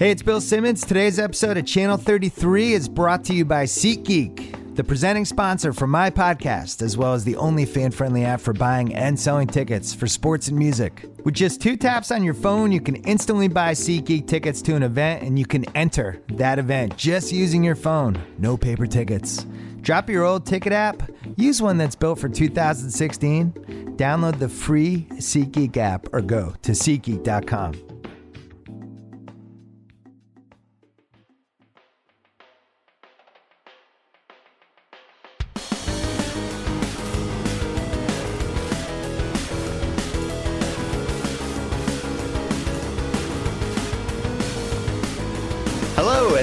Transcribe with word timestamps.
Hey, 0.00 0.10
it's 0.10 0.22
Bill 0.22 0.40
Simmons. 0.40 0.86
Today's 0.86 1.18
episode 1.18 1.58
of 1.58 1.66
Channel 1.66 1.98
33 1.98 2.72
is 2.72 2.88
brought 2.88 3.22
to 3.24 3.34
you 3.34 3.44
by 3.44 3.64
SeatGeek, 3.64 4.74
the 4.74 4.82
presenting 4.82 5.26
sponsor 5.26 5.74
for 5.74 5.86
my 5.86 6.08
podcast, 6.08 6.80
as 6.80 6.96
well 6.96 7.12
as 7.12 7.22
the 7.22 7.36
only 7.36 7.66
fan 7.66 7.90
friendly 7.90 8.24
app 8.24 8.40
for 8.40 8.54
buying 8.54 8.94
and 8.94 9.20
selling 9.20 9.46
tickets 9.46 9.92
for 9.92 10.06
sports 10.06 10.48
and 10.48 10.58
music. 10.58 11.04
With 11.22 11.34
just 11.34 11.60
two 11.60 11.76
taps 11.76 12.10
on 12.10 12.24
your 12.24 12.32
phone, 12.32 12.72
you 12.72 12.80
can 12.80 12.96
instantly 13.04 13.46
buy 13.46 13.72
SeatGeek 13.72 14.26
tickets 14.26 14.62
to 14.62 14.74
an 14.74 14.84
event 14.84 15.22
and 15.22 15.38
you 15.38 15.44
can 15.44 15.66
enter 15.76 16.22
that 16.28 16.58
event 16.58 16.96
just 16.96 17.30
using 17.30 17.62
your 17.62 17.76
phone. 17.76 18.18
No 18.38 18.56
paper 18.56 18.86
tickets. 18.86 19.44
Drop 19.82 20.08
your 20.08 20.24
old 20.24 20.46
ticket 20.46 20.72
app, 20.72 21.10
use 21.36 21.60
one 21.60 21.76
that's 21.76 21.94
built 21.94 22.18
for 22.18 22.30
2016, 22.30 23.52
download 23.98 24.38
the 24.38 24.48
free 24.48 25.06
SeatGeek 25.16 25.76
app, 25.76 26.06
or 26.14 26.22
go 26.22 26.54
to 26.62 26.72
SeatGeek.com. 26.72 27.89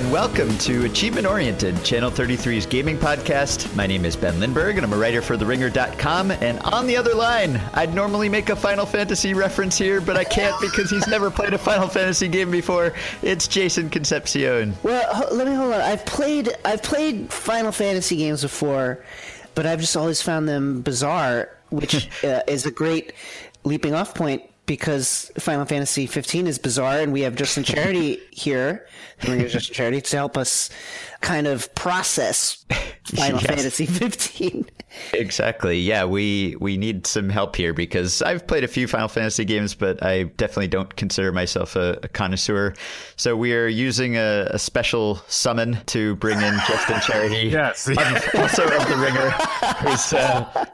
and 0.07 0.13
welcome 0.13 0.57
to 0.59 0.85
Achievement 0.85 1.27
Oriented, 1.27 1.83
Channel 1.83 2.11
33's 2.11 2.65
gaming 2.65 2.97
podcast. 2.97 3.73
My 3.75 3.85
name 3.85 4.05
is 4.05 4.15
Ben 4.15 4.39
Lindbergh 4.39 4.77
and 4.77 4.85
I'm 4.85 4.93
a 4.93 4.97
writer 4.97 5.21
for 5.21 5.35
TheRinger.com. 5.35 6.31
And 6.31 6.59
on 6.59 6.87
the 6.87 6.95
other 6.95 7.13
line, 7.13 7.57
I'd 7.73 7.93
normally 7.93 8.29
make 8.29 8.49
a 8.49 8.55
Final 8.55 8.85
Fantasy 8.85 9.33
reference 9.33 9.77
here, 9.77 9.99
but 9.99 10.15
I 10.15 10.23
can't 10.23 10.59
because 10.61 10.89
he's 10.89 11.07
never 11.07 11.29
played 11.29 11.53
a 11.53 11.57
Final 11.57 11.87
Fantasy 11.87 12.27
game 12.27 12.51
before. 12.51 12.93
It's 13.21 13.47
Jason 13.47 13.89
Concepcion. 13.89 14.75
Well, 14.83 15.13
ho- 15.13 15.33
let 15.35 15.47
me 15.47 15.53
hold 15.53 15.73
on. 15.73 15.81
I've 15.81 16.05
played 16.05 16.53
I've 16.63 16.83
played 16.83 17.31
Final 17.31 17.71
Fantasy 17.71 18.17
games 18.17 18.43
before, 18.43 19.03
but 19.55 19.65
I've 19.65 19.81
just 19.81 19.97
always 19.97 20.21
found 20.21 20.47
them 20.47 20.81
bizarre, 20.81 21.49
which 21.69 22.07
uh, 22.23 22.41
is 22.47 22.65
a 22.65 22.71
great 22.71 23.13
leaping 23.63 23.93
off 23.93 24.13
point 24.15 24.43
because 24.67 25.31
Final 25.39 25.65
Fantasy 25.65 26.05
15 26.05 26.45
is 26.45 26.59
bizarre, 26.59 26.99
and 26.99 27.11
we 27.11 27.21
have 27.21 27.35
Justin 27.35 27.63
Charity 27.63 28.19
here, 28.31 28.85
the 29.21 29.47
Justin 29.47 29.73
Charity, 29.73 30.01
to 30.01 30.15
help 30.15 30.37
us 30.37 30.69
kind 31.21 31.47
of 31.47 31.73
process 31.75 32.65
Final 33.15 33.39
Yes. 33.39 33.45
Fantasy 33.47 33.85
15. 33.85 34.65
Exactly. 35.13 35.79
Yeah, 35.79 36.03
we 36.05 36.55
we 36.59 36.75
need 36.77 37.07
some 37.07 37.29
help 37.29 37.55
here 37.55 37.73
because 37.73 38.21
I've 38.21 38.45
played 38.47 38.63
a 38.63 38.67
few 38.67 38.87
Final 38.87 39.07
Fantasy 39.07 39.45
games, 39.45 39.75
but 39.75 40.03
I 40.03 40.23
definitely 40.23 40.67
don't 40.69 40.93
consider 40.95 41.31
myself 41.31 41.75
a, 41.75 41.99
a 42.03 42.07
connoisseur. 42.09 42.73
So 43.15 43.35
we 43.37 43.53
are 43.53 43.67
using 43.67 44.15
a, 44.17 44.47
a 44.51 44.59
special 44.59 45.15
summon 45.27 45.77
to 45.87 46.15
bring 46.17 46.37
in 46.41 46.55
Justin 46.67 46.99
Charity. 47.01 47.47
Yes. 47.57 47.87
Um, 47.97 48.41
also 48.41 48.63
of 48.63 48.87
the 48.87 48.97
Ringer, 48.97 49.29
whose 49.89 50.13
uh, 50.13 50.65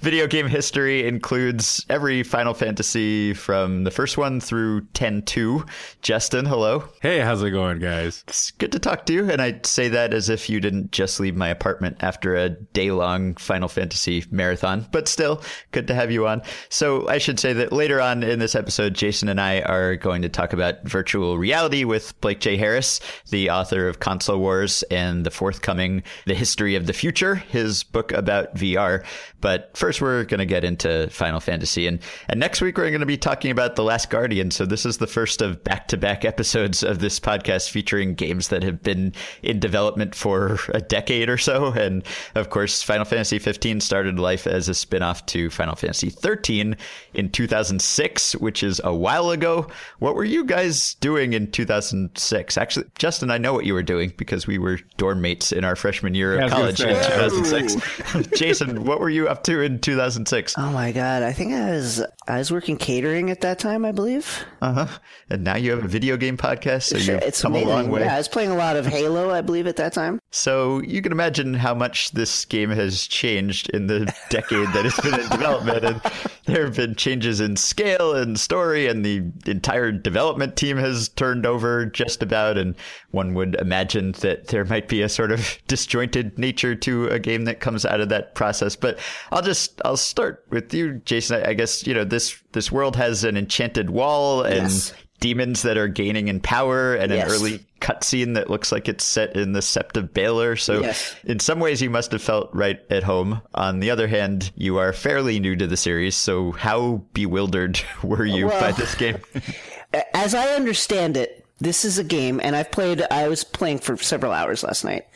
video 0.00 0.26
game 0.26 0.46
history 0.48 1.06
includes 1.06 1.84
every 1.88 2.22
Final 2.22 2.54
Fantasy 2.54 3.34
from 3.34 3.84
the 3.84 3.90
first 3.90 4.18
one 4.18 4.40
through 4.40 4.82
10-2. 4.92 5.68
Justin, 6.02 6.44
hello. 6.44 6.84
Hey, 7.00 7.20
how's 7.20 7.42
it 7.42 7.50
going, 7.50 7.78
guys? 7.78 8.24
It's 8.28 8.50
good 8.52 8.72
to 8.72 8.78
talk 8.78 9.06
to 9.06 9.12
you, 9.12 9.30
and 9.30 9.40
I 9.40 9.52
say 9.78 9.88
that 9.88 10.12
as 10.12 10.28
if 10.28 10.50
you 10.50 10.58
didn't 10.58 10.90
just 10.90 11.20
leave 11.20 11.36
my 11.36 11.46
apartment 11.46 11.96
after 12.00 12.34
a 12.34 12.48
day-long 12.48 13.36
Final 13.36 13.68
Fantasy 13.68 14.24
marathon, 14.28 14.84
but 14.90 15.06
still, 15.06 15.40
good 15.70 15.86
to 15.86 15.94
have 15.94 16.10
you 16.10 16.26
on. 16.26 16.42
So 16.68 17.08
I 17.08 17.18
should 17.18 17.38
say 17.38 17.52
that 17.52 17.72
later 17.72 18.00
on 18.00 18.24
in 18.24 18.40
this 18.40 18.56
episode, 18.56 18.94
Jason 18.94 19.28
and 19.28 19.40
I 19.40 19.60
are 19.60 19.94
going 19.94 20.22
to 20.22 20.28
talk 20.28 20.52
about 20.52 20.82
virtual 20.82 21.38
reality 21.38 21.84
with 21.84 22.20
Blake 22.20 22.40
J. 22.40 22.56
Harris, 22.56 22.98
the 23.30 23.50
author 23.50 23.86
of 23.86 24.00
Console 24.00 24.40
Wars 24.40 24.82
and 24.90 25.24
the 25.24 25.30
forthcoming 25.30 26.02
The 26.26 26.34
History 26.34 26.74
of 26.74 26.86
the 26.86 26.92
Future, 26.92 27.36
his 27.36 27.84
book 27.84 28.10
about 28.10 28.56
VR. 28.56 29.04
But 29.40 29.76
first, 29.76 30.00
we're 30.00 30.24
going 30.24 30.40
to 30.40 30.46
get 30.46 30.64
into 30.64 31.08
Final 31.10 31.38
Fantasy, 31.38 31.86
and 31.86 32.00
and 32.28 32.40
next 32.40 32.60
week 32.60 32.76
we're 32.76 32.90
going 32.90 32.98
to 32.98 33.06
be 33.06 33.16
talking 33.16 33.52
about 33.52 33.76
The 33.76 33.84
Last 33.84 34.10
Guardian. 34.10 34.50
So 34.50 34.66
this 34.66 34.84
is 34.84 34.98
the 34.98 35.06
first 35.06 35.40
of 35.40 35.62
back-to-back 35.62 36.24
episodes 36.24 36.82
of 36.82 36.98
this 36.98 37.20
podcast 37.20 37.70
featuring 37.70 38.14
games 38.14 38.48
that 38.48 38.64
have 38.64 38.82
been 38.82 39.12
in 39.44 39.60
development 39.68 40.14
for 40.14 40.58
a 40.72 40.80
decade 40.80 41.28
or 41.28 41.36
so. 41.36 41.66
And 41.72 42.02
of 42.34 42.48
course, 42.48 42.82
Final 42.82 43.04
Fantasy 43.04 43.38
15 43.38 43.80
started 43.80 44.18
life 44.18 44.46
as 44.46 44.68
a 44.68 44.74
spin-off 44.74 45.26
to 45.26 45.50
Final 45.50 45.76
Fantasy 45.76 46.08
13 46.10 46.74
in 47.14 47.30
2006, 47.30 48.36
which 48.36 48.62
is 48.62 48.80
a 48.82 48.94
while 48.94 49.30
ago. 49.30 49.66
What 49.98 50.14
were 50.14 50.24
you 50.24 50.44
guys 50.44 50.94
doing 50.94 51.34
in 51.34 51.50
2006? 51.50 52.56
Actually, 52.56 52.86
Justin, 52.98 53.30
I 53.30 53.36
know 53.38 53.52
what 53.52 53.66
you 53.66 53.74
were 53.74 53.82
doing 53.82 54.12
because 54.16 54.46
we 54.46 54.56
were 54.58 54.78
dorm 54.96 55.20
mates 55.20 55.52
in 55.52 55.64
our 55.64 55.76
freshman 55.76 56.14
year 56.14 56.36
Yeah, 56.36 56.46
of 56.46 56.50
college 56.50 56.80
in 56.80 56.88
2006. 56.88 58.28
Jason, 58.38 58.84
what 58.84 59.00
were 59.00 59.10
you 59.10 59.28
up 59.28 59.42
to 59.44 59.60
in 59.60 59.78
2006? 59.80 60.54
Oh 60.56 60.70
my 60.72 60.92
god, 60.92 61.22
I 61.22 61.32
think 61.32 61.52
I 61.52 61.70
was 61.72 62.02
I 62.26 62.38
was 62.38 62.50
working 62.50 62.76
catering 62.76 63.30
at 63.30 63.40
that 63.42 63.58
time, 63.58 63.84
I 63.84 63.92
believe. 63.92 64.44
Uh 64.62 64.72
huh. 64.86 64.98
And 65.30 65.44
now 65.44 65.56
you 65.56 65.70
have 65.72 65.84
a 65.84 65.88
video 65.88 66.16
game 66.16 66.36
podcast, 66.36 66.84
so 66.84 66.98
Sure, 66.98 67.14
you've 67.14 67.24
it's 67.24 67.42
come 67.42 67.52
amazing. 67.52 67.68
a 67.68 67.72
long 67.72 67.90
way. 67.90 68.00
Yeah, 68.02 68.14
I 68.14 68.18
was 68.18 68.28
playing 68.28 68.50
a 68.50 68.56
lot 68.56 68.76
of 68.76 68.86
Halo, 68.86 69.30
I 69.30 69.40
believe, 69.40 69.57
at 69.66 69.76
that 69.76 69.92
time. 69.92 70.20
So 70.30 70.80
you 70.82 71.02
can 71.02 71.12
imagine 71.12 71.54
how 71.54 71.74
much 71.74 72.12
this 72.12 72.44
game 72.44 72.70
has 72.70 73.06
changed 73.06 73.68
in 73.70 73.88
the 73.88 74.12
decade 74.30 74.68
that 74.68 74.86
it's 74.86 75.00
been 75.00 75.18
in 75.18 75.28
development, 75.28 75.84
and 75.84 76.00
there 76.46 76.64
have 76.64 76.76
been 76.76 76.94
changes 76.94 77.40
in 77.40 77.56
scale 77.56 78.14
and 78.14 78.38
story, 78.38 78.86
and 78.86 79.04
the 79.04 79.24
entire 79.46 79.92
development 79.92 80.56
team 80.56 80.76
has 80.76 81.08
turned 81.10 81.44
over 81.44 81.86
just 81.86 82.22
about. 82.22 82.56
And 82.56 82.76
one 83.10 83.34
would 83.34 83.56
imagine 83.56 84.12
that 84.20 84.48
there 84.48 84.64
might 84.64 84.88
be 84.88 85.02
a 85.02 85.08
sort 85.08 85.32
of 85.32 85.58
disjointed 85.66 86.38
nature 86.38 86.74
to 86.76 87.08
a 87.08 87.18
game 87.18 87.44
that 87.44 87.60
comes 87.60 87.84
out 87.84 88.00
of 88.00 88.08
that 88.10 88.34
process. 88.34 88.76
But 88.76 88.98
I'll 89.32 89.42
just 89.42 89.82
I'll 89.84 89.96
start 89.96 90.46
with 90.50 90.72
you, 90.72 90.94
Jason. 91.04 91.42
I 91.44 91.48
I 91.48 91.54
guess 91.54 91.86
you 91.86 91.94
know 91.94 92.04
this 92.04 92.40
this 92.52 92.70
world 92.70 92.94
has 92.96 93.24
an 93.24 93.36
enchanted 93.36 93.90
wall 93.90 94.42
and 94.42 94.62
Yes. 94.68 94.92
Demons 95.20 95.62
that 95.62 95.76
are 95.76 95.88
gaining 95.88 96.28
in 96.28 96.40
power, 96.40 96.94
and 96.94 97.12
Yes. 97.12 97.26
an 97.26 97.32
early 97.32 97.66
cutscene 97.80 98.34
that 98.34 98.50
looks 98.50 98.70
like 98.72 98.88
it's 98.88 99.04
set 99.04 99.36
in 99.36 99.52
the 99.52 99.60
Sept 99.60 99.96
of 99.96 100.12
Baelor. 100.12 100.58
So 100.58 100.80
Yes. 100.80 101.14
in 101.24 101.40
some 101.40 101.60
ways 101.60 101.80
you 101.82 101.90
must 101.90 102.12
have 102.12 102.22
felt 102.22 102.50
right 102.52 102.80
at 102.90 103.02
home. 103.02 103.40
On 103.54 103.80
the 103.80 103.90
other 103.90 104.06
hand, 104.08 104.50
you 104.56 104.78
are 104.78 104.92
fairly 104.92 105.40
new 105.40 105.56
to 105.56 105.66
the 105.66 105.76
series. 105.76 106.14
So 106.16 106.52
how 106.52 107.02
bewildered 107.14 107.80
were 108.02 108.24
you 108.24 108.48
by 108.48 108.72
this 108.72 108.94
game? 108.94 109.18
As 110.14 110.34
I 110.34 110.48
understand 110.54 111.16
it, 111.16 111.44
this 111.60 111.84
is 111.84 111.98
a 111.98 112.04
game, 112.04 112.40
and 112.42 112.54
I've 112.54 112.70
played. 112.70 113.02
I 113.10 113.26
was 113.26 113.42
playing 113.42 113.78
for 113.80 113.96
several 113.96 114.30
hours 114.32 114.62
last 114.62 114.84
night, 114.84 115.06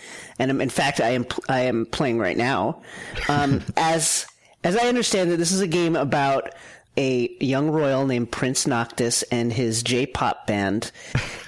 and 0.40 0.50
um, 0.50 0.60
in 0.60 0.70
fact, 0.70 1.00
I 1.00 1.10
am 1.10 1.24
I 1.48 1.60
am 1.60 1.86
playing 1.86 2.19
right 2.19 2.36
now. 2.36 2.82
Um, 3.28 3.62
as 3.76 4.26
as 4.64 4.76
I 4.76 4.88
understand 4.88 5.30
it, 5.30 5.36
this 5.36 5.52
is 5.52 5.60
a 5.60 5.69
game 5.69 5.94
about 5.94 6.52
a 6.97 7.34
young 7.41 7.70
royal 7.70 8.06
named 8.06 8.30
Prince 8.30 8.66
Noctis 8.66 9.22
and 9.25 9.53
his 9.53 9.82
J-pop 9.82 10.47
band. 10.47 10.91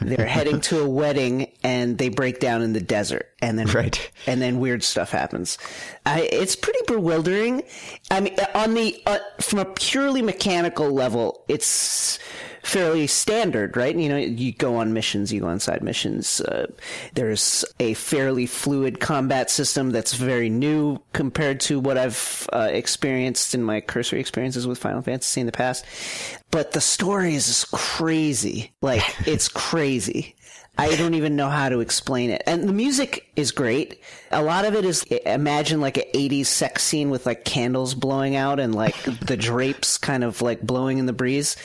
They're 0.00 0.27
heading 0.27 0.60
to 0.62 0.81
a 0.81 0.88
wedding, 0.88 1.50
and 1.62 1.99
they 1.99 2.09
break 2.09 2.41
down 2.41 2.62
in 2.62 2.72
the 2.72 2.81
desert, 2.81 3.31
and 3.43 3.59
then 3.59 3.66
Right. 3.66 4.10
and 4.27 4.41
then 4.41 4.59
weird 4.59 4.83
stuff 4.83 5.10
happens. 5.10 5.59
I, 6.06 6.22
it's 6.33 6.56
pretty 6.56 6.81
bewildering. 6.87 7.62
I 8.10 8.21
mean, 8.21 8.37
on 8.54 8.75
the 8.75 9.03
uh, 9.06 9.19
from 9.41 9.59
a 9.59 9.65
purely 9.66 10.22
mechanical 10.22 10.91
level, 10.91 11.44
it's 11.49 12.19
fairly 12.64 13.06
standard, 13.06 13.76
right? 13.76 13.94
You 13.94 14.08
know, 14.08 14.16
you 14.16 14.52
go 14.52 14.76
on 14.76 14.92
missions, 14.92 15.32
you 15.32 15.41
go 15.41 15.48
on 15.48 15.60
side 15.60 15.82
missions. 15.82 16.41
Uh, 16.41 16.66
there's 17.14 17.64
a 17.78 17.94
fairly 17.94 18.47
fluid 18.47 19.00
combat 19.00 19.50
system 19.50 19.91
that's 19.91 20.14
very 20.14 20.48
new 20.48 20.98
compared 21.12 21.60
to 21.60 21.78
what 21.78 21.98
I've 21.98 22.48
uh, 22.53 22.69
experienced 22.72 23.54
in 23.54 23.62
my 23.62 23.80
cursory 23.80 24.20
experiences 24.20 24.66
with 24.66 24.78
Final 24.78 25.03
Fantasy 25.03 25.41
in 25.41 25.47
the 25.47 25.53
past. 25.53 25.84
But 26.50 26.72
the 26.72 26.80
story 26.80 27.34
is 27.34 27.47
just 27.47 27.70
crazy. 27.70 28.72
Like, 28.80 29.03
it's 29.26 29.48
crazy. 29.48 30.34
I 30.77 30.97
don't 30.97 31.15
even 31.15 31.36
know 31.36 31.50
how 31.50 31.68
to 31.68 31.80
explain 31.80 32.30
it. 32.30 32.42
And 32.47 32.68
the 32.68 32.72
music 32.72 33.28
is 33.36 33.53
great. 33.53 34.00
A 34.33 34.42
lot 34.42 34.65
of 34.65 34.74
it 34.74 34.84
is 34.84 35.04
imagine 35.04 35.80
like 35.80 35.98
an 35.98 36.04
80s 36.12 36.47
sex 36.47 36.83
scene 36.83 37.10
with 37.10 37.27
like 37.27 37.44
candles 37.44 37.94
blowing 37.94 38.34
out 38.34 38.59
and 38.59 38.74
like 38.74 39.00
the 39.21 39.36
drapes 39.36 39.98
kind 39.98 40.24
of 40.24 40.42
like 40.42 40.62
blowing 40.62 40.98
in 40.98 41.06
the 41.06 41.12
breeze. 41.12 41.56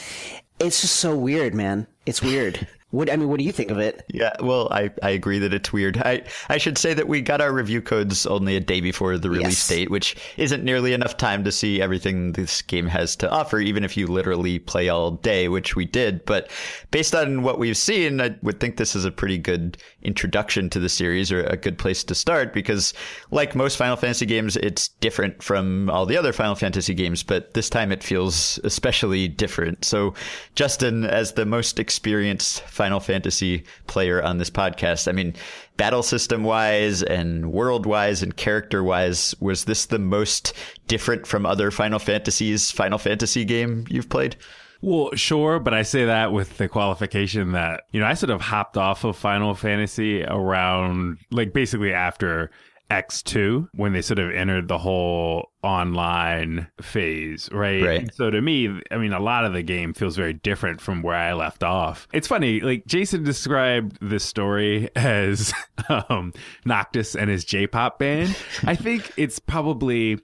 It's 0.59 0.81
just 0.81 0.97
so 0.97 1.15
weird, 1.15 1.53
man. 1.53 1.87
It's 2.05 2.21
weird. 2.21 2.67
What 2.91 3.07
I 3.11 3.17
mean, 3.17 3.29
what 3.29 3.37
do 3.37 3.43
you 3.45 3.51
think 3.51 3.69
of 3.69 3.77
it? 3.77 4.03
Yeah, 4.11 4.33
well, 4.41 4.67
I, 4.71 4.89
I 5.03 5.11
agree 5.11 5.37
that 5.37 5.53
it's 5.53 5.71
weird. 5.71 5.97
I, 5.99 6.23
I 6.49 6.57
should 6.57 6.75
say 6.75 6.95
that 6.95 7.07
we 7.07 7.21
got 7.21 7.39
our 7.39 7.53
review 7.53 7.83
codes 7.83 8.25
only 8.25 8.55
a 8.55 8.59
day 8.59 8.81
before 8.81 9.15
the 9.19 9.29
release 9.29 9.43
Yes. 9.59 9.67
date, 9.67 9.91
which 9.91 10.15
isn't 10.37 10.63
nearly 10.63 10.93
enough 10.93 11.15
time 11.15 11.43
to 11.43 11.51
see 11.51 11.83
everything 11.83 12.31
this 12.31 12.63
game 12.63 12.87
has 12.87 13.15
to 13.17 13.29
offer, 13.29 13.59
even 13.59 13.83
if 13.83 13.95
you 13.95 14.07
literally 14.07 14.57
play 14.57 14.89
all 14.89 15.11
day, 15.11 15.49
which 15.49 15.75
we 15.75 15.85
did. 15.85 16.25
But 16.25 16.49
based 16.89 17.13
on 17.13 17.43
what 17.43 17.59
we've 17.59 17.77
seen, 17.77 18.19
I 18.21 18.35
would 18.41 18.59
think 18.59 18.77
this 18.77 18.95
is 18.95 19.05
a 19.05 19.11
pretty 19.11 19.37
good 19.37 19.77
introduction 20.03 20.69
to 20.69 20.79
the 20.79 20.89
series 20.89 21.31
or 21.31 21.43
a 21.43 21.57
good 21.57 21.77
place 21.77 22.03
to 22.05 22.15
start 22.15 22.53
because, 22.53 22.93
like 23.31 23.55
most 23.55 23.77
Final 23.77 23.95
Fantasy 23.95 24.25
games, 24.25 24.57
it's 24.57 24.89
different 24.99 25.41
from 25.43 25.89
all 25.89 26.05
the 26.05 26.17
other 26.17 26.33
Final 26.33 26.55
Fantasy 26.55 26.93
games, 26.93 27.23
but 27.23 27.53
this 27.53 27.69
time 27.69 27.91
it 27.91 28.03
feels 28.03 28.59
especially 28.63 29.27
different. 29.27 29.83
So, 29.85 30.13
Justin, 30.55 31.05
as 31.05 31.33
the 31.33 31.45
most 31.45 31.79
experienced 31.79 32.61
Final 32.61 32.99
Fantasy 32.99 33.63
player 33.87 34.23
on 34.23 34.37
this 34.37 34.49
podcast. 34.49 35.07
I 35.07 35.11
mean, 35.11 35.33
battle 35.77 36.03
system 36.03 36.43
wise 36.43 37.03
and 37.03 37.51
world 37.51 37.85
wise 37.85 38.21
and 38.21 38.35
character 38.35 38.83
wise, 38.83 39.33
was 39.39 39.65
this 39.65 39.85
the 39.85 39.99
most 39.99 40.53
different 40.87 41.25
from 41.25 41.45
other 41.45 41.71
Final 41.71 41.99
Fantasies 41.99 42.71
Final 42.71 42.97
Fantasy 42.97 43.45
game 43.45 43.85
you've 43.89 44.09
played? 44.09 44.35
Well, 44.81 45.11
sure, 45.15 45.59
but 45.59 45.73
I 45.73 45.81
say 45.81 46.05
that 46.05 46.31
with 46.31 46.57
the 46.57 46.69
qualification 46.69 47.51
that, 47.51 47.83
you 47.91 47.99
know, 47.99 48.05
I 48.05 48.13
sort 48.13 48.29
of 48.29 48.41
hopped 48.41 48.77
off 48.77 49.03
of 49.03 49.17
Final 49.17 49.53
Fantasy 49.53 50.23
around, 50.23 51.17
like, 51.31 51.51
basically 51.51 51.93
after 51.93 52.49
X2 52.89 53.69
when 53.73 53.93
they 53.93 54.01
sort 54.01 54.19
of 54.19 54.31
entered 54.31 54.67
the 54.67 54.77
whole 54.77 55.51
online 55.63 56.67
phase, 56.81 57.49
right? 57.51 57.83
Right. 57.83 58.13
So 58.15 58.29
to 58.29 58.41
me, 58.41 58.81
I 58.89 58.97
mean, 58.97 59.13
a 59.13 59.19
lot 59.19 59.45
of 59.45 59.53
the 59.53 59.61
game 59.61 59.93
feels 59.93 60.15
very 60.15 60.33
different 60.33 60.81
from 60.81 61.01
where 61.01 61.15
I 61.15 61.33
left 61.33 61.63
off. 61.63 62.07
It's 62.13 62.27
funny, 62.27 62.61
like 62.61 62.85
Jason 62.87 63.23
described 63.23 63.97
this 64.01 64.23
story 64.23 64.89
as 64.95 65.53
um, 65.89 66.33
Noctis 66.65 67.15
and 67.15 67.29
his 67.29 67.45
J-pop 67.45 67.99
band. 67.99 68.35
I 68.63 68.75
think 68.75 69.11
it's 69.17 69.39
probably. 69.39 70.19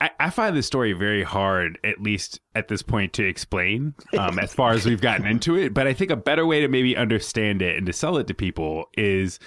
I, 0.00 0.10
I 0.18 0.30
find 0.30 0.56
this 0.56 0.66
story 0.66 0.92
very 0.92 1.22
hard, 1.22 1.78
at 1.84 2.00
least 2.02 2.40
at 2.54 2.68
this 2.68 2.82
point, 2.82 3.12
to 3.14 3.26
explain 3.26 3.94
um, 4.18 4.38
as 4.38 4.54
far 4.54 4.72
as 4.72 4.86
we've 4.86 5.00
gotten 5.00 5.26
into 5.26 5.56
it. 5.56 5.74
But 5.74 5.86
I 5.86 5.92
think 5.92 6.10
a 6.10 6.16
better 6.16 6.46
way 6.46 6.60
to 6.60 6.68
maybe 6.68 6.96
understand 6.96 7.60
it 7.60 7.76
and 7.76 7.86
to 7.86 7.92
sell 7.92 8.16
it 8.16 8.26
to 8.28 8.34
people 8.34 8.86
is 8.96 9.38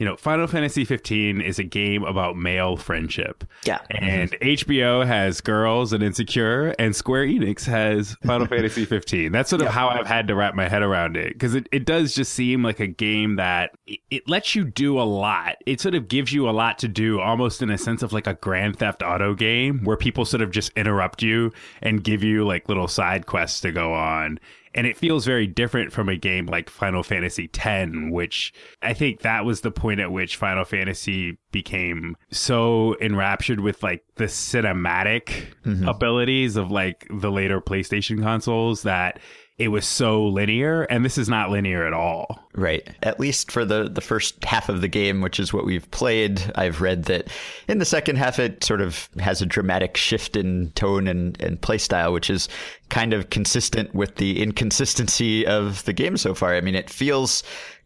you 0.00 0.06
know, 0.06 0.16
Final 0.16 0.46
Fantasy 0.46 0.86
15 0.86 1.42
is 1.42 1.58
a 1.58 1.62
game 1.62 2.04
about 2.04 2.34
male 2.34 2.78
friendship. 2.78 3.44
Yeah. 3.66 3.80
And 3.90 4.30
HBO 4.40 5.06
has 5.06 5.42
Girls 5.42 5.92
and 5.92 6.02
Insecure, 6.02 6.74
and 6.78 6.96
Square 6.96 7.26
Enix 7.26 7.66
has 7.66 8.16
Final 8.24 8.46
Fantasy 8.48 8.86
15. 8.86 9.30
That's 9.30 9.50
sort 9.50 9.60
of 9.60 9.68
how 9.68 9.90
I've 9.90 10.06
had 10.06 10.26
to 10.28 10.34
wrap 10.34 10.54
my 10.54 10.70
head 10.70 10.82
around 10.82 11.18
it 11.18 11.34
because 11.34 11.54
it, 11.54 11.68
it 11.70 11.84
does 11.84 12.14
just 12.14 12.32
seem 12.32 12.62
like 12.62 12.80
a 12.80 12.86
game 12.86 13.36
that 13.36 13.72
it, 13.86 14.00
it 14.10 14.28
lets 14.28 14.54
you 14.54 14.64
do 14.64 14.98
a 14.98 15.04
lot. 15.04 15.56
It 15.66 15.82
sort 15.82 15.94
of 15.94 16.08
gives 16.08 16.32
you 16.32 16.48
a 16.48 16.50
lot 16.50 16.78
to 16.78 16.88
do, 16.88 17.20
almost 17.20 17.60
in 17.60 17.68
a 17.68 17.76
sense 17.76 18.02
of 18.02 18.14
like 18.14 18.26
a 18.26 18.34
Grand 18.34 18.78
Theft 18.78 19.02
Auto 19.02 19.34
game 19.34 19.84
where 19.84 19.98
people 19.98 20.24
sort 20.24 20.40
of 20.40 20.50
just 20.50 20.72
interrupt 20.76 21.22
you 21.22 21.52
and 21.82 22.02
give 22.02 22.24
you 22.24 22.46
like 22.46 22.70
little 22.70 22.88
side 22.88 23.26
quests 23.26 23.60
to 23.60 23.70
go 23.70 23.92
on 23.92 24.40
and 24.74 24.86
it 24.86 24.96
feels 24.96 25.24
very 25.24 25.46
different 25.46 25.92
from 25.92 26.08
a 26.08 26.16
game 26.16 26.46
like 26.46 26.70
Final 26.70 27.02
Fantasy 27.02 27.50
X, 27.52 27.90
which 28.10 28.52
I 28.82 28.94
think 28.94 29.22
that 29.22 29.44
was 29.44 29.62
the 29.62 29.70
point 29.70 30.00
at 30.00 30.12
which 30.12 30.36
Final 30.36 30.64
Fantasy 30.64 31.38
became 31.50 32.16
so 32.30 32.96
enraptured 33.00 33.60
with 33.60 33.82
like 33.82 34.04
the 34.16 34.24
cinematic 34.24 35.54
mm-hmm. 35.64 35.88
abilities 35.88 36.56
of 36.56 36.70
like 36.70 37.06
the 37.10 37.30
later 37.30 37.60
PlayStation 37.60 38.22
consoles 38.22 38.82
that 38.82 39.18
it 39.60 39.68
was 39.68 39.86
so 39.86 40.24
linear 40.26 40.84
and 40.84 41.04
this 41.04 41.18
is 41.18 41.28
not 41.28 41.50
linear 41.50 41.86
at 41.86 41.92
all. 41.92 42.48
Right. 42.54 42.88
At 43.02 43.20
least 43.20 43.52
for 43.52 43.66
the, 43.66 43.90
the 43.90 44.00
first 44.00 44.42
half 44.42 44.70
of 44.70 44.80
the 44.80 44.88
game, 44.88 45.20
which 45.20 45.38
is 45.38 45.52
what 45.52 45.66
we've 45.66 45.88
played, 45.90 46.42
I've 46.54 46.80
read 46.80 47.04
that 47.04 47.28
in 47.68 47.76
the 47.76 47.84
second 47.84 48.16
half 48.16 48.38
it 48.38 48.64
sort 48.64 48.80
of 48.80 49.10
has 49.18 49.42
a 49.42 49.46
dramatic 49.46 49.98
shift 49.98 50.34
in 50.34 50.70
tone 50.70 51.06
and, 51.06 51.38
and 51.42 51.60
play 51.60 51.76
style, 51.76 52.10
which 52.14 52.30
is 52.30 52.48
kind 52.88 53.12
of 53.12 53.28
consistent 53.28 53.94
with 53.94 54.16
the 54.16 54.42
inconsistency 54.42 55.46
of 55.46 55.84
the 55.84 55.92
game 55.92 56.16
so 56.16 56.34
far. 56.34 56.54
I 56.54 56.62
mean, 56.62 56.74
it 56.74 56.88
feels 56.88 57.42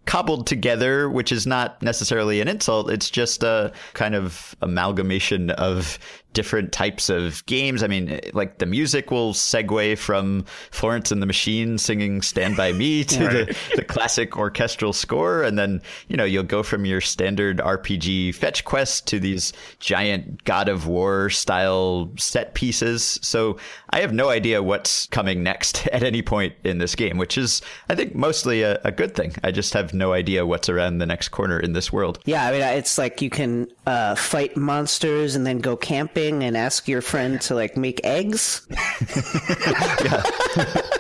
cobbled 0.07 0.47
together, 0.47 1.11
which 1.11 1.33
is 1.33 1.45
not 1.45 1.83
necessarily 1.83 2.41
an 2.41 2.47
insult. 2.47 2.89
It's 2.91 3.11
just 3.11 3.43
a 3.43 3.73
kind 3.95 4.15
of 4.15 4.55
amalgamation 4.63 5.51
of 5.51 5.99
different 6.35 6.73
types 6.73 7.09
of 7.09 7.45
games. 7.47 7.83
I 7.83 7.87
mean, 7.87 8.21
like 8.35 8.59
the 8.59 8.67
music 8.67 9.11
will 9.11 9.33
segue 9.33 9.97
from 9.97 10.45
Florence 10.71 11.11
and 11.11 11.23
the 11.23 11.27
Machine 11.27 11.79
singing 11.79 12.21
Stand 12.21 12.57
By 12.57 12.73
Me 12.73 13.05
to 13.15 13.19
the, 13.19 13.57
the 13.77 13.85
classic 13.85 14.37
orchestral 14.37 14.93
score. 14.93 15.43
And 15.43 15.59
then, 15.59 15.81
you 16.09 16.17
know, 16.17 16.25
you'll 16.25 16.43
go 16.43 16.63
from 16.63 16.85
your 16.85 17.01
standard 17.01 17.59
RPG 17.59 18.35
fetch 18.35 18.65
quest 18.65 19.07
to 19.09 19.19
these 19.19 19.53
giant 19.79 20.45
God 20.45 20.69
of 20.69 20.87
War 20.87 21.31
style 21.31 22.11
set 22.17 22.55
pieces. 22.55 23.19
So 23.23 23.57
I 23.91 24.01
have 24.01 24.13
no 24.13 24.29
idea 24.29 24.63
what's 24.63 25.07
coming 25.07 25.43
next 25.43 25.87
at 25.93 26.03
any 26.03 26.21
point 26.21 26.55
in 26.65 26.79
this 26.79 26.95
game, 26.95 27.17
which 27.17 27.39
is, 27.39 27.63
I 27.89 27.95
think, 27.95 28.15
mostly 28.15 28.63
a, 28.63 28.81
a 28.85 28.93
good 28.93 29.15
thing. 29.15 29.35
I 29.43 29.53
just 29.53 29.73
have 29.75 29.95
no 29.95 30.13
idea 30.13 30.45
what's 30.45 30.69
around 30.69 30.99
the 30.99 31.07
next 31.07 31.29
corner 31.29 31.59
in 31.59 31.73
this 31.73 31.93
world. 31.93 32.19
Yeah, 32.25 32.47
I 32.47 32.53
mean, 32.53 32.61
it's 32.63 32.99
like 32.99 33.23
you 33.23 33.31
can 33.31 33.69
uh, 33.87 34.17
fight 34.17 34.57
monsters 34.57 35.37
and 35.37 35.47
then 35.47 35.61
go 35.61 35.77
camping 35.77 36.24
and 36.33 36.57
ask 36.57 36.89
your 36.89 37.03
friend 37.03 37.41
to 37.43 37.55
like 37.55 37.77
make 37.77 38.01
eggs. 38.05 38.67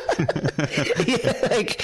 Yeah, 1.06 1.32
like, 1.50 1.82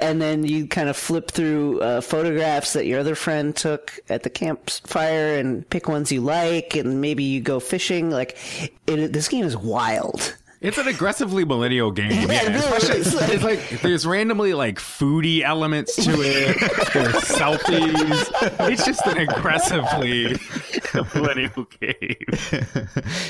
and 0.00 0.20
then 0.20 0.44
you 0.44 0.66
kind 0.66 0.88
of 0.88 0.96
flip 0.96 1.30
through 1.30 1.80
uh, 1.80 2.00
photographs 2.00 2.72
that 2.72 2.86
your 2.86 3.00
other 3.00 3.14
friend 3.14 3.54
took 3.54 3.98
at 4.08 4.22
the 4.22 4.30
campfire 4.30 5.38
and 5.38 5.68
pick 5.70 5.88
ones 5.88 6.10
you 6.10 6.20
like, 6.20 6.76
and 6.76 7.00
maybe 7.00 7.24
you 7.24 7.40
go 7.40 7.60
fishing. 7.60 8.10
Like, 8.10 8.36
it, 8.86 9.12
this 9.12 9.28
game 9.28 9.44
is 9.44 9.56
wild. 9.56 10.36
It's 10.62 10.78
an 10.78 10.86
aggressively 10.88 11.44
millennial 11.44 11.90
game. 11.90 12.10
Yeah, 12.12 12.26
Yeah, 12.32 12.42
really 12.44 12.56
especially- 12.56 13.00
is. 13.00 13.14
it's 13.30 13.42
like 13.44 13.68
there's 13.82 14.06
randomly 14.06 14.54
like 14.54 14.78
foodie 14.78 15.42
elements 15.42 15.96
to 16.04 16.12
it. 16.20 16.56
There's 16.92 17.14
selfies. 17.14 18.70
It's 18.70 18.84
just 18.84 19.04
an 19.06 19.18
aggressively 19.18 20.36
millennial 21.14 21.66
game. 21.80 22.16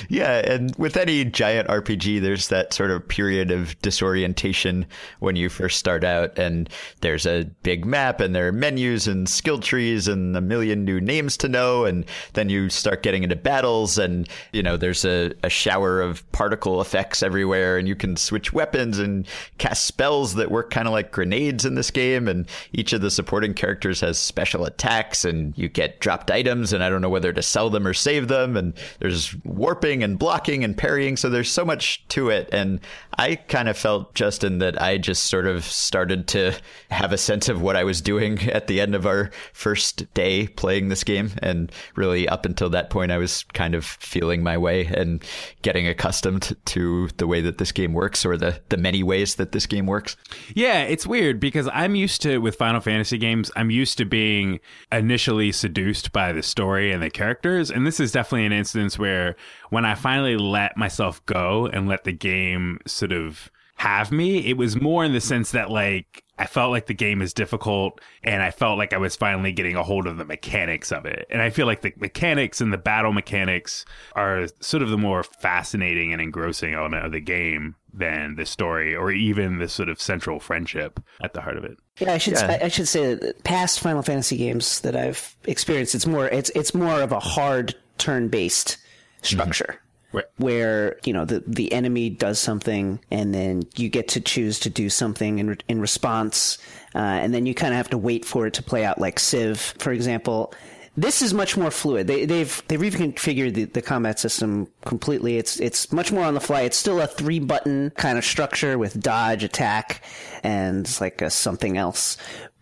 yeah, 0.08 0.38
and 0.52 0.74
with 0.76 0.96
any 0.96 1.24
giant 1.24 1.68
RPG, 1.68 2.20
there's 2.20 2.48
that 2.48 2.72
sort 2.72 2.90
of 2.90 3.06
period 3.06 3.50
of 3.50 3.80
disorientation 3.82 4.86
when 5.20 5.36
you 5.36 5.48
first 5.48 5.78
start 5.78 6.04
out, 6.04 6.36
and 6.38 6.68
there's 7.00 7.24
a 7.26 7.44
big 7.62 7.84
map, 7.84 8.20
and 8.20 8.34
there 8.34 8.48
are 8.48 8.52
menus 8.52 9.06
and 9.06 9.28
skill 9.28 9.58
trees, 9.58 10.08
and 10.08 10.36
a 10.36 10.40
million 10.40 10.84
new 10.84 11.00
names 11.00 11.36
to 11.38 11.48
know, 11.48 11.84
and 11.84 12.04
then 12.34 12.48
you 12.48 12.68
start 12.68 13.02
getting 13.02 13.22
into 13.22 13.36
battles, 13.36 13.96
and 13.98 14.28
you 14.52 14.62
know 14.62 14.76
there's 14.76 15.04
a, 15.04 15.32
a 15.42 15.48
shower 15.48 16.00
of 16.00 16.30
particle 16.32 16.80
effects 16.80 17.21
everywhere, 17.22 17.78
and 17.78 17.86
you 17.86 17.94
can 17.94 18.16
switch 18.16 18.52
weapons 18.52 18.98
and 18.98 19.26
cast 19.58 19.86
spells 19.86 20.34
that 20.34 20.50
work 20.50 20.70
kind 20.70 20.86
of 20.86 20.92
like 20.92 21.12
grenades 21.12 21.64
in 21.64 21.74
this 21.74 21.90
game, 21.90 22.28
and 22.28 22.46
each 22.72 22.92
of 22.92 23.00
the 23.00 23.10
supporting 23.10 23.54
characters 23.54 24.00
has 24.00 24.18
special 24.18 24.64
attacks, 24.64 25.24
and 25.24 25.56
you 25.56 25.68
get 25.68 26.00
dropped 26.00 26.30
items, 26.30 26.72
and 26.72 26.82
I 26.82 26.88
don't 26.88 27.02
know 27.02 27.08
whether 27.08 27.32
to 27.32 27.42
sell 27.42 27.70
them 27.70 27.86
or 27.86 27.94
save 27.94 28.28
them, 28.28 28.56
and 28.56 28.74
there's 28.98 29.34
warping 29.44 30.02
and 30.02 30.18
blocking 30.18 30.64
and 30.64 30.76
parrying, 30.76 31.16
so 31.16 31.28
there's 31.28 31.50
so 31.50 31.64
much 31.64 32.06
to 32.08 32.30
it, 32.30 32.48
and 32.52 32.80
I 33.18 33.36
kind 33.36 33.68
of 33.68 33.76
felt 33.76 34.14
Justin 34.14 34.58
that 34.58 34.80
I 34.80 34.98
just 34.98 35.24
sort 35.24 35.46
of 35.46 35.64
started 35.64 36.26
to 36.28 36.52
have 36.90 37.12
a 37.12 37.18
sense 37.18 37.48
of 37.48 37.60
what 37.60 37.76
I 37.76 37.84
was 37.84 38.00
doing 38.00 38.40
at 38.50 38.66
the 38.66 38.80
end 38.80 38.94
of 38.94 39.06
our 39.06 39.30
first 39.52 40.12
day 40.14 40.48
playing 40.48 40.88
this 40.88 41.04
game, 41.04 41.30
and 41.42 41.70
really 41.96 42.28
up 42.28 42.46
until 42.46 42.70
that 42.70 42.90
point, 42.90 43.12
I 43.12 43.18
was 43.18 43.44
kind 43.52 43.74
of 43.74 43.84
feeling 43.84 44.42
my 44.42 44.58
way 44.58 44.86
and 44.86 45.22
getting 45.62 45.86
accustomed 45.86 46.56
to 46.66 47.08
the 47.18 47.26
way 47.26 47.40
that 47.40 47.58
this 47.58 47.72
game 47.72 47.92
works, 47.92 48.24
or 48.24 48.36
the 48.36 48.60
the 48.68 48.76
many 48.76 49.02
ways 49.02 49.36
that 49.36 49.52
this 49.52 49.66
game 49.66 49.86
works. 49.86 50.16
Yeah, 50.54 50.82
it's 50.82 51.06
weird 51.06 51.40
because 51.40 51.68
I'm 51.72 51.94
used 51.94 52.22
to 52.22 52.38
with 52.38 52.56
Final 52.56 52.80
Fantasy 52.80 53.18
games, 53.18 53.50
I'm 53.56 53.70
used 53.70 53.98
to 53.98 54.04
being 54.04 54.60
initially 54.90 55.52
seduced 55.52 56.12
by 56.12 56.32
the 56.32 56.42
story 56.42 56.92
and 56.92 57.02
the 57.02 57.10
characters, 57.10 57.70
and 57.70 57.86
this 57.86 58.00
is 58.00 58.12
definitely 58.12 58.46
an 58.46 58.52
instance 58.52 58.98
where 58.98 59.36
when 59.70 59.84
I 59.84 59.94
finally 59.94 60.36
let 60.36 60.76
myself 60.76 61.24
go 61.26 61.66
and 61.66 61.88
let 61.88 62.04
the 62.04 62.12
game 62.12 62.78
sort 62.86 63.12
of 63.12 63.50
have 63.76 64.12
me, 64.12 64.46
it 64.46 64.56
was 64.56 64.80
more 64.80 65.04
in 65.04 65.12
the 65.12 65.20
sense 65.20 65.50
that 65.50 65.70
like 65.70 66.22
I 66.42 66.46
felt 66.46 66.72
like 66.72 66.86
the 66.86 66.94
game 66.94 67.22
is 67.22 67.32
difficult 67.32 68.00
and 68.24 68.42
I 68.42 68.50
felt 68.50 68.76
like 68.76 68.92
I 68.92 68.96
was 68.96 69.14
finally 69.14 69.52
getting 69.52 69.76
a 69.76 69.84
hold 69.84 70.08
of 70.08 70.16
the 70.16 70.24
mechanics 70.24 70.90
of 70.90 71.06
it. 71.06 71.24
And 71.30 71.40
I 71.40 71.50
feel 71.50 71.66
like 71.66 71.82
the 71.82 71.92
mechanics 71.98 72.60
and 72.60 72.72
the 72.72 72.78
battle 72.78 73.12
mechanics 73.12 73.84
are 74.16 74.48
sort 74.58 74.82
of 74.82 74.88
the 74.88 74.98
more 74.98 75.22
fascinating 75.22 76.12
and 76.12 76.20
engrossing 76.20 76.74
element 76.74 77.06
of 77.06 77.12
the 77.12 77.20
game 77.20 77.76
than 77.94 78.34
the 78.34 78.44
story 78.44 78.92
or 78.92 79.12
even 79.12 79.58
the 79.58 79.68
sort 79.68 79.88
of 79.88 80.00
central 80.00 80.40
friendship 80.40 80.98
at 81.22 81.32
the 81.32 81.42
heart 81.42 81.58
of 81.58 81.62
it. 81.62 81.78
Yeah, 82.00 82.12
I 82.12 82.18
should 82.18 82.32
Yeah. 82.32 82.58
I, 82.60 82.64
I 82.64 82.68
should 82.68 82.88
say 82.88 83.14
that 83.14 83.44
past 83.44 83.78
Final 83.78 84.02
Fantasy 84.02 84.36
games 84.36 84.80
that 84.80 84.96
I've 84.96 85.36
experienced, 85.44 85.94
it's 85.94 86.08
more 86.08 86.26
it's 86.26 86.50
it's 86.56 86.74
more 86.74 87.00
of 87.02 87.12
a 87.12 87.20
hard 87.20 87.76
turn 87.98 88.26
based 88.26 88.78
mm-hmm. 88.78 89.26
structure. 89.26 89.80
Right. 90.12 90.24
Where 90.36 90.98
you 91.04 91.12
know 91.12 91.24
the 91.24 91.42
the 91.46 91.72
enemy 91.72 92.10
does 92.10 92.38
something, 92.38 93.00
and 93.10 93.34
then 93.34 93.62
you 93.76 93.88
get 93.88 94.08
to 94.08 94.20
choose 94.20 94.58
to 94.60 94.70
do 94.70 94.90
something 94.90 95.38
in 95.38 95.56
in 95.68 95.80
response, 95.80 96.58
uh, 96.94 96.98
and 96.98 97.32
then 97.32 97.46
you 97.46 97.54
kind 97.54 97.72
of 97.72 97.78
have 97.78 97.90
to 97.90 97.98
wait 97.98 98.24
for 98.24 98.46
it 98.46 98.54
to 98.54 98.62
play 98.62 98.84
out. 98.84 99.00
Like 99.00 99.18
Civ, 99.18 99.58
for 99.78 99.90
example, 99.90 100.52
this 100.96 101.22
is 101.22 101.32
much 101.32 101.56
more 101.56 101.70
fluid. 101.70 102.06
They, 102.06 102.26
they've 102.26 102.62
they've 102.68 102.78
reconfigured 102.80 103.54
the, 103.54 103.64
the 103.64 103.80
combat 103.80 104.18
system 104.18 104.68
completely. 104.84 105.38
It's 105.38 105.58
it's 105.60 105.90
much 105.92 106.12
more 106.12 106.24
on 106.24 106.34
the 106.34 106.40
fly. 106.40 106.62
It's 106.62 106.76
still 106.76 107.00
a 107.00 107.06
three 107.06 107.38
button 107.38 107.90
kind 107.96 108.18
of 108.18 108.24
structure 108.24 108.76
with 108.76 109.00
dodge, 109.00 109.44
attack, 109.44 110.04
and 110.42 110.86
like 111.00 111.22
something 111.30 111.78
else, 111.78 112.18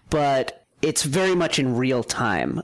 but 0.08 0.64
it's 0.82 1.02
very 1.02 1.34
much 1.34 1.58
in 1.58 1.76
real 1.76 2.04
time. 2.04 2.62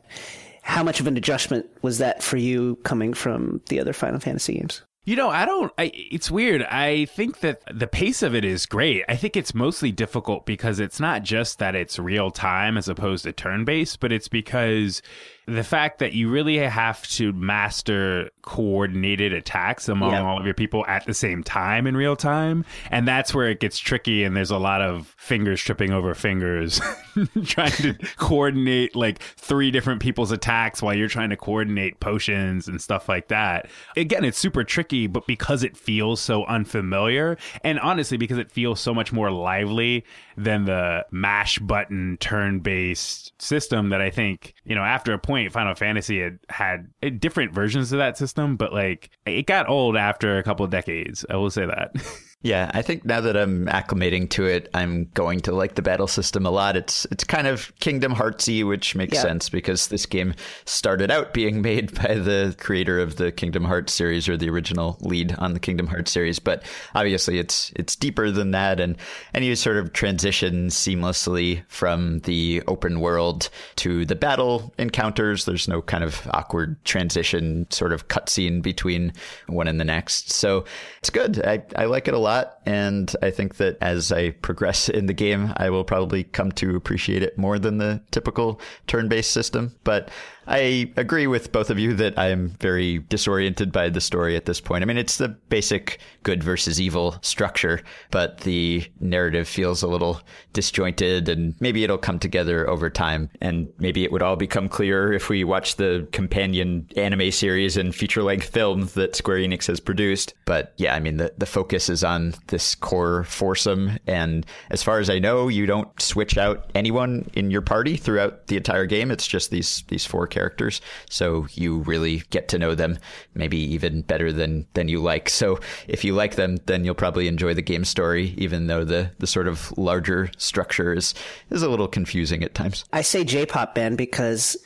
How 0.66 0.82
much 0.82 0.98
of 0.98 1.06
an 1.06 1.16
adjustment 1.16 1.70
was 1.82 1.98
that 1.98 2.24
for 2.24 2.36
you 2.36 2.74
coming 2.82 3.14
from 3.14 3.60
the 3.68 3.78
other 3.78 3.92
Final 3.92 4.18
Fantasy 4.18 4.54
games? 4.54 4.82
You 5.04 5.14
know, 5.14 5.30
I 5.30 5.46
don't. 5.46 5.72
I, 5.78 5.92
it's 5.94 6.28
weird. 6.28 6.64
I 6.64 7.04
think 7.04 7.38
that 7.38 7.62
the 7.72 7.86
pace 7.86 8.24
of 8.24 8.34
it 8.34 8.44
is 8.44 8.66
great. 8.66 9.04
I 9.08 9.14
think 9.14 9.36
it's 9.36 9.54
mostly 9.54 9.92
difficult 9.92 10.44
because 10.44 10.80
it's 10.80 10.98
not 10.98 11.22
just 11.22 11.60
that 11.60 11.76
it's 11.76 12.00
real 12.00 12.32
time 12.32 12.76
as 12.76 12.88
opposed 12.88 13.22
to 13.24 13.32
turn 13.32 13.64
based, 13.64 14.00
but 14.00 14.10
it's 14.10 14.26
because 14.26 15.02
the 15.46 15.62
fact 15.62 16.00
that 16.00 16.12
you 16.12 16.28
really 16.28 16.58
have 16.58 17.06
to 17.08 17.32
master 17.32 18.30
coordinated 18.42 19.32
attacks 19.32 19.88
among 19.88 20.10
Yeah. 20.12 20.22
all 20.22 20.38
of 20.40 20.44
your 20.44 20.54
people 20.54 20.84
at 20.86 21.06
the 21.06 21.14
same 21.14 21.42
time 21.44 21.86
in 21.86 21.96
real 21.96 22.16
time. 22.16 22.64
And 22.90 23.06
that's 23.06 23.32
where 23.34 23.48
it 23.48 23.60
gets 23.60 23.78
tricky. 23.78 24.24
And 24.24 24.36
there's 24.36 24.50
a 24.50 24.58
lot 24.58 24.82
of 24.82 25.14
fingers 25.16 25.60
tripping 25.62 25.92
over 25.92 26.14
fingers 26.14 26.80
trying 27.44 27.70
to 27.72 27.94
coordinate 28.16 28.96
like 28.96 29.20
three 29.20 29.70
different 29.70 30.00
people's 30.00 30.32
attacks 30.32 30.82
while 30.82 30.94
you're 30.94 31.08
trying 31.08 31.30
to 31.30 31.36
coordinate 31.36 32.00
potions 32.00 32.66
and 32.68 32.80
stuff 32.80 33.08
like 33.08 33.28
that. 33.28 33.68
Again, 33.96 34.24
it's 34.24 34.38
super 34.38 34.64
tricky, 34.64 35.06
but 35.06 35.26
because 35.26 35.62
it 35.62 35.76
feels 35.76 36.20
so 36.20 36.44
unfamiliar, 36.46 37.36
and 37.62 37.78
honestly, 37.80 38.16
because 38.16 38.38
it 38.38 38.50
feels 38.50 38.80
so 38.80 38.92
much 38.92 39.12
more 39.12 39.30
lively 39.30 40.04
than 40.36 40.64
the 40.64 41.06
mash 41.10 41.58
button 41.58 42.16
turn 42.20 42.60
based 42.60 43.32
system 43.40 43.88
that 43.90 44.00
I 44.00 44.10
think, 44.10 44.54
you 44.64 44.74
know, 44.74 44.82
after 44.82 45.12
a 45.12 45.18
point, 45.18 45.52
Final 45.52 45.74
Fantasy 45.74 46.20
had 46.20 46.38
had 46.48 46.88
uh, 47.02 47.10
different 47.18 47.52
versions 47.52 47.92
of 47.92 47.98
that 47.98 48.18
system, 48.18 48.56
but 48.56 48.72
like 48.72 49.10
it 49.24 49.46
got 49.46 49.68
old 49.68 49.96
after 49.96 50.38
a 50.38 50.42
couple 50.42 50.64
of 50.64 50.70
decades. 50.70 51.24
I 51.28 51.36
will 51.36 51.50
say 51.50 51.66
that. 51.66 51.92
Yeah, 52.46 52.70
I 52.72 52.82
think 52.82 53.04
now 53.04 53.20
that 53.22 53.36
I'm 53.36 53.66
acclimating 53.66 54.30
to 54.30 54.46
it, 54.46 54.68
I'm 54.72 55.06
going 55.14 55.40
to 55.40 55.52
like 55.52 55.74
the 55.74 55.82
battle 55.82 56.06
system 56.06 56.46
a 56.46 56.50
lot. 56.50 56.76
It's 56.76 57.04
it's 57.10 57.24
kind 57.24 57.48
of 57.48 57.72
Kingdom 57.80 58.14
Heartsy, 58.14 58.64
which 58.64 58.94
makes 58.94 59.14
Yeah. 59.16 59.22
sense 59.22 59.48
because 59.48 59.88
this 59.88 60.06
game 60.06 60.32
started 60.64 61.10
out 61.10 61.34
being 61.34 61.60
made 61.70 61.92
by 62.00 62.14
the 62.14 62.54
creator 62.56 63.00
of 63.00 63.16
the 63.16 63.32
Kingdom 63.32 63.64
Hearts 63.64 63.92
series 63.92 64.28
or 64.28 64.36
the 64.36 64.48
original 64.48 64.96
lead 65.00 65.34
on 65.38 65.54
the 65.54 65.58
Kingdom 65.58 65.88
Hearts 65.88 66.12
series. 66.12 66.38
But 66.38 66.62
obviously, 66.94 67.40
it's 67.40 67.72
it's 67.74 67.96
deeper 67.96 68.30
than 68.30 68.52
that, 68.52 68.78
and 68.78 68.96
and 69.34 69.44
you 69.44 69.56
sort 69.56 69.78
of 69.78 69.92
transition 69.92 70.68
seamlessly 70.68 71.64
from 71.66 72.20
the 72.20 72.62
open 72.68 73.00
world 73.00 73.48
to 73.76 74.04
the 74.06 74.14
battle 74.14 74.72
encounters. 74.78 75.46
There's 75.46 75.66
no 75.66 75.82
kind 75.82 76.04
of 76.04 76.28
awkward 76.32 76.76
transition 76.84 77.66
sort 77.70 77.92
of 77.92 78.06
cutscene 78.06 78.62
between 78.62 79.12
one 79.48 79.66
and 79.66 79.80
the 79.80 79.84
next. 79.84 80.30
So 80.30 80.64
it's 81.00 81.10
good. 81.10 81.44
I, 81.44 81.64
I 81.74 81.86
like 81.86 82.06
it 82.06 82.14
a 82.14 82.18
lot. 82.18 82.35
And 82.66 83.14
I 83.22 83.30
think 83.30 83.56
that 83.56 83.78
as 83.80 84.10
I 84.10 84.30
progress 84.30 84.88
in 84.88 85.06
the 85.06 85.12
game, 85.12 85.52
I 85.56 85.70
will 85.70 85.84
probably 85.84 86.24
come 86.24 86.50
to 86.52 86.76
appreciate 86.76 87.22
it 87.22 87.38
more 87.38 87.58
than 87.58 87.78
the 87.78 88.02
typical 88.10 88.60
turn 88.86 89.08
based 89.08 89.30
system. 89.30 89.74
But 89.84 90.10
I 90.48 90.92
agree 90.96 91.26
with 91.26 91.50
both 91.50 91.70
of 91.70 91.78
you 91.78 91.94
that 91.94 92.18
I'm 92.18 92.50
very 92.60 92.98
disoriented 92.98 93.72
by 93.72 93.88
the 93.88 94.00
story 94.00 94.36
at 94.36 94.44
this 94.44 94.60
point. 94.60 94.82
I 94.82 94.86
mean, 94.86 94.98
it's 94.98 95.16
the 95.16 95.28
basic 95.28 95.98
good 96.22 96.42
versus 96.42 96.80
evil 96.80 97.16
structure, 97.20 97.80
but 98.10 98.38
the 98.38 98.84
narrative 99.00 99.48
feels 99.48 99.82
a 99.82 99.88
little 99.88 100.20
disjointed 100.52 101.28
and 101.28 101.54
maybe 101.60 101.82
it'll 101.82 101.98
come 101.98 102.18
together 102.18 102.68
over 102.68 102.90
time. 102.90 103.28
And 103.40 103.72
maybe 103.78 104.04
it 104.04 104.12
would 104.12 104.22
all 104.22 104.36
become 104.36 104.68
clearer 104.68 105.12
if 105.12 105.28
we 105.28 105.42
watch 105.42 105.76
the 105.76 106.06
companion 106.12 106.88
anime 106.96 107.32
series 107.32 107.76
and 107.76 107.94
feature 107.94 108.22
length 108.22 108.48
film 108.48 108.86
that 108.94 109.16
Square 109.16 109.38
Enix 109.38 109.66
has 109.66 109.80
produced. 109.80 110.34
But 110.44 110.74
yeah, 110.76 110.94
I 110.94 111.00
mean, 111.00 111.16
the, 111.16 111.32
the 111.36 111.46
focus 111.46 111.88
is 111.88 112.04
on 112.04 112.25
Um, 112.34 112.40
this 112.48 112.74
core 112.74 113.24
foursome. 113.24 113.98
And 114.06 114.46
as 114.70 114.82
far 114.82 114.98
as 114.98 115.10
I 115.10 115.18
know, 115.18 115.48
you 115.48 115.66
don't 115.66 116.00
switch 116.00 116.38
out 116.38 116.70
anyone 116.74 117.28
in 117.34 117.50
your 117.50 117.62
party 117.62 117.96
throughout 117.96 118.46
the 118.46 118.56
entire 118.56 118.86
game. 118.86 119.10
It's 119.10 119.26
just 119.26 119.50
these, 119.50 119.84
these 119.88 120.04
four 120.04 120.26
characters. 120.26 120.80
So 121.08 121.46
you 121.52 121.78
really 121.78 122.22
get 122.30 122.48
to 122.48 122.58
know 122.58 122.74
them 122.74 122.98
maybe 123.34 123.58
even 123.58 124.02
better 124.02 124.32
than, 124.32 124.66
than 124.74 124.88
you 124.88 125.00
like. 125.00 125.28
So 125.28 125.60
if 125.88 126.04
you 126.04 126.14
like 126.14 126.36
them, 126.36 126.58
then 126.66 126.84
you'll 126.84 126.94
probably 126.94 127.28
enjoy 127.28 127.54
the 127.54 127.62
game 127.62 127.84
story, 127.84 128.34
even 128.36 128.66
though 128.66 128.84
the, 128.84 129.10
the 129.18 129.26
sort 129.26 129.48
of 129.48 129.76
larger 129.76 130.30
structure 130.38 130.92
is, 130.92 131.14
is 131.50 131.62
a 131.62 131.68
little 131.68 131.88
confusing 131.88 132.42
at 132.42 132.54
times. 132.54 132.84
I 132.92 133.02
say 133.02 133.24
J-pop 133.24 133.74
band 133.74 133.98
because 133.98 134.56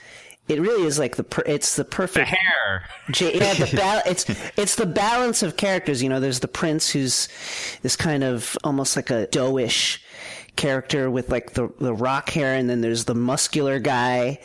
it 0.50 0.60
really 0.60 0.84
is 0.84 0.98
like 0.98 1.16
the 1.16 1.24
per- 1.24 1.44
it's 1.46 1.76
the 1.76 1.84
the 1.84 1.88
perfect 1.88 2.28
hair. 2.28 2.88
Yeah, 3.18 3.54
the 3.54 3.70
ba- 3.76 4.02
it's 4.10 4.26
it's 4.58 4.74
the 4.76 4.86
balance 4.86 5.42
of 5.42 5.56
characters. 5.56 6.02
You 6.02 6.08
know, 6.08 6.20
there's 6.20 6.40
the 6.40 6.48
prince 6.48 6.90
who's 6.90 7.28
this 7.82 7.96
kind 7.96 8.24
of 8.24 8.56
almost 8.64 8.96
like 8.96 9.10
a 9.10 9.26
doughish 9.28 9.98
character 10.56 11.10
with 11.10 11.30
like 11.30 11.54
the 11.54 11.72
the 11.80 11.94
rock 11.94 12.30
hair, 12.30 12.54
and 12.54 12.68
then 12.68 12.80
there's 12.80 13.04
the 13.04 13.14
muscular 13.14 13.78
guy, 13.78 14.40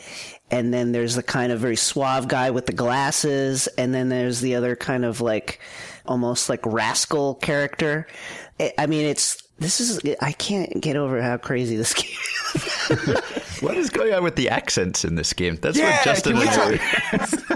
and 0.50 0.72
then 0.72 0.92
there's 0.92 1.14
the 1.14 1.22
kind 1.22 1.52
of 1.52 1.60
very 1.60 1.76
suave 1.76 2.28
guy 2.28 2.50
with 2.50 2.66
the 2.66 2.72
glasses, 2.72 3.66
and 3.78 3.94
then 3.94 4.08
there's 4.08 4.40
the 4.40 4.54
other 4.54 4.76
kind 4.76 5.04
of 5.04 5.20
like 5.20 5.60
almost 6.06 6.48
like 6.48 6.64
rascal 6.64 7.34
character. 7.34 8.06
I 8.78 8.86
mean, 8.86 9.04
it's 9.06 9.45
this 9.58 9.80
is 9.80 10.00
I 10.20 10.32
can't 10.32 10.80
get 10.80 10.96
over 10.96 11.20
how 11.22 11.36
crazy 11.36 11.76
this 11.76 11.94
game. 11.94 12.10
is. 12.90 13.62
What 13.62 13.76
is 13.76 13.90
going 13.90 14.12
on 14.12 14.22
with 14.22 14.36
the 14.36 14.48
accents 14.50 15.04
in 15.04 15.14
this 15.14 15.32
game? 15.32 15.56
That's 15.56 15.78
Yeah, 15.78 15.90
what 15.96 16.04
Justin 16.04 16.36
can 16.36 16.78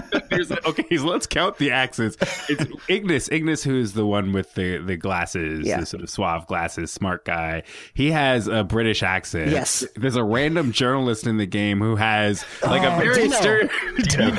we 0.31 0.37
was 0.37 0.47
talk- 0.47 0.61
There's 0.61 0.65
like- 0.65 0.79
okay, 0.79 0.97
so 0.97 1.05
let's 1.05 1.27
count 1.27 1.57
the 1.57 1.71
accents. 1.71 2.17
It's 2.49 2.65
Ignis, 2.87 3.29
Ignis, 3.31 3.63
who's 3.63 3.93
the 3.93 4.05
one 4.05 4.31
with 4.33 4.53
the, 4.55 4.77
the 4.77 4.95
glasses, 4.97 5.65
Yeah. 5.67 5.79
the 5.81 5.85
sort 5.85 6.03
of 6.03 6.09
suave 6.09 6.47
glasses, 6.47 6.91
smart 6.91 7.25
guy. 7.25 7.63
He 7.93 8.11
has 8.11 8.47
a 8.47 8.63
British 8.63 9.03
accent. 9.03 9.51
Yes. 9.51 9.85
There's 9.95 10.15
a 10.15 10.23
random 10.23 10.71
journalist 10.71 11.27
in 11.27 11.37
the 11.37 11.45
game 11.45 11.79
who 11.79 11.95
has 11.95 12.43
like 12.63 12.83
a 12.83 12.95
Oh, 12.95 12.99
very 12.99 13.23
Dino. 13.23 13.37
stere- 13.37 13.69
Dino, 14.09 14.31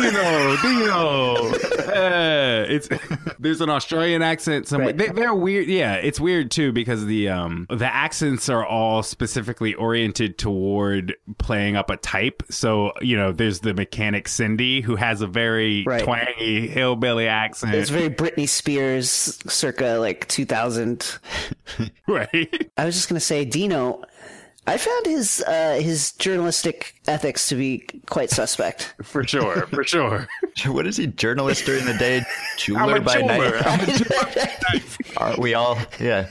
Dino, 0.00 0.56
Dino. 0.62 1.86
Uh, 1.96 2.66
it's 2.68 2.88
there's 3.38 3.60
an 3.60 3.70
Australian 3.70 4.22
accent. 4.22 4.66
Somewhere 4.68 4.88
Right. 4.88 4.96
they, 4.98 5.08
they're 5.08 5.34
weird. 5.34 5.66
Yeah, 5.68 5.94
it's 5.94 6.20
weird 6.20 6.50
too 6.50 6.72
because 6.72 7.06
the 7.06 7.28
um 7.28 7.66
the 7.70 7.86
accents 7.92 8.48
are 8.48 8.64
all 8.64 9.02
specifically 9.02 9.74
oriented 9.74 10.38
toward 10.38 11.14
playing 11.38 11.76
up 11.76 11.90
a 11.90 11.96
type. 11.96 12.42
So 12.50 12.92
you 13.00 13.16
know, 13.16 13.32
there's 13.32 13.60
the 13.60 13.74
mechanic 13.74 14.28
Cindy 14.28 14.80
who 14.80 14.96
has 14.96 15.20
a 15.22 15.25
very 15.26 15.84
Right. 15.84 16.02
twangy 16.02 16.66
hillbilly 16.68 17.28
accent, 17.28 17.74
It's 17.74 17.90
very 17.90 18.10
Britney 18.10 18.48
Spears, 18.48 19.38
circa 19.48 19.96
like 19.98 20.26
2000. 20.28 21.18
right? 22.06 22.70
I 22.76 22.84
was 22.84 22.94
just 22.94 23.08
gonna 23.08 23.20
say, 23.20 23.44
Dino. 23.44 24.02
I 24.68 24.78
found 24.78 25.06
his 25.06 25.44
uh, 25.46 25.78
his 25.80 26.10
journalistic 26.14 26.96
ethics 27.06 27.48
to 27.50 27.54
be 27.54 27.86
quite 28.06 28.30
suspect. 28.30 28.96
For 29.04 29.22
sure, 29.24 29.68
for 29.68 29.84
sure. 29.84 30.26
What 30.66 30.88
is 30.88 30.96
he? 30.96 31.06
Journalist 31.06 31.66
during 31.66 31.84
the 31.84 31.94
day, 31.94 32.22
jeweler 32.56 33.00
by 33.00 33.20
jeweler. 33.20 33.50
night. 33.52 33.66
I'm 33.66 33.80
a 33.80 33.92
jeweler. 33.98 34.82
Aren't 35.18 35.38
we 35.38 35.54
all? 35.54 35.78
Yeah. 36.00 36.26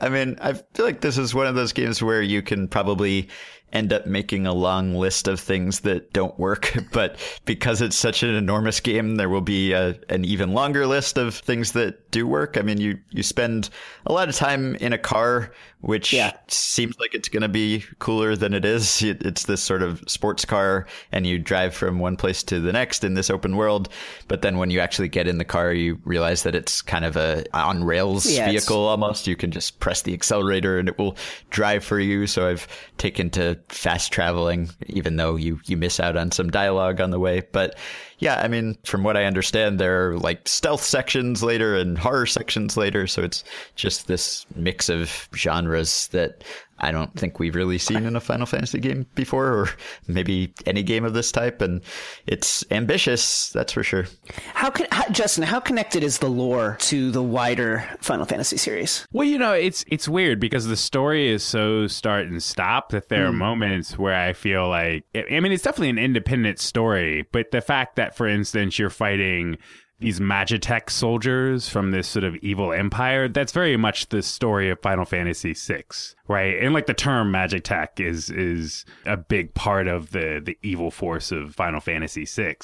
I 0.00 0.08
mean, 0.08 0.38
I 0.40 0.54
feel 0.54 0.86
like 0.86 1.00
this 1.02 1.18
is 1.18 1.34
one 1.34 1.46
of 1.46 1.54
those 1.54 1.72
games 1.74 2.02
where 2.02 2.22
you 2.22 2.40
can 2.42 2.68
probably 2.68 3.28
end 3.76 3.92
up 3.92 4.06
making 4.06 4.46
a 4.46 4.52
long 4.54 4.94
list 4.94 5.28
of 5.28 5.38
things 5.38 5.80
that 5.80 6.12
don't 6.12 6.38
work, 6.38 6.74
but 6.92 7.16
because 7.44 7.82
it's 7.82 7.96
such 7.96 8.22
an 8.22 8.34
enormous 8.34 8.80
game, 8.80 9.16
there 9.16 9.28
will 9.28 9.40
be 9.42 9.72
a, 9.72 9.94
an 10.08 10.24
even 10.24 10.52
longer 10.52 10.86
list 10.86 11.18
of 11.18 11.34
things 11.34 11.72
that 11.72 12.10
do 12.10 12.26
work. 12.26 12.56
I 12.56 12.62
mean, 12.62 12.78
you 12.80 12.98
you 13.10 13.22
spend 13.22 13.68
a 14.06 14.12
lot 14.12 14.28
of 14.28 14.34
time 14.34 14.74
in 14.76 14.92
a 14.92 14.98
car, 14.98 15.52
which 15.80 16.12
Yeah. 16.12 16.32
seems 16.48 16.98
like 16.98 17.14
it's 17.14 17.28
going 17.28 17.42
to 17.42 17.48
be 17.48 17.84
cooler 17.98 18.34
than 18.34 18.54
it 18.54 18.64
is. 18.64 19.02
It, 19.06 19.22
it's 19.24 19.44
this 19.44 19.62
sort 19.62 19.82
of 19.82 20.02
sports 20.08 20.44
car, 20.44 20.86
and 21.12 21.26
you 21.26 21.38
drive 21.38 21.74
from 21.74 21.98
one 21.98 22.16
place 22.16 22.42
to 22.44 22.58
the 22.60 22.72
next 22.72 23.04
in 23.04 23.14
this 23.14 23.30
open 23.30 23.56
world. 23.56 23.88
But 24.26 24.42
then 24.42 24.56
when 24.58 24.70
you 24.70 24.80
actually 24.80 25.08
get 25.08 25.28
in 25.28 25.38
the 25.38 25.44
car, 25.44 25.72
you 25.72 26.00
realize 26.04 26.42
that 26.44 26.54
it's 26.54 26.80
kind 26.82 27.04
of 27.04 27.16
a 27.16 27.44
on 27.52 27.84
rails 27.84 28.26
Yeah, 28.26 28.50
vehicle 28.50 28.78
almost. 28.86 29.26
You 29.26 29.36
can 29.36 29.50
just 29.50 29.78
press 29.80 30.02
the 30.02 30.14
accelerator 30.14 30.78
and 30.78 30.88
it 30.88 30.98
will 30.98 31.16
drive 31.50 31.84
for 31.84 32.00
you. 32.00 32.26
So 32.26 32.48
I've 32.48 32.66
taken 32.98 33.30
to 33.30 33.56
fast 33.68 34.12
traveling, 34.12 34.70
even 34.86 35.16
though 35.16 35.36
you 35.36 35.60
you 35.66 35.76
miss 35.76 35.98
out 35.98 36.16
on 36.16 36.30
some 36.30 36.50
dialogue 36.50 37.00
on 37.00 37.10
the 37.10 37.18
way. 37.18 37.42
But 37.52 37.76
yeah, 38.18 38.40
I 38.40 38.48
mean, 38.48 38.78
from 38.84 39.02
what 39.02 39.16
I 39.16 39.24
understand, 39.24 39.78
there 39.78 40.10
are 40.10 40.18
like 40.18 40.46
stealth 40.48 40.82
sections 40.82 41.42
later 41.42 41.76
and 41.76 41.98
horror 41.98 42.26
sections 42.26 42.76
later. 42.76 43.06
So 43.06 43.22
it's 43.22 43.44
just 43.74 44.06
this 44.06 44.46
mix 44.54 44.88
of 44.88 45.28
genres 45.34 46.08
that 46.08 46.44
I 46.78 46.92
don't 46.92 47.14
think 47.14 47.38
we've 47.38 47.54
really 47.54 47.78
seen 47.78 48.04
in 48.04 48.16
a 48.16 48.20
Final 48.20 48.46
Fantasy 48.46 48.78
game 48.78 49.06
before, 49.14 49.46
or 49.46 49.68
maybe 50.06 50.52
any 50.66 50.82
game 50.82 51.04
of 51.04 51.14
this 51.14 51.32
type. 51.32 51.62
And 51.62 51.82
it's 52.26 52.64
ambitious, 52.70 53.50
that's 53.50 53.72
for 53.72 53.82
sure. 53.82 54.06
How 54.54 54.70
can 54.70 54.86
how, 54.92 55.08
Justin? 55.08 55.44
How 55.44 55.60
connected 55.60 56.02
is 56.02 56.18
the 56.18 56.28
lore 56.28 56.76
to 56.80 57.10
the 57.10 57.22
wider 57.22 57.88
Final 58.00 58.26
Fantasy 58.26 58.56
series? 58.56 59.06
Well, 59.12 59.26
you 59.26 59.38
know, 59.38 59.52
it's 59.52 59.84
it's 59.88 60.08
weird 60.08 60.38
because 60.38 60.66
the 60.66 60.76
story 60.76 61.28
is 61.28 61.42
so 61.42 61.86
start 61.86 62.26
and 62.26 62.42
stop 62.42 62.90
that 62.90 63.08
there 63.08 63.26
are 63.26 63.32
hmm. 63.32 63.38
moments 63.38 63.98
where 63.98 64.14
I 64.14 64.32
feel 64.34 64.68
like 64.68 65.04
I 65.14 65.40
mean, 65.40 65.52
it's 65.52 65.62
definitely 65.62 65.90
an 65.90 65.98
independent 65.98 66.58
story, 66.58 67.26
but 67.32 67.50
the 67.50 67.60
fact 67.60 67.96
that, 67.96 68.16
for 68.16 68.26
instance, 68.26 68.78
you're 68.78 68.90
fighting 68.90 69.56
these 69.98 70.20
Magitech 70.20 70.90
soldiers 70.90 71.68
from 71.68 71.90
this 71.90 72.06
sort 72.06 72.24
of 72.24 72.36
evil 72.36 72.72
empire, 72.72 73.28
that's 73.28 73.52
very 73.52 73.76
much 73.76 74.08
the 74.08 74.22
story 74.22 74.68
of 74.68 74.80
Final 74.80 75.06
Fantasy 75.06 75.54
VI, 75.54 75.84
right? 76.28 76.62
And 76.62 76.74
like 76.74 76.86
the 76.86 76.94
term 76.94 77.32
Magitech 77.32 77.98
is 77.98 78.28
is 78.28 78.84
a 79.06 79.16
big 79.16 79.54
part 79.54 79.88
of 79.88 80.10
the 80.10 80.42
the 80.44 80.58
evil 80.62 80.90
force 80.90 81.32
of 81.32 81.54
Final 81.54 81.80
Fantasy 81.80 82.26
VI. 82.26 82.56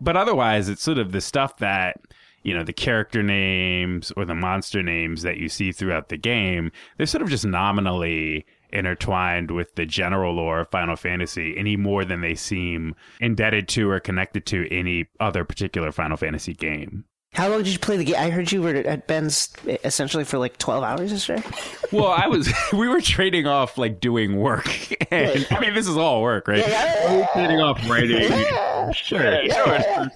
But 0.00 0.16
otherwise, 0.16 0.68
it's 0.68 0.82
sort 0.82 0.98
of 0.98 1.12
the 1.12 1.22
stuff 1.22 1.56
that 1.58 2.00
you 2.44 2.52
know, 2.52 2.62
the 2.62 2.74
character 2.74 3.22
names 3.22 4.12
or 4.18 4.26
the 4.26 4.34
monster 4.34 4.82
names 4.82 5.22
that 5.22 5.38
you 5.38 5.48
see 5.48 5.72
throughout 5.72 6.10
the 6.10 6.18
game, 6.18 6.70
they're 6.98 7.06
sort 7.06 7.22
of 7.22 7.30
just 7.30 7.46
nominally 7.46 8.44
intertwined 8.74 9.50
with 9.50 9.74
the 9.74 9.86
general 9.86 10.34
lore 10.34 10.60
of 10.60 10.70
Final 10.70 10.96
Fantasy 10.96 11.56
any 11.56 11.76
more 11.76 12.04
than 12.04 12.20
they 12.20 12.34
seem 12.34 12.94
indebted 13.20 13.68
to 13.68 13.88
or 13.90 14.00
connected 14.00 14.44
to 14.46 14.68
any 14.70 15.06
other 15.20 15.44
particular 15.44 15.92
Final 15.92 16.16
Fantasy 16.16 16.54
game. 16.54 17.04
How 17.34 17.48
long 17.48 17.64
did 17.64 17.72
you 17.72 17.78
play 17.78 17.96
the 17.96 18.04
game? 18.04 18.14
I 18.16 18.30
heard 18.30 18.52
you 18.52 18.62
were 18.62 18.74
at 18.74 19.06
Ben's 19.08 19.48
essentially 19.84 20.24
for 20.24 20.38
like 20.38 20.56
twelve 20.58 20.84
hours 20.84 21.10
yesterday. 21.12 21.42
Well, 21.92 22.08
I 22.08 22.26
was. 22.26 22.52
we 22.72 22.88
were 22.88 23.00
trading 23.00 23.46
off 23.46 23.78
like 23.78 24.00
doing 24.00 24.36
work, 24.40 24.68
and 25.12 25.46
I 25.52 25.60
mean, 25.60 25.74
this 25.74 25.86
is 25.86 25.96
all 25.96 26.22
work, 26.22 26.48
right? 26.48 26.66
Yeah, 26.66 27.12
we 27.12 27.18
were 27.18 27.28
trading 27.32 27.60
off 27.60 27.88
writing. 27.88 28.28
Sure. 28.94 29.42
Yeah, 29.42 29.54
sure. 29.54 30.10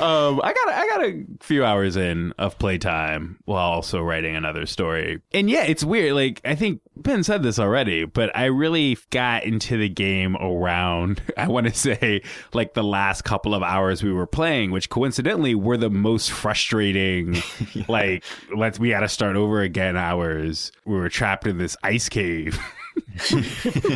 um, 0.00 0.40
I 0.44 0.52
got 0.52 0.68
I 0.68 0.86
got 0.88 1.04
a 1.04 1.24
few 1.40 1.64
hours 1.64 1.96
in 1.96 2.32
of 2.38 2.56
playtime 2.58 3.38
while 3.46 3.68
also 3.72 4.00
writing 4.00 4.36
another 4.36 4.66
story. 4.66 5.20
And 5.32 5.50
yeah, 5.50 5.64
it's 5.64 5.82
weird. 5.82 6.14
Like 6.14 6.40
I 6.44 6.54
think 6.54 6.80
Ben 6.96 7.24
said 7.24 7.42
this 7.42 7.58
already, 7.58 8.04
but 8.04 8.34
I 8.36 8.44
really 8.46 8.96
got 9.10 9.44
into 9.44 9.76
the 9.76 9.88
game 9.88 10.36
around 10.36 11.20
I 11.36 11.48
want 11.48 11.66
to 11.66 11.74
say 11.74 12.22
like 12.52 12.74
the 12.74 12.84
last 12.84 13.22
couple 13.22 13.54
of 13.54 13.62
hours 13.62 14.02
we 14.02 14.12
were 14.12 14.26
playing, 14.26 14.70
which 14.70 14.88
coincidentally 14.88 15.54
were 15.54 15.76
the 15.76 15.90
most 15.90 16.30
frustrating. 16.30 17.34
yeah. 17.72 17.84
Like 17.88 18.24
let's 18.54 18.78
we 18.78 18.90
got 18.90 19.00
to 19.00 19.08
start 19.08 19.36
over 19.36 19.62
again 19.62 19.96
hours. 19.96 20.72
We 20.84 20.94
were 20.94 21.08
trapped 21.08 21.46
in 21.46 21.58
this 21.58 21.76
ice 21.82 22.08
cave. 22.08 22.58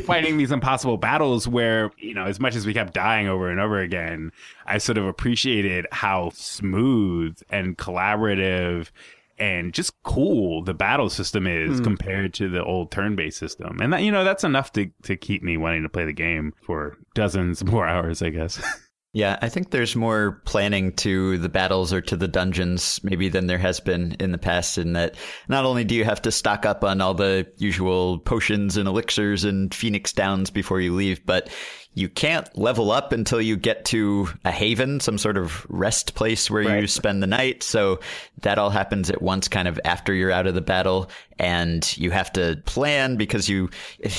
fighting 0.06 0.38
these 0.38 0.50
impossible 0.50 0.96
battles 0.96 1.46
where, 1.46 1.92
you 1.98 2.14
know, 2.14 2.24
as 2.24 2.40
much 2.40 2.56
as 2.56 2.66
we 2.66 2.74
kept 2.74 2.92
dying 2.92 3.28
over 3.28 3.48
and 3.48 3.60
over 3.60 3.80
again, 3.80 4.32
I 4.66 4.78
sort 4.78 4.98
of 4.98 5.06
appreciated 5.06 5.86
how 5.92 6.30
smooth 6.34 7.38
and 7.48 7.78
collaborative 7.78 8.90
and 9.38 9.72
just 9.72 9.92
cool 10.02 10.62
the 10.62 10.74
battle 10.74 11.08
system 11.10 11.46
is 11.46 11.80
mm. 11.80 11.84
compared 11.84 12.34
to 12.34 12.48
the 12.48 12.62
old 12.62 12.90
turn-based 12.90 13.38
system. 13.38 13.78
And 13.80 13.92
that, 13.92 14.02
you 14.02 14.12
know, 14.12 14.24
that's 14.24 14.44
enough 14.44 14.72
to, 14.72 14.90
to 15.04 15.16
keep 15.16 15.42
me 15.42 15.56
wanting 15.56 15.82
to 15.82 15.88
play 15.88 16.04
the 16.04 16.12
game 16.12 16.54
for 16.62 16.96
dozens 17.14 17.64
more 17.64 17.86
hours, 17.86 18.22
I 18.22 18.30
guess. 18.30 18.62
Yeah, 19.14 19.38
I 19.40 19.48
think 19.48 19.70
there's 19.70 19.96
more 19.96 20.42
planning 20.44 20.92
to 20.96 21.38
the 21.38 21.48
battles 21.48 21.94
or 21.94 22.02
to 22.02 22.16
the 22.16 22.28
dungeons 22.28 23.00
maybe 23.02 23.30
than 23.30 23.46
there 23.46 23.58
has 23.58 23.80
been 23.80 24.14
in 24.20 24.32
the 24.32 24.38
past 24.38 24.76
in 24.76 24.92
that 24.92 25.14
not 25.48 25.64
only 25.64 25.82
do 25.82 25.94
you 25.94 26.04
have 26.04 26.20
to 26.22 26.30
stock 26.30 26.66
up 26.66 26.84
on 26.84 27.00
all 27.00 27.14
the 27.14 27.50
usual 27.56 28.18
potions 28.18 28.76
and 28.76 28.86
elixirs 28.86 29.44
and 29.44 29.74
phoenix 29.74 30.12
downs 30.12 30.50
before 30.50 30.80
you 30.80 30.94
leave, 30.94 31.24
but 31.24 31.48
you 31.94 32.08
can't 32.08 32.56
level 32.56 32.92
up 32.92 33.12
until 33.12 33.40
you 33.40 33.56
get 33.56 33.84
to 33.86 34.28
a 34.44 34.52
haven, 34.52 35.00
some 35.00 35.18
sort 35.18 35.36
of 35.36 35.66
rest 35.68 36.14
place 36.14 36.48
where 36.48 36.62
right. 36.62 36.80
you 36.82 36.86
spend 36.86 37.22
the 37.22 37.26
night. 37.26 37.64
So 37.64 37.98
that 38.42 38.56
all 38.56 38.70
happens 38.70 39.10
at 39.10 39.20
once, 39.20 39.48
kind 39.48 39.66
of 39.66 39.80
after 39.84 40.14
you're 40.14 40.30
out 40.30 40.46
of 40.46 40.54
the 40.54 40.60
battle. 40.60 41.10
And 41.40 41.96
you 41.96 42.12
have 42.12 42.32
to 42.34 42.60
plan 42.66 43.16
because 43.16 43.48
you, 43.48 43.70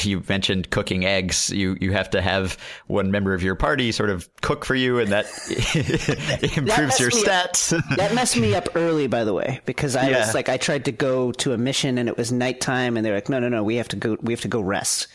you 0.01 0.23
mentioned 0.27 0.71
cooking 0.71 1.05
eggs, 1.05 1.49
you, 1.51 1.77
you 1.79 1.93
have 1.93 2.09
to 2.09 2.21
have 2.21 2.57
one 2.87 3.11
member 3.11 3.33
of 3.33 3.43
your 3.43 3.55
party 3.55 3.93
sort 3.93 4.09
of 4.09 4.29
cook 4.41 4.65
for 4.65 4.75
you 4.75 4.99
and 4.99 5.11
that 5.11 5.25
improves 6.57 6.97
that 6.97 6.99
your 6.99 7.11
stats. 7.11 7.69
that 7.95 8.13
messed 8.13 8.35
me 8.35 8.55
up 8.55 8.67
early, 8.75 9.07
by 9.07 9.23
the 9.23 9.33
way, 9.33 9.61
because 9.65 9.95
I 9.95 10.09
yeah. 10.09 10.25
was 10.25 10.33
like, 10.33 10.49
I 10.49 10.57
tried 10.57 10.85
to 10.85 10.91
go 10.91 11.31
to 11.33 11.53
a 11.53 11.57
mission 11.57 11.97
and 11.97 12.09
it 12.09 12.17
was 12.17 12.31
nighttime 12.31 12.97
and 12.97 13.05
they're 13.05 13.15
like, 13.15 13.29
no, 13.29 13.39
no, 13.39 13.47
no, 13.47 13.63
we 13.63 13.75
have 13.75 13.87
to 13.89 13.95
go, 13.95 14.17
we 14.21 14.33
have 14.33 14.41
to 14.41 14.49
go 14.49 14.59
rest. 14.59 15.07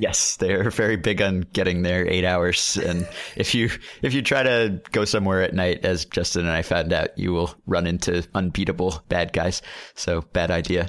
Yes, 0.00 0.36
they're 0.36 0.70
very 0.70 0.96
big 0.96 1.20
on 1.20 1.42
getting 1.52 1.82
there 1.82 2.08
eight 2.08 2.24
hours. 2.24 2.78
And 2.78 3.06
if 3.36 3.54
you 3.54 3.68
if 4.00 4.14
you 4.14 4.22
try 4.22 4.42
to 4.42 4.80
go 4.92 5.04
somewhere 5.04 5.42
at 5.42 5.52
night, 5.52 5.84
as 5.84 6.06
Justin 6.06 6.46
and 6.46 6.50
I 6.50 6.62
found 6.62 6.94
out, 6.94 7.16
you 7.18 7.32
will 7.32 7.54
run 7.66 7.86
into 7.86 8.26
unbeatable 8.34 9.02
bad 9.10 9.34
guys. 9.34 9.60
So 9.94 10.22
bad 10.32 10.50
idea. 10.50 10.88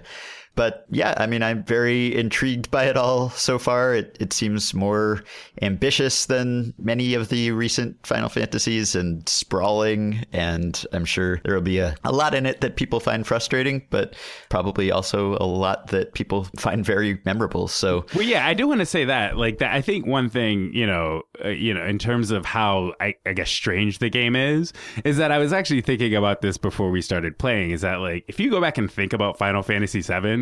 But 0.55 0.85
yeah, 0.89 1.13
I 1.17 1.27
mean, 1.27 1.43
I'm 1.43 1.63
very 1.63 2.15
intrigued 2.15 2.69
by 2.71 2.85
it 2.85 2.97
all 2.97 3.29
so 3.29 3.57
far. 3.57 3.95
It, 3.95 4.17
it 4.19 4.33
seems 4.33 4.73
more 4.73 5.23
ambitious 5.61 6.25
than 6.25 6.73
many 6.77 7.13
of 7.13 7.29
the 7.29 7.51
recent 7.51 8.05
Final 8.05 8.29
Fantasies 8.29 8.95
and 8.95 9.27
sprawling. 9.29 10.25
And 10.33 10.83
I'm 10.91 11.05
sure 11.05 11.39
there 11.43 11.55
will 11.55 11.61
be 11.61 11.79
a, 11.79 11.95
a 12.03 12.11
lot 12.11 12.33
in 12.33 12.45
it 12.45 12.61
that 12.61 12.75
people 12.75 12.99
find 12.99 13.25
frustrating, 13.25 13.85
but 13.89 14.15
probably 14.49 14.91
also 14.91 15.37
a 15.39 15.45
lot 15.45 15.87
that 15.87 16.13
people 16.13 16.47
find 16.57 16.85
very 16.85 17.21
memorable. 17.23 17.67
So, 17.67 18.05
well, 18.13 18.25
yeah, 18.25 18.45
I 18.45 18.53
do 18.53 18.67
want 18.67 18.81
to 18.81 18.85
say 18.85 19.05
that. 19.05 19.37
Like, 19.37 19.59
that, 19.59 19.73
I 19.73 19.81
think 19.81 20.05
one 20.05 20.29
thing, 20.29 20.71
you 20.73 20.85
know, 20.85 21.21
uh, 21.43 21.49
you 21.49 21.73
know, 21.73 21.85
in 21.85 21.97
terms 21.97 22.29
of 22.29 22.45
how 22.45 22.93
I, 22.99 23.15
I 23.25 23.33
guess 23.33 23.49
strange 23.49 23.99
the 23.99 24.09
game 24.09 24.35
is, 24.35 24.73
is 25.05 25.17
that 25.17 25.31
I 25.31 25.37
was 25.37 25.53
actually 25.53 25.81
thinking 25.81 26.13
about 26.13 26.41
this 26.41 26.57
before 26.57 26.91
we 26.91 27.01
started 27.01 27.37
playing. 27.37 27.71
Is 27.71 27.81
that 27.81 28.01
like, 28.01 28.25
if 28.27 28.39
you 28.39 28.49
go 28.49 28.59
back 28.59 28.77
and 28.77 28.91
think 28.91 29.13
about 29.13 29.37
Final 29.37 29.63
Fantasy 29.63 30.01
VII, 30.01 30.40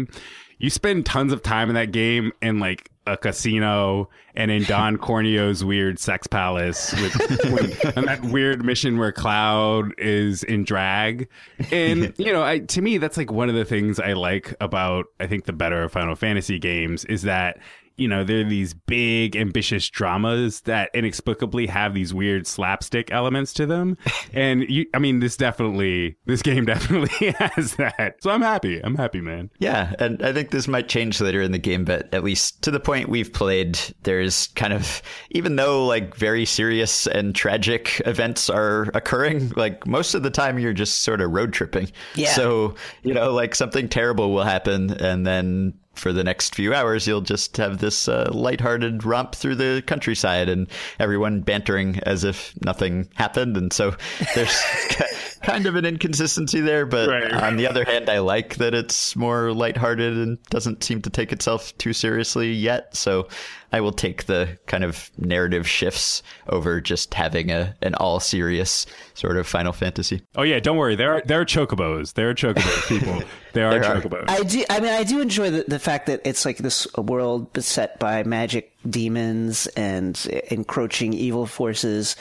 you 0.59 0.69
spend 0.69 1.05
tons 1.05 1.33
of 1.33 1.41
time 1.41 1.69
in 1.69 1.75
that 1.75 1.91
game 1.91 2.31
in 2.41 2.59
like 2.59 2.91
a 3.07 3.17
casino 3.17 4.09
and 4.35 4.51
in 4.51 4.63
Don 4.63 4.97
Corneo's 4.99 5.63
weird 5.63 5.97
sex 5.99 6.27
palace 6.27 6.93
with 7.01 7.85
and 7.97 8.07
that 8.07 8.21
weird 8.23 8.63
mission 8.63 8.97
where 8.97 9.11
Cloud 9.11 9.93
is 9.97 10.43
in 10.43 10.63
drag. 10.63 11.27
And 11.71 12.13
you 12.17 12.31
know, 12.31 12.43
I, 12.43 12.59
to 12.59 12.81
me 12.81 12.97
that's 12.97 13.17
like 13.17 13.31
one 13.31 13.49
of 13.49 13.55
the 13.55 13.65
things 13.65 13.99
I 13.99 14.13
like 14.13 14.53
about 14.61 15.07
I 15.19 15.27
think 15.27 15.45
the 15.45 15.53
better 15.53 15.89
Final 15.89 16.15
Fantasy 16.15 16.59
games 16.59 17.05
is 17.05 17.23
that 17.23 17.59
you 17.99 18.07
know, 18.07 18.23
there 18.23 18.39
are 18.39 18.43
these 18.45 18.73
big, 18.73 19.35
ambitious 19.35 19.89
dramas 19.89 20.61
that 20.61 20.89
inexplicably 20.93 21.67
have 21.67 21.93
these 21.93 22.13
weird 22.13 22.47
slapstick 22.47 23.11
elements 23.11 23.53
to 23.53 23.65
them. 23.65 23.97
And 24.31 24.69
you, 24.69 24.85
I 24.93 24.99
mean, 24.99 25.21
this 25.21 25.35
definitely, 25.35 26.17
this 26.25 26.43
game 26.43 26.65
definitely 26.73 27.31
has 27.39 27.75
that. 27.75 28.17
So 28.21 28.29
I'm 28.29 28.41
happy. 28.41 28.79
I'm 28.79 28.95
happy, 28.95 29.21
man. 29.21 29.49
Yeah. 29.57 29.93
And 29.97 30.21
I 30.21 30.31
think 30.33 30.51
this 30.51 30.67
might 30.67 30.87
change 30.87 31.19
later 31.19 31.41
in 31.41 31.51
the 31.51 31.57
game, 31.57 31.83
but 31.83 32.13
at 32.13 32.23
least 32.23 32.61
to 32.63 32.71
the 32.71 32.79
point 32.79 33.09
we've 33.09 33.33
played, 33.33 33.79
there's 34.03 34.47
kind 34.49 34.71
of, 34.71 35.01
even 35.31 35.55
though 35.55 35.85
like 35.85 36.15
very 36.15 36.45
serious 36.45 37.07
and 37.07 37.33
tragic 37.33 38.01
events 38.05 38.49
are 38.51 38.91
occurring, 38.93 39.49
like 39.55 39.87
most 39.87 40.13
of 40.13 40.21
the 40.21 40.29
time 40.29 40.59
you're 40.59 40.73
just 40.73 41.01
sort 41.01 41.21
of 41.21 41.31
road 41.31 41.51
tripping. 41.51 41.91
Yeah. 42.15 42.33
So, 42.33 42.75
you 43.01 43.13
know, 43.15 43.33
like 43.33 43.55
something 43.55 43.89
terrible 43.89 44.31
will 44.31 44.43
happen 44.43 44.91
and 45.01 45.25
then 45.25 45.73
for 45.93 46.13
the 46.13 46.23
next 46.23 46.55
few 46.55 46.73
hours, 46.73 47.07
you'll 47.07 47.21
just 47.21 47.57
have 47.57 47.79
this 47.79 48.07
uh, 48.07 48.29
lighthearted 48.31 49.03
romp 49.03 49.35
through 49.35 49.55
the 49.55 49.83
countryside 49.85 50.49
and 50.49 50.67
everyone 50.99 51.41
bantering 51.41 51.99
as 52.03 52.23
if 52.23 52.53
nothing 52.63 53.09
happened. 53.15 53.57
And 53.57 53.73
so 53.73 53.95
there's 54.35 54.61
kind 55.43 55.65
of 55.65 55.75
an 55.75 55.85
inconsistency 55.85 56.61
there. 56.61 56.85
But 56.85 57.09
right. 57.09 57.33
on 57.33 57.57
the 57.57 57.67
other 57.67 57.83
hand, 57.83 58.09
I 58.09 58.19
like 58.19 58.55
that 58.55 58.73
it's 58.73 59.15
more 59.15 59.53
lighthearted 59.53 60.17
and 60.17 60.41
doesn't 60.43 60.83
seem 60.83 61.01
to 61.01 61.09
take 61.09 61.31
itself 61.31 61.77
too 61.77 61.93
seriously 61.93 62.51
yet. 62.51 62.95
So 62.95 63.27
I 63.71 63.81
will 63.81 63.91
take 63.91 64.25
the 64.25 64.57
kind 64.65 64.83
of 64.83 65.11
narrative 65.17 65.67
shifts 65.67 66.23
over 66.47 66.81
just 66.81 67.13
having 67.13 67.51
a 67.51 67.75
an 67.81 67.95
all 67.95 68.19
serious 68.19 68.85
sort 69.13 69.37
of 69.37 69.47
Final 69.47 69.73
Fantasy. 69.73 70.21
Oh 70.35 70.43
yeah, 70.43 70.59
don't 70.59 70.77
worry. 70.77 70.95
There 70.95 71.13
are 71.13 71.21
there 71.25 71.41
are 71.41 71.45
chocobos. 71.45 72.13
There 72.13 72.29
are 72.29 72.33
chocobos, 72.33 72.87
people. 72.87 73.21
There 73.51 73.65
are 73.65 73.79
there 73.79 73.81
chocobos. 73.81 74.29
Are. 74.29 74.31
I 74.31 74.43
do. 74.43 74.63
I 74.69 74.79
mean, 74.79 74.91
I 74.91 75.03
do 75.03 75.21
enjoy 75.21 75.49
the, 75.49 75.65
the 75.67 75.79
fact 75.79 76.05
that 76.05 76.21
it's 76.23 76.45
like 76.45 76.57
this 76.57 76.87
world 76.95 77.51
beset 77.51 77.99
by 77.99 78.21
magic 78.23 78.71
demons 78.87 79.67
and 79.75 80.23
encroaching 80.51 81.13
evil 81.13 81.47
forces, 81.47 82.15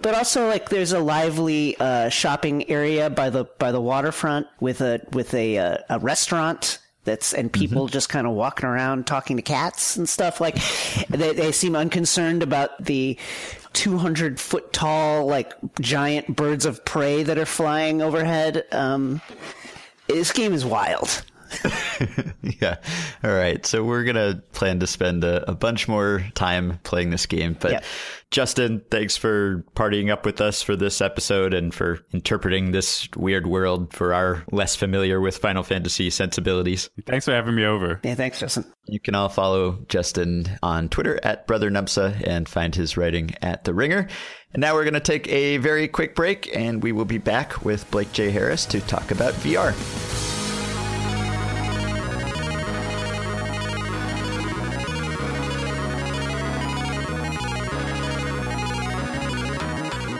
but 0.00 0.14
also 0.14 0.48
like 0.48 0.70
there's 0.70 0.92
a 0.92 0.98
lively 0.98 1.76
uh, 1.78 2.08
shopping 2.08 2.70
area 2.70 3.10
by 3.10 3.28
the 3.28 3.44
by 3.58 3.70
the 3.70 3.80
waterfront 3.80 4.46
with 4.60 4.80
a 4.80 5.00
with 5.12 5.34
a 5.34 5.58
uh, 5.58 5.76
a 5.90 5.98
restaurant 5.98 6.78
that's 7.04 7.34
and 7.34 7.52
people 7.52 7.84
mm-hmm. 7.84 7.92
just 7.92 8.08
kind 8.08 8.26
of 8.26 8.32
walking 8.32 8.66
around 8.66 9.06
talking 9.06 9.36
to 9.36 9.42
cats 9.42 9.96
and 9.96 10.08
stuff 10.08 10.40
like 10.40 10.56
they, 11.08 11.32
they 11.32 11.52
seem 11.52 11.74
unconcerned 11.74 12.42
about 12.42 12.84
the 12.84 13.18
200 13.72 14.38
foot 14.38 14.72
tall 14.72 15.26
like 15.26 15.52
giant 15.80 16.36
birds 16.36 16.64
of 16.64 16.84
prey 16.84 17.22
that 17.22 17.38
are 17.38 17.46
flying 17.46 18.02
overhead 18.02 18.64
um, 18.72 19.20
this 20.08 20.32
game 20.32 20.52
is 20.52 20.64
wild 20.64 21.24
yeah. 22.60 22.76
All 23.24 23.32
right. 23.32 23.64
So 23.64 23.84
we're 23.84 24.04
going 24.04 24.16
to 24.16 24.42
plan 24.52 24.80
to 24.80 24.86
spend 24.86 25.24
a, 25.24 25.50
a, 25.50 25.54
bunch 25.54 25.88
more 25.88 26.24
time 26.34 26.78
playing 26.82 27.10
this 27.10 27.26
game. 27.26 27.56
But 27.58 27.72
yep. 27.72 27.84
Justin, 28.30 28.82
thanks 28.90 29.16
for 29.16 29.64
partying 29.76 30.10
up 30.10 30.24
with 30.24 30.40
us 30.40 30.62
for 30.62 30.74
this 30.74 31.00
episode 31.00 31.52
and 31.52 31.72
for 31.72 32.00
interpreting 32.12 32.72
this 32.72 33.06
weird 33.14 33.46
world 33.46 33.92
for 33.92 34.14
our 34.14 34.42
less 34.50 34.74
familiar 34.74 35.20
with 35.20 35.36
Final 35.36 35.62
Fantasy 35.62 36.08
sensibilities. 36.08 36.88
Thanks 37.04 37.26
for 37.26 37.32
having 37.32 37.54
me 37.54 37.64
over. 37.64 38.00
Yeah, 38.02 38.14
thanks, 38.14 38.40
Justin. 38.40 38.64
You 38.86 38.98
can 38.98 39.14
all 39.14 39.28
follow 39.28 39.84
Justin 39.88 40.48
on 40.62 40.88
Twitter 40.88 41.20
at 41.22 41.46
Brother 41.46 41.70
Numsa 41.70 42.26
and 42.26 42.48
find 42.48 42.74
his 42.74 42.96
writing 42.96 43.34
at 43.42 43.64
The 43.64 43.74
Ringer. 43.74 44.08
And 44.52 44.60
now 44.60 44.74
we're 44.74 44.84
going 44.84 44.94
to 44.94 45.00
take 45.00 45.28
a 45.28 45.58
very 45.58 45.86
quick 45.86 46.14
break 46.14 46.54
and 46.56 46.82
we 46.82 46.92
will 46.92 47.04
be 47.04 47.18
back 47.18 47.64
with 47.64 47.88
Blake 47.90 48.12
J. 48.12 48.30
Harris 48.30 48.64
to 48.66 48.80
talk 48.80 49.10
about 49.10 49.34
VR. 49.34 50.31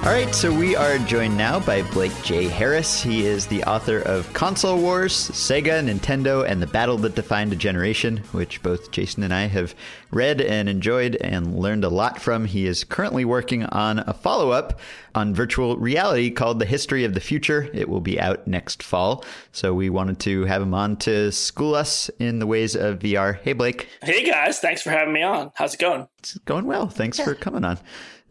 All 0.02 0.08
right, 0.08 0.34
so 0.34 0.52
we 0.52 0.74
are 0.74 0.98
joined 0.98 1.36
now 1.36 1.60
by 1.60 1.82
Blake 1.92 2.12
J. 2.24 2.48
Harris. 2.48 3.00
He 3.00 3.24
is 3.24 3.46
the 3.46 3.62
author 3.62 4.00
of 4.00 4.30
Console 4.32 4.80
Wars, 4.80 5.12
Sega, 5.14 5.80
Nintendo, 5.80 6.44
and 6.44 6.60
the 6.60 6.66
Battle 6.66 6.98
That 6.98 7.14
Defined 7.14 7.52
a 7.52 7.56
Generation, 7.56 8.16
which 8.32 8.60
both 8.64 8.90
Jason 8.90 9.22
and 9.22 9.32
I 9.32 9.46
have 9.46 9.76
read 10.10 10.40
and 10.40 10.68
enjoyed 10.68 11.14
and 11.14 11.56
learned 11.56 11.84
a 11.84 11.88
lot 11.88 12.20
from. 12.20 12.46
He 12.46 12.66
is 12.66 12.82
currently 12.82 13.24
working 13.24 13.64
on 13.66 14.00
a 14.00 14.12
follow 14.12 14.50
up 14.50 14.80
on 15.14 15.36
virtual 15.36 15.76
reality 15.76 16.32
called 16.32 16.58
The 16.58 16.66
History 16.66 17.04
of 17.04 17.14
the 17.14 17.20
Future. 17.20 17.70
It 17.72 17.88
will 17.88 18.00
be 18.00 18.18
out 18.18 18.44
next 18.48 18.82
fall. 18.82 19.24
So 19.52 19.72
we 19.72 19.88
wanted 19.88 20.18
to 20.20 20.46
have 20.46 20.62
him 20.62 20.74
on 20.74 20.96
to 20.96 21.30
school 21.30 21.76
us 21.76 22.08
in 22.18 22.40
the 22.40 22.46
ways 22.48 22.74
of 22.74 22.98
VR. 22.98 23.38
Hey, 23.38 23.52
Blake. 23.52 23.88
Hey, 24.02 24.28
guys. 24.28 24.58
Thanks 24.58 24.82
for 24.82 24.90
having 24.90 25.14
me 25.14 25.22
on. 25.22 25.52
How's 25.54 25.74
it 25.74 25.80
going? 25.80 26.08
It's 26.18 26.36
going 26.38 26.66
well. 26.66 26.88
Thanks 26.88 27.20
yeah. 27.20 27.24
for 27.24 27.36
coming 27.36 27.64
on. 27.64 27.78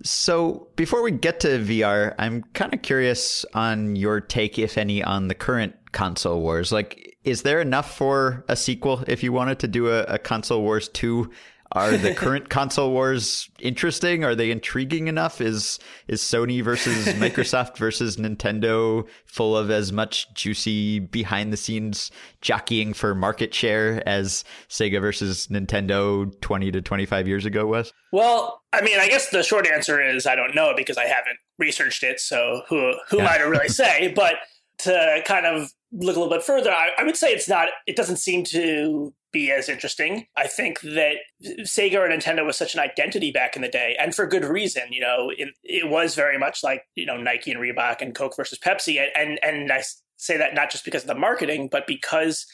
So, 0.03 0.67
before 0.75 1.01
we 1.03 1.11
get 1.11 1.39
to 1.41 1.59
VR, 1.59 2.15
I'm 2.17 2.43
kind 2.53 2.73
of 2.73 2.81
curious 2.81 3.45
on 3.53 3.95
your 3.95 4.19
take, 4.19 4.57
if 4.57 4.77
any, 4.77 5.03
on 5.03 5.27
the 5.27 5.35
current 5.35 5.75
console 5.91 6.41
wars. 6.41 6.71
Like, 6.71 7.17
is 7.23 7.43
there 7.43 7.61
enough 7.61 7.95
for 7.95 8.43
a 8.47 8.55
sequel 8.55 9.03
if 9.07 9.23
you 9.23 9.31
wanted 9.31 9.59
to 9.59 9.67
do 9.67 9.89
a, 9.89 10.03
a 10.03 10.17
console 10.17 10.61
wars 10.61 10.89
2 10.89 11.29
are 11.73 11.95
the 11.97 12.13
current 12.15 12.49
console 12.49 12.91
wars 12.91 13.49
interesting? 13.59 14.23
Are 14.23 14.35
they 14.35 14.51
intriguing 14.51 15.07
enough? 15.07 15.41
Is 15.41 15.79
is 16.07 16.21
Sony 16.21 16.63
versus 16.63 17.05
Microsoft 17.15 17.77
versus 17.77 18.17
Nintendo 18.17 19.07
full 19.25 19.55
of 19.55 19.71
as 19.71 19.91
much 19.91 20.33
juicy 20.33 20.99
behind 20.99 21.53
the 21.53 21.57
scenes 21.57 22.11
jockeying 22.41 22.93
for 22.93 23.15
market 23.15 23.53
share 23.53 24.07
as 24.07 24.43
Sega 24.69 24.99
versus 24.99 25.47
Nintendo 25.47 26.31
20 26.41 26.71
to 26.71 26.81
25 26.81 27.27
years 27.27 27.45
ago 27.45 27.65
was? 27.65 27.93
Well, 28.11 28.61
I 28.73 28.81
mean, 28.81 28.99
I 28.99 29.07
guess 29.07 29.29
the 29.29 29.43
short 29.43 29.67
answer 29.67 30.01
is 30.01 30.27
I 30.27 30.35
don't 30.35 30.55
know 30.55 30.73
because 30.75 30.97
I 30.97 31.05
haven't 31.05 31.37
researched 31.57 32.03
it, 32.03 32.19
so 32.19 32.63
who 32.67 32.93
who 33.09 33.17
yeah. 33.17 33.23
am 33.23 33.29
I 33.29 33.37
to 33.37 33.43
really 33.45 33.69
say? 33.69 34.13
But 34.15 34.35
to 34.79 35.21
kind 35.25 35.45
of 35.45 35.71
look 35.91 36.15
a 36.15 36.19
little 36.19 36.33
bit 36.33 36.43
further, 36.43 36.71
I, 36.71 36.89
I 36.97 37.03
would 37.03 37.17
say 37.17 37.31
it's 37.31 37.49
not. 37.49 37.69
It 37.87 37.95
doesn't 37.95 38.17
seem 38.17 38.43
to 38.45 39.13
be 39.31 39.51
as 39.51 39.69
interesting. 39.69 40.27
I 40.37 40.47
think 40.47 40.81
that 40.81 41.15
Sega 41.61 41.95
or 41.95 42.09
Nintendo 42.09 42.45
was 42.45 42.57
such 42.57 42.73
an 42.73 42.79
identity 42.79 43.31
back 43.31 43.55
in 43.55 43.61
the 43.61 43.67
day, 43.67 43.95
and 43.99 44.13
for 44.13 44.25
good 44.25 44.45
reason. 44.45 44.83
You 44.91 45.01
know, 45.01 45.31
it, 45.35 45.49
it 45.63 45.89
was 45.89 46.15
very 46.15 46.37
much 46.37 46.63
like 46.63 46.83
you 46.95 47.05
know 47.05 47.17
Nike 47.17 47.51
and 47.51 47.59
Reebok 47.59 48.01
and 48.01 48.15
Coke 48.15 48.35
versus 48.35 48.59
Pepsi, 48.59 49.03
and 49.15 49.39
and 49.43 49.71
I 49.71 49.83
say 50.17 50.37
that 50.37 50.53
not 50.53 50.71
just 50.71 50.85
because 50.85 51.03
of 51.03 51.07
the 51.07 51.15
marketing, 51.15 51.67
but 51.71 51.87
because 51.87 52.45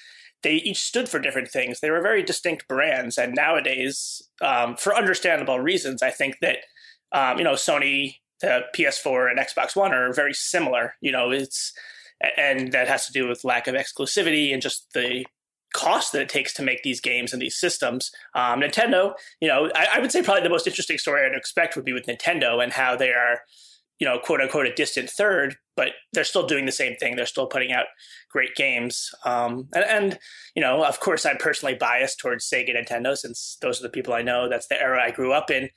they 0.43 0.54
each 0.54 0.80
stood 0.80 1.10
for 1.10 1.19
different 1.19 1.50
things. 1.50 1.80
They 1.80 1.91
were 1.91 2.02
very 2.02 2.23
distinct 2.23 2.67
brands, 2.67 3.17
and 3.17 3.36
nowadays, 3.36 4.21
um, 4.41 4.76
for 4.78 4.95
understandable 4.95 5.60
reasons, 5.60 6.02
I 6.02 6.12
think 6.12 6.38
that 6.41 6.58
um, 7.12 7.38
you 7.38 7.43
know 7.43 7.54
Sony, 7.54 8.15
the 8.41 8.62
PS4, 8.76 9.30
and 9.30 9.39
Xbox 9.39 9.76
One 9.76 9.93
are 9.93 10.13
very 10.13 10.34
similar. 10.34 10.95
You 11.02 11.12
know, 11.12 11.32
it's 11.32 11.73
and 12.38 12.71
that 12.71 12.88
has 12.88 13.06
to 13.06 13.13
do 13.13 13.27
with 13.27 13.43
lack 13.43 13.67
of 13.67 13.75
exclusivity 13.75 14.53
and 14.53 14.62
just 14.62 14.88
the 14.93 15.25
cost 15.73 16.12
that 16.12 16.21
it 16.21 16.30
takes 16.30 16.53
to 16.53 16.63
make 16.63 16.82
these 16.84 16.99
games 16.99 17.34
and 17.34 17.41
these 17.41 17.56
systems. 17.56 18.12
Um, 18.34 18.62
Nintendo, 18.62 19.13
you 19.41 19.47
know, 19.47 19.69
I, 19.75 19.88
I, 19.95 19.99
would 19.99 20.12
say 20.12 20.23
probably 20.23 20.43
the 20.43 20.49
most 20.49 20.67
interesting 20.67 20.97
story 20.97 21.25
I'd 21.25 21.38
expect 21.38 21.75
would 21.75 21.86
be 21.86 21.93
with 21.93 22.08
Nintendo 22.08 22.63
and 22.63 22.73
how 22.73 22.95
they 22.95 23.10
are, 23.10 23.41
you 23.99 24.08
know, 24.08 24.17
quote 24.17 24.41
unquote, 24.41 24.65
a 24.65 24.73
distant 24.73 25.10
third, 25.10 25.56
but 25.75 25.89
they're 26.13 26.23
still 26.23 26.47
doing 26.47 26.65
the 26.65 26.71
same 26.71 26.95
thing. 26.95 27.15
They're 27.15 27.25
still 27.25 27.47
putting 27.47 27.73
out 27.73 27.86
great 28.32 28.56
games. 28.56 29.12
Um, 29.25 29.67
and, 29.75 29.84
and, 29.86 30.19
you 30.56 30.62
know, 30.62 30.84
of 30.84 30.99
course, 30.99 31.25
I'm 31.25 31.38
personally 31.38 31.75
biased 31.75 32.19
towards 32.19 32.49
Sega 32.49 32.75
Nintendo 32.75 33.15
since 33.15 33.58
those 33.62 33.80
are 33.80 33.84
the 33.84 33.89
people 33.89 34.13
I 34.13 34.21
know. 34.21 34.49
That's 34.49 34.67
the 34.67 34.82
era 34.82 35.03
I 35.03 35.12
grew 35.12 35.34
up 35.34 35.51
in. 35.51 35.69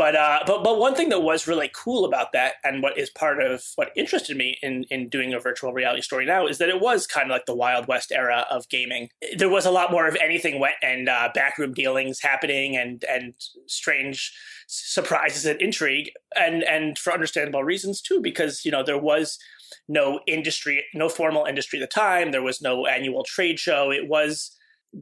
But 0.00 0.16
uh, 0.16 0.38
but 0.46 0.64
but 0.64 0.78
one 0.78 0.94
thing 0.94 1.10
that 1.10 1.20
was 1.20 1.46
really 1.46 1.70
cool 1.74 2.06
about 2.06 2.32
that, 2.32 2.54
and 2.64 2.82
what 2.82 2.96
is 2.96 3.10
part 3.10 3.38
of 3.38 3.62
what 3.76 3.92
interested 3.94 4.34
me 4.34 4.56
in 4.62 4.84
in 4.84 5.10
doing 5.10 5.34
a 5.34 5.38
virtual 5.38 5.74
reality 5.74 6.00
story 6.00 6.24
now, 6.24 6.46
is 6.46 6.56
that 6.56 6.70
it 6.70 6.80
was 6.80 7.06
kind 7.06 7.26
of 7.26 7.34
like 7.34 7.44
the 7.44 7.54
Wild 7.54 7.86
West 7.86 8.10
era 8.10 8.46
of 8.50 8.66
gaming. 8.70 9.10
There 9.36 9.50
was 9.50 9.66
a 9.66 9.70
lot 9.70 9.92
more 9.92 10.08
of 10.08 10.16
anything 10.16 10.58
wet 10.58 10.76
and 10.82 11.10
uh, 11.10 11.28
backroom 11.34 11.74
dealings 11.74 12.22
happening, 12.22 12.78
and 12.78 13.04
and 13.10 13.34
strange 13.66 14.32
surprises 14.68 15.44
and 15.44 15.60
intrigue, 15.60 16.12
and 16.34 16.62
and 16.62 16.98
for 16.98 17.12
understandable 17.12 17.62
reasons 17.62 18.00
too, 18.00 18.22
because 18.22 18.64
you 18.64 18.70
know 18.70 18.82
there 18.82 18.96
was 18.96 19.38
no 19.86 20.20
industry, 20.26 20.82
no 20.94 21.10
formal 21.10 21.44
industry 21.44 21.78
at 21.78 21.82
the 21.82 21.94
time. 21.94 22.32
There 22.32 22.40
was 22.40 22.62
no 22.62 22.86
annual 22.86 23.22
trade 23.22 23.58
show. 23.58 23.92
It 23.92 24.08
was 24.08 24.56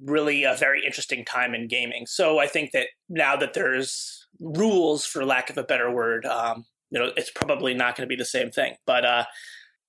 really 0.04 0.42
a 0.42 0.56
very 0.56 0.84
interesting 0.84 1.24
time 1.24 1.54
in 1.54 1.68
gaming. 1.68 2.04
So 2.06 2.40
I 2.40 2.48
think 2.48 2.72
that 2.72 2.88
now 3.08 3.36
that 3.36 3.54
there's 3.54 4.26
rules, 4.40 5.04
for 5.04 5.24
lack 5.24 5.50
of 5.50 5.58
a 5.58 5.64
better 5.64 5.90
word, 5.90 6.24
um, 6.26 6.64
you 6.90 6.98
know, 6.98 7.10
it's 7.16 7.30
probably 7.30 7.74
not 7.74 7.96
going 7.96 8.06
to 8.06 8.08
be 8.08 8.16
the 8.16 8.24
same 8.24 8.50
thing. 8.50 8.76
But 8.86 9.04
uh, 9.04 9.24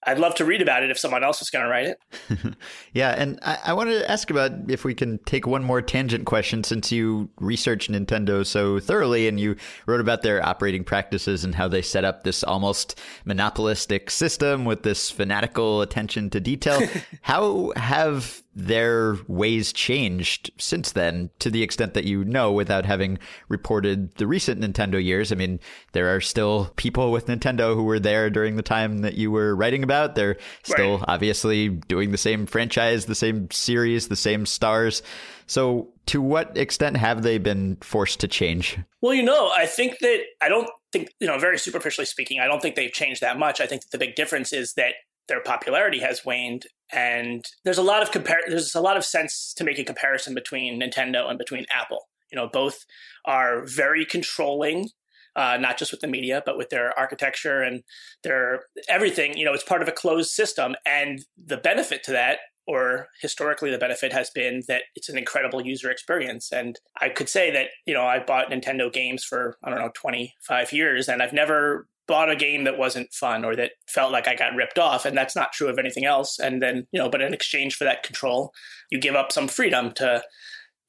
I'd 0.03 0.19
love 0.19 0.35
to 0.35 0.45
read 0.45 0.61
about 0.61 0.83
it 0.83 0.91
if 0.91 0.97
someone 0.97 1.25
else 1.25 1.41
is 1.41 1.49
going 1.49 1.65
to 1.65 1.69
write 1.69 1.87
it. 1.87 2.55
yeah, 2.93 3.09
and 3.17 3.37
I, 3.41 3.57
I, 3.65 3.73
wanted 3.73 3.99
to 3.99 4.09
ask 4.09 4.29
about 4.29 4.51
if 4.69 4.85
we 4.85 4.93
can 4.93 5.19
take 5.25 5.45
one 5.45 5.61
more 5.61 5.81
tangent 5.81 6.25
question 6.25 6.63
since 6.63 6.89
you 6.89 7.29
researched 7.37 7.91
Nintendo 7.91 8.45
so 8.45 8.79
thoroughly 8.79 9.27
and 9.27 9.39
you 9.39 9.57
wrote 9.87 9.99
about 9.99 10.21
their 10.21 10.45
operating 10.45 10.85
practices 10.85 11.43
and 11.43 11.53
how 11.53 11.67
they 11.67 11.81
set 11.81 12.05
up 12.05 12.23
this 12.23 12.43
almost 12.43 12.97
monopolistic 13.25 14.09
system 14.09 14.63
with 14.63 14.83
this 14.83 15.11
fanatical 15.11 15.81
attention 15.81 16.29
to 16.29 16.39
detail. 16.39 16.81
how 17.21 17.73
have 17.75 18.41
their 18.67 19.17
ways 19.27 19.73
changed 19.73 20.51
since 20.57 20.91
then 20.91 21.29
to 21.39 21.49
the 21.49 21.63
extent 21.63 21.93
that 21.93 22.05
you 22.05 22.23
know 22.23 22.51
without 22.51 22.85
having 22.85 23.19
reported 23.47 24.15
the 24.15 24.27
recent 24.27 24.61
Nintendo 24.61 25.03
years? 25.03 25.31
I 25.31 25.35
mean, 25.35 25.59
there 25.93 26.13
are 26.13 26.21
still 26.21 26.71
people 26.75 27.11
with 27.11 27.27
Nintendo 27.27 27.75
who 27.75 27.83
were 27.83 27.99
there 27.99 28.29
during 28.29 28.55
the 28.55 28.61
time 28.61 28.99
that 28.99 29.15
you 29.15 29.31
were 29.31 29.55
writing 29.55 29.83
about. 29.83 30.15
They're 30.15 30.37
still 30.63 30.97
right. 30.97 31.05
obviously 31.07 31.69
doing 31.69 32.11
the 32.11 32.17
same 32.17 32.45
franchise, 32.45 33.05
the 33.05 33.15
same 33.15 33.49
series, 33.51 34.07
the 34.07 34.15
same 34.15 34.45
stars. 34.45 35.01
So, 35.47 35.89
to 36.05 36.21
what 36.21 36.55
extent 36.57 36.97
have 36.97 37.23
they 37.23 37.37
been 37.39 37.77
forced 37.81 38.19
to 38.19 38.27
change? 38.27 38.77
Well, 39.01 39.13
you 39.13 39.23
know, 39.23 39.49
I 39.49 39.65
think 39.65 39.97
that 39.99 40.21
I 40.41 40.49
don't 40.49 40.69
think, 40.91 41.09
you 41.19 41.27
know, 41.27 41.37
very 41.39 41.57
superficially 41.57 42.05
speaking, 42.05 42.39
I 42.39 42.45
don't 42.45 42.61
think 42.61 42.75
they've 42.75 42.91
changed 42.91 43.21
that 43.21 43.39
much. 43.39 43.59
I 43.59 43.65
think 43.65 43.81
that 43.81 43.91
the 43.91 43.97
big 43.97 44.15
difference 44.15 44.53
is 44.53 44.73
that 44.73 44.93
their 45.29 45.41
popularity 45.41 45.99
has 45.99 46.25
waned 46.25 46.65
and 46.91 47.45
there's 47.63 47.77
a 47.77 47.83
lot 47.83 48.01
of 48.01 48.11
compare 48.11 48.41
there's 48.47 48.75
a 48.75 48.81
lot 48.81 48.97
of 48.97 49.05
sense 49.05 49.53
to 49.55 49.63
make 49.63 49.79
a 49.79 49.83
comparison 49.83 50.33
between 50.33 50.81
Nintendo 50.81 51.29
and 51.29 51.37
between 51.37 51.65
Apple. 51.73 52.07
You 52.31 52.35
know, 52.35 52.49
both 52.51 52.85
are 53.25 53.65
very 53.65 54.05
controlling, 54.05 54.89
uh, 55.35 55.57
not 55.59 55.77
just 55.77 55.91
with 55.91 56.01
the 56.01 56.07
media, 56.07 56.43
but 56.45 56.57
with 56.57 56.69
their 56.69 56.97
architecture 56.97 57.61
and 57.61 57.83
their 58.23 58.63
everything. 58.87 59.37
You 59.37 59.45
know, 59.45 59.53
it's 59.53 59.63
part 59.63 59.81
of 59.81 59.87
a 59.87 59.93
closed 59.93 60.31
system, 60.31 60.75
and 60.85 61.19
the 61.37 61.57
benefit 61.57 62.03
to 62.05 62.11
that. 62.11 62.39
Or 62.67 63.07
historically, 63.19 63.71
the 63.71 63.79
benefit 63.79 64.13
has 64.13 64.29
been 64.29 64.61
that 64.67 64.83
it's 64.95 65.09
an 65.09 65.17
incredible 65.17 65.65
user 65.65 65.89
experience. 65.89 66.51
And 66.51 66.79
I 67.01 67.09
could 67.09 67.27
say 67.27 67.49
that, 67.49 67.69
you 67.87 67.95
know, 67.95 68.03
I've 68.03 68.27
bought 68.27 68.51
Nintendo 68.51 68.93
games 68.93 69.23
for, 69.23 69.57
I 69.63 69.71
don't 69.71 69.79
know, 69.79 69.89
25 69.95 70.71
years, 70.71 71.09
and 71.09 71.23
I've 71.23 71.33
never 71.33 71.87
bought 72.09 72.31
a 72.31 72.35
game 72.35 72.63
that 72.63 72.77
wasn't 72.77 73.13
fun 73.13 73.45
or 73.45 73.55
that 73.55 73.73
felt 73.87 74.11
like 74.11 74.27
I 74.27 74.35
got 74.35 74.55
ripped 74.55 74.79
off. 74.79 75.05
And 75.05 75.15
that's 75.15 75.35
not 75.35 75.53
true 75.53 75.69
of 75.69 75.77
anything 75.77 76.05
else. 76.05 76.39
And 76.39 76.61
then, 76.61 76.87
you 76.91 76.99
know, 76.99 77.07
but 77.07 77.21
in 77.21 77.33
exchange 77.33 77.75
for 77.75 77.83
that 77.83 78.03
control, 78.03 78.51
you 78.89 78.99
give 78.99 79.15
up 79.15 79.31
some 79.31 79.47
freedom 79.47 79.91
to 79.93 80.23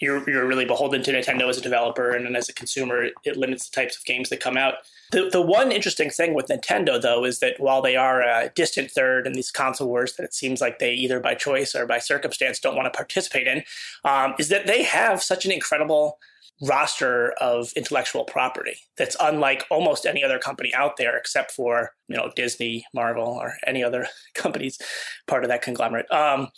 you're 0.01 0.29
you're 0.31 0.47
really 0.47 0.65
beholden 0.65 1.03
to 1.03 1.13
Nintendo 1.13 1.47
as 1.51 1.59
a 1.59 1.61
developer 1.61 2.13
and 2.13 2.25
then 2.25 2.35
as 2.35 2.49
a 2.49 2.55
consumer, 2.55 3.05
it, 3.05 3.13
it 3.23 3.37
limits 3.37 3.69
the 3.69 3.79
types 3.79 3.99
of 3.99 4.05
games 4.07 4.31
that 4.31 4.41
come 4.41 4.57
out. 4.57 4.77
The 5.13 5.29
the 5.31 5.43
one 5.43 5.71
interesting 5.71 6.09
thing 6.09 6.33
with 6.33 6.47
Nintendo 6.47 7.01
though 7.01 7.27
is 7.27 7.41
that 7.41 7.61
while 7.61 7.83
they 7.83 7.97
are 7.97 8.23
a 8.23 8.51
distant 8.57 8.91
third 8.91 9.27
in 9.27 9.35
these 9.35 9.51
console 9.51 9.89
wars 9.89 10.17
that 10.17 10.25
it 10.25 10.33
seems 10.33 10.63
like 10.63 10.79
they 10.79 10.95
either 10.95 11.21
by 11.21 11.35
choice 11.35 11.75
or 11.75 11.85
by 11.85 11.99
circumstance 11.99 12.59
don't 12.59 12.77
want 12.77 12.91
to 12.91 12.97
participate 12.97 13.47
in, 13.47 13.63
um, 14.05 14.35
is 14.39 14.49
that 14.49 14.67
they 14.67 14.83
have 14.85 15.23
such 15.23 15.45
an 15.45 15.53
incredible 15.53 16.19
roster 16.63 17.33
of 17.41 17.71
intellectual 17.75 18.25
property 18.25 18.77
that's 18.99 19.17
unlike 19.21 19.65
almost 19.71 20.05
any 20.05 20.23
other 20.23 20.39
company 20.39 20.73
out 20.75 20.97
there 20.99 21.17
except 21.17 21.51
for 21.51 21.93
you 22.09 22.17
know 22.17 22.31
disney 22.37 22.85
marvel 22.95 23.29
or 23.29 23.55
any 23.67 23.83
other 23.83 24.07
companies 24.35 24.79
part 25.27 25.45
of 25.45 25.49
that 25.49 25.63
conglomerate. 25.63 26.11
Um, 26.13 26.49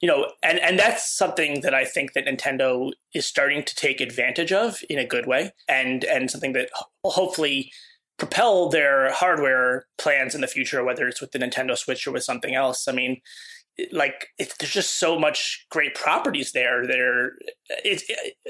you 0.00 0.08
know 0.08 0.32
and 0.42 0.58
and 0.58 0.78
that's 0.78 1.16
something 1.16 1.60
that 1.60 1.74
i 1.74 1.84
think 1.84 2.12
that 2.12 2.26
nintendo 2.26 2.90
is 3.14 3.24
starting 3.24 3.62
to 3.62 3.74
take 3.76 4.00
advantage 4.00 4.52
of 4.52 4.80
in 4.90 4.98
a 4.98 5.06
good 5.06 5.26
way 5.26 5.52
and 5.68 6.02
and 6.04 6.28
something 6.28 6.52
that 6.52 6.70
hopefully 7.04 7.70
propel 8.18 8.68
their 8.68 9.12
hardware 9.12 9.86
plans 9.98 10.34
in 10.34 10.40
the 10.40 10.46
future 10.46 10.84
whether 10.84 11.06
it's 11.06 11.20
with 11.20 11.30
the 11.30 11.38
nintendo 11.38 11.78
switch 11.78 12.06
or 12.06 12.12
with 12.12 12.24
something 12.24 12.54
else. 12.54 12.86
I 12.86 12.92
mean 12.92 13.20
like 13.90 14.28
it, 14.38 14.54
there's 14.58 14.72
just 14.72 14.98
so 14.98 15.18
much 15.18 15.66
great 15.70 15.94
properties 15.94 16.52
there. 16.52 16.86
There, 16.86 17.32
it's. 17.84 18.04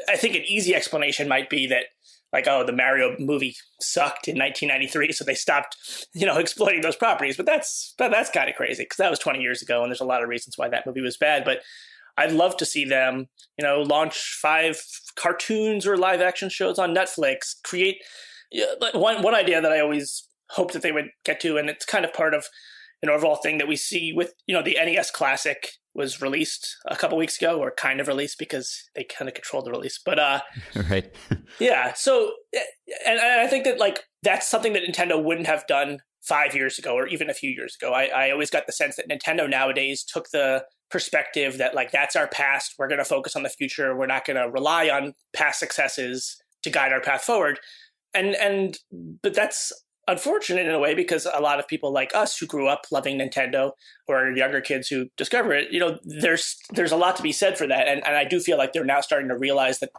I 0.09 0.17
think 0.17 0.35
an 0.35 0.43
easy 0.47 0.75
explanation 0.75 1.29
might 1.29 1.49
be 1.49 1.67
that 1.69 1.85
like 2.33 2.49
oh 2.49 2.65
the 2.65 2.73
Mario 2.73 3.17
movie 3.19 3.55
sucked 3.81 4.29
in 4.29 4.37
1993, 4.37 5.13
so 5.13 5.25
they 5.25 5.35
stopped 5.35 5.77
you 6.15 6.27
know 6.27 6.37
exploiting 6.39 6.81
those 6.81 6.97
properties. 6.97 7.37
But 7.37 7.47
that's 7.47 7.95
that, 7.99 8.11
that's 8.11 8.31
kind 8.31 8.49
of 8.49 8.57
crazy 8.57 8.83
because 8.85 8.97
that 8.97 9.11
was 9.11 9.19
20 9.19 9.41
years 9.41 9.63
ago, 9.63 9.83
and 9.83 9.91
there's 9.91 10.01
a 10.01 10.07
lot 10.07 10.23
of 10.23 10.29
reasons 10.29 10.59
why 10.59 10.69
that 10.69 10.87
movie 10.87 11.01
was 11.01 11.17
bad. 11.17 11.45
But 11.45 11.61
I'd 12.19 12.33
love 12.33 12.57
to 12.59 12.67
see 12.67 12.85
them 12.85 13.29
you 13.59 13.65
know 13.65 13.81
launch 13.81 14.39
five 14.41 14.83
cartoons 15.17 15.87
or 15.87 15.97
live 15.97 16.21
action 16.21 16.49
shows 16.49 16.79
on 16.79 16.95
Netflix. 16.95 17.55
Create 17.63 17.99
one 18.95 19.23
one 19.23 19.35
idea 19.35 19.61
that 19.61 19.73
I 19.73 19.81
always 19.81 20.29
hoped 20.51 20.73
that 20.73 20.83
they 20.83 20.93
would 20.93 21.11
get 21.25 21.41
to, 21.41 21.59
and 21.59 21.71
it's 21.71 21.87
kind 21.87 22.05
of 22.05 22.13
part 22.13 22.35
of 22.35 22.47
an 23.03 23.11
overall 23.11 23.37
thing 23.37 23.59
that 23.59 23.69
we 23.69 23.77
see 23.77 24.13
with 24.13 24.35
you 24.47 24.55
know 24.55 24.63
the 24.63 24.75
NES 24.75 25.11
Classic 25.11 25.69
was 25.95 26.23
released 26.23 26.77
a 26.87 26.97
couple 26.97 27.19
weeks 27.19 27.37
ago, 27.37 27.59
or 27.59 27.71
kind 27.71 28.01
of 28.01 28.09
released 28.09 28.39
because 28.39 28.89
they 28.95 29.05
kind 29.05 29.29
of 29.29 29.35
controlled 29.35 29.67
the 29.67 29.71
release. 29.71 30.01
But 30.05 30.19
uh, 30.19 30.41
right, 30.91 31.15
yeah. 31.59 31.93
So, 31.95 32.33
and, 33.07 33.19
and 33.19 33.41
I 33.41 33.47
think 33.47 33.65
that 33.65 33.79
like 33.79 34.05
that's 34.23 34.49
something 34.49 34.73
that 34.73 34.83
Nintendo 34.85 35.23
wouldn't 35.23 35.47
have 35.47 35.67
done 35.67 36.01
five 36.23 36.55
years 36.55 36.79
ago 36.79 36.95
or 36.95 37.07
even 37.09 37.29
a 37.29 37.35
few 37.35 37.51
years 37.51 37.77
ago. 37.81 37.93
I, 37.93 38.05
I 38.05 38.31
always 38.31 38.51
got 38.51 38.67
the 38.67 38.73
sense 38.73 38.97
that 38.97 39.09
Nintendo 39.09 39.51
nowadays 39.51 40.05
took 40.05 40.31
the 40.31 40.65
perspective 40.89 41.59
that 41.59 41.75
like 41.75 41.91
that's 41.91 42.15
our 42.15 42.29
past. 42.29 42.75
We're 42.79 42.89
going 42.89 42.99
to 42.99 43.05
focus 43.05 43.35
on 43.35 43.43
the 43.43 43.49
future. 43.49 43.97
We're 43.97 44.07
not 44.07 44.25
going 44.25 44.37
to 44.37 44.49
rely 44.49 44.89
on 44.89 45.15
past 45.35 45.59
successes 45.59 46.41
to 46.63 46.71
guide 46.71 46.93
our 46.93 47.01
path 47.01 47.23
forward. 47.23 47.59
And 48.15 48.35
and 48.37 48.79
but 49.23 49.35
that's 49.35 49.73
unfortunate 50.09 50.67
in 50.67 50.75
a 50.75 50.79
way 50.79 50.95
because 50.95 51.27
a 51.33 51.41
lot 51.41 51.59
of 51.59 51.69
people 51.69 51.93
like 51.93 52.15
us 52.15 52.37
who 52.37 52.47
grew 52.47 52.69
up 52.69 52.87
loving 52.91 53.19
Nintendo 53.19 53.73
or 54.09 54.31
younger 54.33 54.61
kids 54.61 54.89
who 54.89 55.07
discover 55.17 55.53
it, 55.53 55.73
you 55.73 55.81
know, 55.81 55.99
there's 56.05 56.59
there's 56.71 56.93
a 56.93 56.97
lot 56.97 57.17
to 57.17 57.23
be 57.23 57.33
said 57.33 57.57
for 57.57 57.67
that. 57.67 57.89
And 57.89 58.05
and 58.07 58.17
I 58.17 58.25
do 58.25 58.41
feel 58.41 58.59
like 58.59 58.73
they're 58.73 58.85
now 58.85 59.01
starting 59.01 59.29
to 59.29 59.39
realize 59.39 59.79
that 59.81 59.91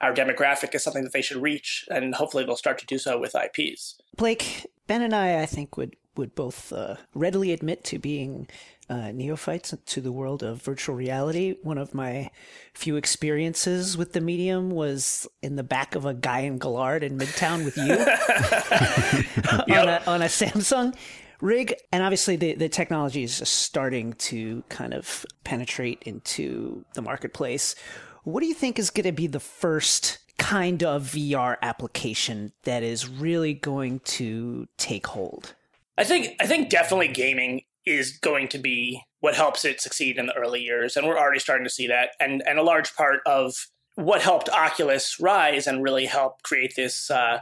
our 0.00 0.14
demographic 0.14 0.74
is 0.74 0.82
something 0.82 1.04
that 1.04 1.12
they 1.12 1.22
should 1.22 1.42
reach 1.42 1.84
and 1.90 2.14
hopefully 2.14 2.44
they'll 2.44 2.56
start 2.56 2.78
to 2.78 2.86
do 2.86 2.98
so 2.98 3.20
with 3.20 3.34
IPs. 3.34 3.98
Blake, 4.16 4.66
Ben 4.86 5.02
and 5.02 5.14
I 5.14 5.42
I 5.42 5.46
think 5.46 5.76
would 5.76 5.96
would 6.16 6.34
both 6.34 6.72
uh, 6.72 6.96
readily 7.14 7.52
admit 7.52 7.84
to 7.84 7.98
being 7.98 8.48
uh, 8.90 9.12
neophytes 9.12 9.72
to 9.86 10.00
the 10.00 10.10
world 10.10 10.42
of 10.42 10.60
virtual 10.60 10.96
reality. 10.96 11.54
One 11.62 11.78
of 11.78 11.94
my 11.94 12.30
few 12.74 12.96
experiences 12.96 13.96
with 13.96 14.12
the 14.12 14.20
medium 14.20 14.70
was 14.70 15.28
in 15.42 15.54
the 15.54 15.62
back 15.62 15.94
of 15.94 16.04
a 16.04 16.12
Guy 16.12 16.40
and 16.40 16.60
Gallard 16.60 17.04
in 17.04 17.16
Midtown 17.16 17.64
with 17.64 17.76
you 17.76 17.94
on, 19.78 19.88
a, 19.88 20.02
on 20.08 20.22
a 20.22 20.26
Samsung 20.26 20.96
rig. 21.40 21.74
And 21.92 22.02
obviously, 22.02 22.34
the, 22.34 22.54
the 22.54 22.68
technology 22.68 23.22
is 23.22 23.36
starting 23.48 24.14
to 24.14 24.64
kind 24.68 24.92
of 24.92 25.24
penetrate 25.44 26.02
into 26.04 26.84
the 26.94 27.02
marketplace. 27.02 27.76
What 28.24 28.40
do 28.40 28.46
you 28.46 28.54
think 28.54 28.78
is 28.78 28.90
going 28.90 29.04
to 29.04 29.12
be 29.12 29.28
the 29.28 29.40
first 29.40 30.18
kind 30.36 30.82
of 30.82 31.04
VR 31.04 31.56
application 31.62 32.52
that 32.64 32.82
is 32.82 33.08
really 33.08 33.54
going 33.54 34.00
to 34.00 34.66
take 34.78 35.06
hold? 35.06 35.54
I 35.96 36.04
think 36.04 36.34
I 36.40 36.46
think 36.46 36.70
definitely 36.70 37.08
gaming 37.08 37.62
is 37.86 38.18
going 38.18 38.48
to 38.48 38.58
be 38.58 39.02
what 39.20 39.34
helps 39.34 39.64
it 39.64 39.80
succeed 39.80 40.18
in 40.18 40.26
the 40.26 40.36
early 40.36 40.60
years, 40.60 40.96
and 40.96 41.06
we're 41.06 41.18
already 41.18 41.40
starting 41.40 41.64
to 41.64 41.70
see 41.70 41.86
that. 41.88 42.10
And 42.20 42.42
and 42.46 42.58
a 42.58 42.62
large 42.62 42.94
part 42.94 43.20
of 43.26 43.54
what 43.94 44.22
helped 44.22 44.48
Oculus 44.48 45.18
rise 45.20 45.66
and 45.66 45.82
really 45.82 46.06
help 46.06 46.42
create 46.42 46.74
this 46.76 47.10
uh, 47.10 47.40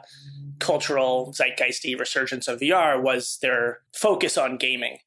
cultural 0.59 1.33
zeitgeisty 1.33 1.99
resurgence 1.99 2.49
of 2.49 2.61
VR 2.61 3.01
was 3.01 3.39
their 3.43 3.81
focus 3.95 4.37
on 4.37 4.57
gaming. 4.57 4.99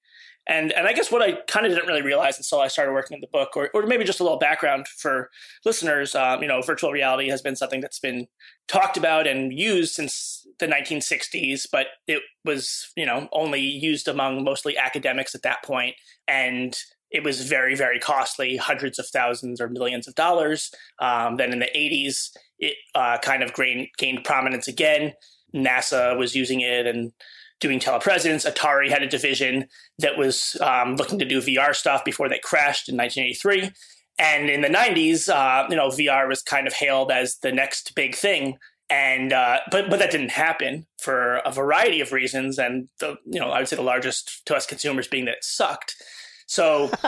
And 0.47 0.71
and 0.71 0.87
I 0.87 0.93
guess 0.93 1.11
what 1.11 1.21
I 1.21 1.33
kind 1.47 1.65
of 1.65 1.71
didn't 1.71 1.87
really 1.87 2.01
realize 2.01 2.37
until 2.37 2.59
I 2.59 2.67
started 2.67 2.93
working 2.93 3.15
in 3.15 3.21
the 3.21 3.27
book, 3.27 3.55
or 3.55 3.69
or 3.73 3.85
maybe 3.85 4.03
just 4.03 4.19
a 4.19 4.23
little 4.23 4.39
background 4.39 4.87
for 4.87 5.29
listeners, 5.65 6.15
um, 6.15 6.41
you 6.41 6.47
know, 6.47 6.61
virtual 6.61 6.91
reality 6.91 7.29
has 7.29 7.41
been 7.41 7.55
something 7.55 7.79
that's 7.79 7.99
been 7.99 8.27
talked 8.71 8.95
about 8.97 9.27
and 9.27 9.51
used 9.51 9.93
since 9.93 10.47
the 10.59 10.67
1960s, 10.67 11.67
but 11.71 11.87
it 12.07 12.21
was 12.45 12.91
you 12.95 13.05
know 13.05 13.27
only 13.33 13.59
used 13.59 14.07
among 14.07 14.43
mostly 14.43 14.77
academics 14.77 15.35
at 15.35 15.43
that 15.43 15.63
point, 15.63 15.95
and 16.27 16.77
it 17.11 17.23
was 17.23 17.41
very 17.47 17.75
very 17.75 17.99
costly, 17.99 18.57
hundreds 18.57 18.97
of 18.97 19.07
thousands 19.07 19.59
or 19.59 19.67
millions 19.67 20.07
of 20.07 20.15
dollars. 20.15 20.71
Um, 20.99 21.35
then 21.37 21.51
in 21.51 21.59
the 21.59 21.69
80s, 21.75 22.29
it 22.59 22.75
uh, 22.95 23.17
kind 23.17 23.43
of 23.43 23.53
gained 23.53 23.89
gained 23.97 24.23
prominence 24.23 24.67
again. 24.67 25.13
NASA 25.53 26.17
was 26.17 26.33
using 26.33 26.61
it 26.61 26.87
and 26.87 27.11
doing 27.59 27.79
telepresence. 27.79 28.49
Atari 28.49 28.89
had 28.89 29.03
a 29.03 29.07
division 29.07 29.67
that 29.99 30.17
was 30.17 30.57
um, 30.61 30.95
looking 30.95 31.19
to 31.19 31.25
do 31.25 31.41
VR 31.41 31.75
stuff 31.75 32.05
before 32.05 32.29
they 32.29 32.39
crashed 32.39 32.87
in 32.87 32.95
1983. 32.95 33.71
And 34.21 34.51
in 34.51 34.61
the 34.61 34.67
90s, 34.67 35.29
uh, 35.29 35.67
you 35.67 35.75
know, 35.75 35.87
VR 35.87 36.27
was 36.27 36.43
kind 36.43 36.67
of 36.67 36.73
hailed 36.73 37.11
as 37.11 37.37
the 37.37 37.51
next 37.51 37.95
big 37.95 38.15
thing. 38.15 38.59
And 38.87 39.33
uh, 39.33 39.61
but 39.71 39.89
but 39.89 39.97
that 39.97 40.11
didn't 40.11 40.29
happen 40.29 40.85
for 40.99 41.37
a 41.37 41.51
variety 41.51 42.01
of 42.01 42.11
reasons, 42.11 42.59
and 42.59 42.89
the 42.99 43.15
you 43.25 43.39
know 43.39 43.49
I 43.49 43.59
would 43.59 43.67
say 43.69 43.77
the 43.77 43.81
largest 43.81 44.45
to 44.47 44.55
us 44.55 44.65
consumers 44.65 45.07
being 45.07 45.25
that 45.25 45.37
it 45.37 45.43
sucked. 45.45 45.95
So 46.45 46.91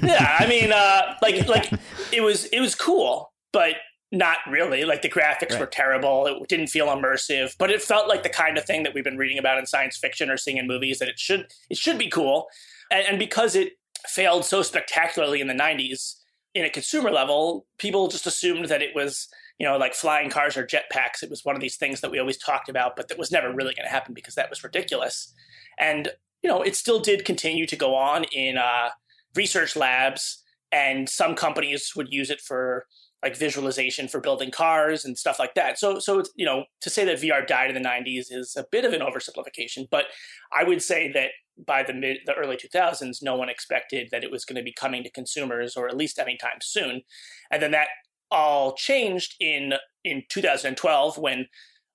yeah, 0.00 0.36
I 0.38 0.46
mean, 0.48 0.72
uh, 0.72 1.16
like 1.20 1.48
like 1.48 1.72
it 2.12 2.20
was 2.20 2.44
it 2.46 2.60
was 2.60 2.76
cool, 2.76 3.32
but 3.52 3.74
not 4.12 4.38
really. 4.48 4.84
Like 4.84 5.02
the 5.02 5.10
graphics 5.10 5.50
right. 5.50 5.60
were 5.60 5.66
terrible. 5.66 6.26
It 6.26 6.48
didn't 6.48 6.68
feel 6.68 6.86
immersive, 6.86 7.56
but 7.58 7.72
it 7.72 7.82
felt 7.82 8.06
like 8.06 8.22
the 8.22 8.28
kind 8.28 8.56
of 8.56 8.64
thing 8.64 8.84
that 8.84 8.94
we've 8.94 9.02
been 9.02 9.18
reading 9.18 9.38
about 9.38 9.58
in 9.58 9.66
science 9.66 9.96
fiction 9.96 10.30
or 10.30 10.36
seeing 10.36 10.56
in 10.56 10.68
movies 10.68 11.00
that 11.00 11.08
it 11.08 11.18
should 11.18 11.48
it 11.68 11.76
should 11.76 11.98
be 11.98 12.08
cool. 12.08 12.46
And, 12.92 13.04
and 13.06 13.18
because 13.18 13.56
it 13.56 13.72
failed 14.06 14.44
so 14.44 14.62
spectacularly 14.62 15.40
in 15.40 15.48
the 15.48 15.54
90s 15.54 16.14
in 16.54 16.64
a 16.64 16.70
consumer 16.70 17.10
level, 17.10 17.66
people 17.78 18.08
just 18.08 18.26
assumed 18.26 18.66
that 18.66 18.82
it 18.82 18.94
was, 18.94 19.28
you 19.58 19.66
know, 19.66 19.76
like 19.76 19.94
flying 19.94 20.30
cars 20.30 20.56
or 20.56 20.66
jetpacks. 20.66 21.22
It 21.22 21.30
was 21.30 21.44
one 21.44 21.54
of 21.54 21.60
these 21.60 21.76
things 21.76 22.00
that 22.00 22.10
we 22.10 22.18
always 22.18 22.38
talked 22.38 22.68
about, 22.68 22.96
but 22.96 23.08
that 23.08 23.18
was 23.18 23.30
never 23.30 23.48
really 23.48 23.74
going 23.74 23.86
to 23.86 23.92
happen 23.92 24.14
because 24.14 24.34
that 24.34 24.50
was 24.50 24.64
ridiculous. 24.64 25.32
And, 25.78 26.08
you 26.42 26.48
know, 26.48 26.62
it 26.62 26.76
still 26.76 27.00
did 27.00 27.24
continue 27.24 27.66
to 27.66 27.76
go 27.76 27.94
on 27.94 28.24
in 28.24 28.56
uh, 28.56 28.90
research 29.34 29.76
labs, 29.76 30.42
and 30.72 31.08
some 31.08 31.34
companies 31.34 31.92
would 31.96 32.08
use 32.10 32.30
it 32.30 32.40
for 32.40 32.86
like 33.22 33.36
visualization 33.36 34.06
for 34.08 34.20
building 34.20 34.50
cars 34.50 35.04
and 35.04 35.18
stuff 35.18 35.38
like 35.38 35.54
that. 35.54 35.78
So, 35.78 35.98
so 35.98 36.22
you 36.36 36.46
know, 36.46 36.64
to 36.80 36.90
say 36.90 37.04
that 37.04 37.20
VR 37.20 37.46
died 37.46 37.74
in 37.74 37.80
the 37.80 37.88
'90s 37.88 38.26
is 38.30 38.56
a 38.56 38.64
bit 38.70 38.84
of 38.84 38.92
an 38.92 39.00
oversimplification, 39.00 39.88
but 39.90 40.06
I 40.52 40.64
would 40.64 40.82
say 40.82 41.10
that 41.12 41.30
by 41.66 41.82
the 41.82 41.92
mid, 41.92 42.18
the 42.26 42.34
early 42.34 42.56
2000s, 42.56 43.22
no 43.22 43.34
one 43.34 43.48
expected 43.48 44.08
that 44.12 44.22
it 44.22 44.30
was 44.30 44.44
going 44.44 44.56
to 44.56 44.62
be 44.62 44.72
coming 44.72 45.02
to 45.02 45.10
consumers, 45.10 45.76
or 45.76 45.88
at 45.88 45.96
least 45.96 46.18
anytime 46.18 46.58
soon. 46.62 47.02
And 47.50 47.62
then 47.62 47.72
that 47.72 47.88
all 48.30 48.74
changed 48.74 49.34
in 49.40 49.74
in 50.04 50.22
2012 50.28 51.18
when 51.18 51.46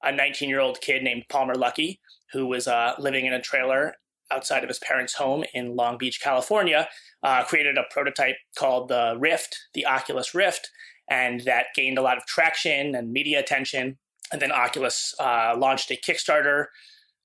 a 0.04 0.12
19 0.12 0.50
year 0.50 0.60
old 0.60 0.82
kid 0.82 1.04
named 1.04 1.24
Palmer 1.30 1.56
Luckey, 1.56 2.00
who 2.32 2.48
was 2.48 2.68
uh, 2.68 2.94
living 3.00 3.26
in 3.26 3.34
a 3.34 3.42
trailer 3.42 3.94
outside 4.32 4.64
of 4.64 4.70
his 4.70 4.80
parents' 4.80 5.14
home 5.14 5.44
in 5.54 5.76
Long 5.76 5.98
Beach, 5.98 6.20
California, 6.22 6.88
uh, 7.22 7.44
created 7.44 7.78
a 7.78 7.84
prototype 7.92 8.36
called 8.58 8.90
the 8.90 9.16
Rift, 9.18 9.58
the 9.74 9.86
Oculus 9.86 10.34
Rift, 10.34 10.70
and 11.10 11.42
that 11.42 11.68
gained 11.76 11.98
a 11.98 12.02
lot 12.02 12.18
of 12.18 12.26
traction 12.26 12.96
and 12.96 13.12
media 13.12 13.40
attention. 13.40 13.98
And 14.32 14.42
then 14.42 14.52
Oculus 14.52 15.14
uh, 15.20 15.56
launched 15.58 15.92
a 15.92 15.96
Kickstarter 15.96 16.66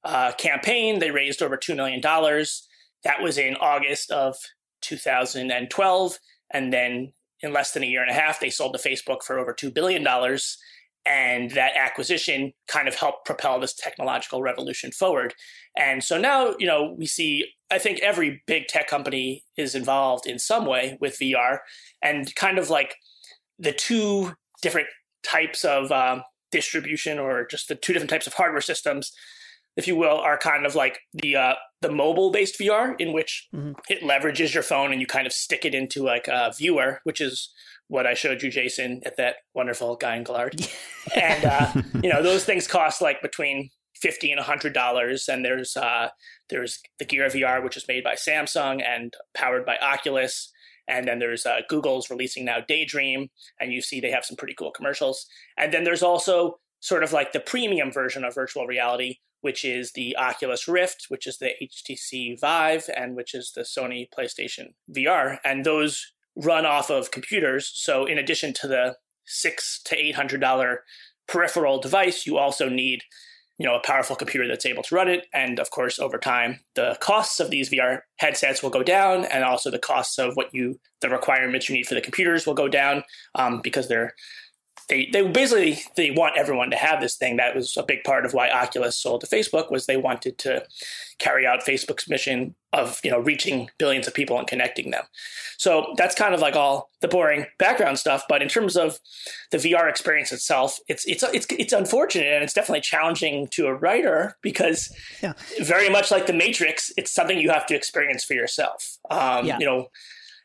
uh, 0.05 0.33
campaign. 0.33 0.99
They 0.99 1.11
raised 1.11 1.43
over 1.43 1.57
$2 1.57 1.77
million. 1.77 2.01
That 2.01 3.23
was 3.23 3.38
in 3.38 3.57
August 3.57 4.11
of 4.11 4.37
2012. 4.83 6.19
And 6.51 6.73
then 6.73 7.12
in 7.41 7.53
less 7.53 7.73
than 7.73 7.83
a 7.83 7.87
year 7.87 8.03
and 8.03 8.11
a 8.11 8.14
half, 8.14 8.41
they 8.41 8.51
sold 8.51 8.77
to 8.77 8.88
Facebook 8.88 9.23
for 9.23 9.38
over 9.38 9.55
$2 9.55 9.73
billion. 9.73 10.07
And 11.07 11.51
that 11.53 11.77
acquisition 11.77 12.53
kind 12.67 12.88
of 12.88 12.97
helped 12.97 13.25
propel 13.25 13.61
this 13.61 13.75
technological 13.75 14.43
revolution 14.43 14.91
forward. 14.91 15.35
And 15.77 16.03
so 16.03 16.19
now, 16.19 16.55
you 16.59 16.67
know, 16.67 16.95
we 16.99 17.07
see, 17.07 17.47
I 17.71 17.79
think 17.79 18.01
every 18.01 18.43
big 18.47 18.67
tech 18.67 18.88
company 18.88 19.45
is 19.57 19.75
involved 19.75 20.27
in 20.27 20.38
some 20.38 20.67
way 20.67 20.99
with 21.01 21.19
VR 21.19 21.59
and 22.03 22.35
kind 22.35 22.59
of 22.59 22.69
like 22.69 22.97
the 23.59 23.73
two 23.73 24.35
different 24.62 24.88
types 25.23 25.64
of 25.64 25.90
um, 25.92 26.23
distribution 26.51 27.18
or 27.18 27.47
just 27.47 27.68
the 27.68 27.75
two 27.75 27.92
different 27.92 28.11
types 28.11 28.27
of 28.27 28.35
hardware 28.35 28.61
systems 28.61 29.12
if 29.79 29.87
you 29.87 29.94
will 29.94 30.18
are 30.18 30.37
kind 30.37 30.66
of 30.66 30.75
like 30.75 30.99
the 31.14 31.37
uh, 31.37 31.55
the 31.81 31.90
mobile 31.90 32.31
based 32.31 32.59
VR 32.59 32.94
in 32.99 33.12
which 33.12 33.49
mm-hmm. 33.55 33.73
it 33.88 34.03
leverages 34.03 34.53
your 34.53 34.62
phone 34.62 34.92
and 34.92 35.01
you 35.01 35.07
kind 35.07 35.27
of 35.27 35.33
stick 35.33 35.64
it 35.64 35.75
into 35.75 36.03
like 36.03 36.27
a 36.29 36.53
viewer 36.59 37.01
which 37.05 37.21
is 37.21 37.51
what 37.87 38.07
I 38.07 38.14
showed 38.14 38.42
you 38.42 38.51
Jason 38.51 39.01
at 39.07 39.16
that 39.16 39.37
wonderful 39.55 39.97
Guy 39.97 40.16
and 40.16 40.27
Gallard 40.27 40.68
and 41.14 41.44
uh, 41.44 41.73
you 42.03 42.11
know 42.11 42.23
those 42.23 42.44
things 42.44 42.66
cost 42.66 43.01
like 43.01 43.23
between 43.23 43.71
50 43.94 44.33
and 44.33 44.38
100 44.38 44.73
dollars 44.75 45.29
and 45.29 45.44
there's 45.44 45.77
uh, 45.77 46.09
there's 46.51 46.81
the 46.99 47.05
Gear 47.05 47.29
VR 47.29 47.62
which 47.62 47.77
is 47.77 47.87
made 47.87 48.03
by 48.03 48.14
Samsung 48.14 48.83
and 48.85 49.14
powered 49.35 49.64
by 49.64 49.77
Oculus 49.79 50.53
and 50.88 51.07
then 51.07 51.18
there's 51.18 51.46
uh, 51.46 51.61
Google's 51.68 52.11
releasing 52.11 52.44
now 52.44 52.59
Daydream, 52.66 53.29
and 53.61 53.72
you 53.72 53.83
see 53.83 54.01
they 54.01 54.11
have 54.11 54.24
some 54.24 54.37
pretty 54.37 54.55
cool 54.55 54.70
commercials. 54.70 55.27
And 55.57 55.72
then 55.72 55.85
there's 55.85 56.03
also 56.03 56.59
sort 56.81 57.05
of 57.05 57.12
like 57.12 57.33
the 57.33 57.40
premium 57.40 57.92
version 57.92 58.24
of 58.24 58.35
virtual 58.35 58.66
reality, 58.66 59.16
which 59.40 59.64
is 59.64 59.92
the 59.92 60.16
Oculus 60.16 60.66
Rift, 60.66 61.07
which 61.09 61.27
is 61.27 61.38
the 61.38 61.53
HTC 61.62 62.40
Vive, 62.40 62.88
and 62.96 63.14
which 63.14 63.35
is 63.35 63.53
the 63.55 63.62
Sony 63.62 64.09
PlayStation 64.16 64.68
VR. 64.90 65.38
And 65.44 65.64
those 65.64 66.12
run 66.37 66.64
off 66.64 66.90
of 66.90 67.11
computers. 67.11 67.70
So 67.74 68.07
in 68.07 68.18
addition 68.18 68.53
to 68.55 68.68
the 68.68 68.96
six 69.24 69.81
to 69.85 69.96
eight 69.96 70.14
hundred 70.14 70.40
dollar 70.40 70.85
peripheral 71.27 71.81
device, 71.81 72.27
you 72.27 72.38
also 72.38 72.68
need 72.68 73.03
you 73.59 73.66
know 73.66 73.75
a 73.75 73.81
powerful 73.81 74.16
computer 74.16 74.47
that's 74.47 74.66
able 74.66 74.83
to 74.85 74.94
run 74.94 75.09
it. 75.09 75.27
And 75.33 75.59
of 75.59 75.71
course 75.71 75.99
over 75.99 76.18
time 76.18 76.61
the 76.75 76.97
costs 77.01 77.40
of 77.40 77.51
these 77.51 77.71
vr 77.71 78.01
headsets 78.16 78.62
will 78.62 78.71
go 78.71 78.83
down 78.83 79.25
and 79.27 79.44
also 79.44 79.71
the 79.71 79.79
costs 79.79 80.18
of 80.18 80.35
what 80.35 80.55
you 80.55 80.79
the 81.01 81.09
requirements 81.09 81.68
you 81.68 81.75
need 81.77 81.87
for 81.87 81.94
the 81.94 82.01
computers 82.01 82.47
will 82.47 82.55
go 82.55 82.68
down 82.68 83.05
um, 83.35 83.61
because 83.62 83.88
they're 83.88 84.14
they 84.88 85.09
they 85.12 85.27
basically 85.27 85.81
they 85.96 86.11
want 86.11 86.37
everyone 86.37 86.70
to 86.70 86.77
have 86.77 87.01
this 87.01 87.16
thing. 87.16 87.37
That 87.37 87.55
was 87.55 87.77
a 87.77 87.83
big 87.83 88.05
part 88.05 88.24
of 88.24 88.33
why 88.33 88.51
Oculus 88.51 88.96
sold 88.96 89.20
to 89.20 89.27
Facebook 89.27 89.70
was 89.70 89.87
they 89.87 89.96
wanted 89.96 90.38
to 90.38 90.64
carry 91.18 91.46
out 91.46 91.61
Facebook's 91.61 92.09
mission 92.09 92.55
of 92.72 93.01
you 93.05 93.11
know 93.11 93.18
reaching 93.18 93.70
billions 93.79 94.07
of 94.07 94.14
people 94.14 94.38
and 94.38 94.48
connecting 94.48 94.90
them. 94.90 95.05
So 95.59 95.94
that's 95.96 96.14
kind 96.14 96.35
of 96.35 96.40
like 96.40 96.57
all 96.57 96.90
the 97.01 97.09
boring 97.09 97.46
background 97.59 97.98
stuff. 97.98 98.24
But 98.29 98.40
in 98.42 98.48
terms 98.48 98.77
of 98.77 98.98
the 99.51 99.59
VR 99.59 99.90
experience 99.90 100.33
itself, 100.33 100.79
it's 100.88 101.05
it's 101.07 101.22
it's 101.22 101.46
it's 101.51 101.72
unfortunate 101.72 102.33
and 102.33 102.42
it's 102.42 102.55
definitely 102.55 102.81
challenging 102.81 103.46
to 103.53 103.66
a 103.66 103.74
writer 103.74 104.37
because 104.42 104.94
yeah. 105.22 105.35
very 105.61 105.90
much 105.90 106.11
like 106.11 106.27
the 106.27 106.33
Matrix, 106.33 106.92
it's 106.96 107.12
something 107.12 107.38
you 107.38 107.51
have 107.51 107.66
to 107.66 107.74
experience 107.74 108.24
for 108.24 108.35
yourself. 108.35 108.98
Um, 109.11 109.46
yeah. 109.46 109.59
You 109.59 109.66
know, 109.66 109.88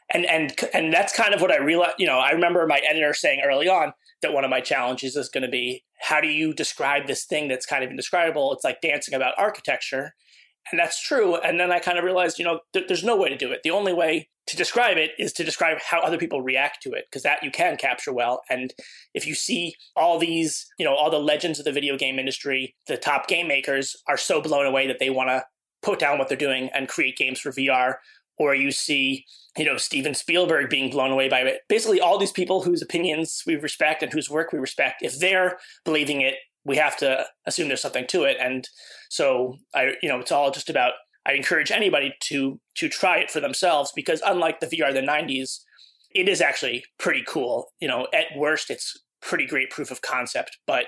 and 0.10 0.26
and 0.26 0.54
and 0.74 0.94
that's 0.94 1.16
kind 1.16 1.34
of 1.34 1.42
what 1.42 1.52
I 1.52 1.60
realized. 1.60 1.96
You 1.98 2.08
know, 2.08 2.20
I 2.20 2.32
remember 2.32 2.68
my 2.68 2.82
editor 2.86 3.14
saying 3.14 3.42
early 3.46 3.70
on 3.70 3.94
that 4.24 4.34
one 4.34 4.44
of 4.44 4.50
my 4.50 4.60
challenges 4.60 5.16
is 5.16 5.30
going 5.30 5.44
to 5.44 5.50
be 5.50 5.84
how 6.00 6.20
do 6.20 6.28
you 6.28 6.54
describe 6.54 7.08
this 7.08 7.26
thing 7.26 7.48
that's 7.48 7.66
kind 7.66 7.84
of 7.84 7.90
indescribable? 7.90 8.52
It's 8.52 8.64
like 8.64 8.82
dancing 8.82 9.14
about 9.14 9.36
architecture, 9.38 10.14
and 10.72 10.80
that's 10.80 11.02
true. 11.02 11.36
And 11.36 11.60
then 11.60 11.72
I 11.72 11.80
kind 11.80 11.98
of 11.98 12.04
realized, 12.04 12.40
you 12.40 12.46
know, 12.46 12.60
th- 12.74 12.88
there's 12.88 13.04
no 13.04 13.16
way 13.16 13.30
to 13.30 13.38
do 13.38 13.52
it. 13.52 13.62
The 13.64 13.72
only 13.72 13.94
way 13.94 14.30
to 14.48 14.58
describe 14.58 14.98
it 14.98 15.12
is 15.18 15.32
to 15.34 15.44
describe 15.44 15.78
how 15.80 16.02
other 16.02 16.18
people 16.18 16.42
react 16.42 16.82
to 16.84 16.92
it, 16.92 17.06
because 17.10 17.24
that 17.24 17.44
you 17.44 17.52
can 17.52 17.78
capture 17.78 18.12
well. 18.12 18.42
And 18.50 18.74
if 19.14 19.28
you 19.28 19.36
see 19.36 19.76
all 19.96 20.20
these, 20.20 20.66
you 20.78 20.86
know, 20.86 20.96
all 20.96 21.12
the 21.12 21.20
legends 21.20 21.60
of 21.60 21.66
the 21.66 21.72
video 21.72 21.98
game 21.98 22.20
industry, 22.20 22.76
the 22.88 22.98
top 22.98 23.28
game 23.28 23.48
makers 23.48 23.96
are 24.08 24.18
so 24.18 24.42
blown 24.42 24.66
away 24.66 24.88
that 24.88 25.00
they 25.00 25.10
want 25.10 25.30
to 25.30 25.46
put 25.82 26.00
down 26.00 26.18
what 26.18 26.30
they're 26.30 26.38
doing 26.38 26.70
and 26.74 26.88
create 26.88 27.18
games 27.18 27.40
for 27.40 27.52
VR 27.52 27.96
or 28.38 28.56
you 28.56 28.72
see, 28.72 29.26
you 29.58 29.66
know, 29.66 29.78
Steven 29.78 30.14
Spielberg 30.14 30.70
being 30.70 30.90
blown 30.90 31.12
away 31.12 31.30
by 31.30 31.42
it. 31.42 31.62
Basically, 31.70 32.02
all 32.02 32.18
these 32.18 32.32
people 32.32 32.64
whose 32.64 32.82
opinions 32.82 33.44
we 33.46 33.56
respect 33.56 34.02
and 34.02 34.12
whose 34.12 34.30
work 34.30 34.52
we 34.52 34.60
respect, 34.60 35.02
if 35.02 35.20
they're 35.20 35.58
believing 35.86 36.22
it, 36.22 36.36
we 36.66 36.78
have 36.78 36.98
to 36.98 37.26
assume 37.46 37.68
there's 37.68 37.82
something 37.82 38.08
to 38.08 38.24
it. 38.24 38.38
And 38.40 38.68
so, 39.10 39.58
I, 39.76 39.94
you 40.02 40.10
know, 40.10 40.20
it's 40.20 40.32
all 40.32 40.52
just 40.52 40.70
about. 40.70 40.94
I 41.26 41.34
encourage 41.34 41.72
anybody 41.72 42.14
to 42.22 42.60
to 42.76 42.90
try 42.90 43.20
it 43.20 43.32
for 43.32 43.40
themselves 43.40 43.94
because 43.96 44.22
unlike 44.26 44.60
the 44.60 44.68
VR 44.68 44.90
of 44.90 44.96
the 44.96 45.02
'90s, 45.02 45.60
it 46.12 46.28
is 46.28 46.42
actually 46.42 46.84
pretty 46.98 47.24
cool. 47.26 47.72
You 47.80 47.88
know, 47.88 48.08
at 48.14 48.36
worst, 48.36 48.70
it's 48.70 49.00
pretty 49.22 49.46
great 49.46 49.70
proof 49.70 49.92
of 49.92 50.02
concept. 50.02 50.58
But 50.68 50.86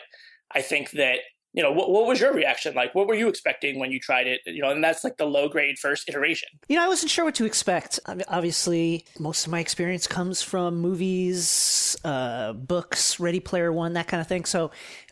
I 0.54 0.62
think 0.62 0.92
that 0.92 1.20
you 1.56 1.64
know, 1.64 1.72
what, 1.72 1.90
what 1.90 2.06
was 2.06 2.20
your 2.20 2.34
reaction 2.34 2.76
like? 2.76 2.94
What 2.94 3.08
were 3.08 3.16
you 3.16 3.30
expecting 3.30 3.80
when 3.80 3.90
you 3.90 4.00
tried 4.00 4.28
it? 4.28 4.42
You 4.46 4.62
know, 4.62 4.72
and 4.72 4.84
that's 4.84 5.06
like 5.06 5.16
the 5.16 5.26
low 5.26 5.48
grade 5.48 5.80
first 5.80 6.10
iteration. 6.10 6.50
You 6.68 6.76
know, 6.76 6.84
I 6.84 6.88
wasn't 6.90 7.10
sure 7.10 7.24
what 7.24 7.36
to 7.36 7.46
expect. 7.46 7.98
Obviously, 8.28 9.06
most 9.20 9.46
of 9.46 9.52
my 9.52 9.62
experience 9.62 10.06
comes 10.06 10.42
from 10.42 10.78
movies, 10.78 11.96
uh, 12.04 12.52
books, 12.54 13.22
Ready 13.22 13.40
Player 13.40 13.72
One, 13.72 13.94
that 13.94 14.08
kind 14.08 14.20
of 14.20 14.28
thing. 14.28 14.44
So 14.44 14.72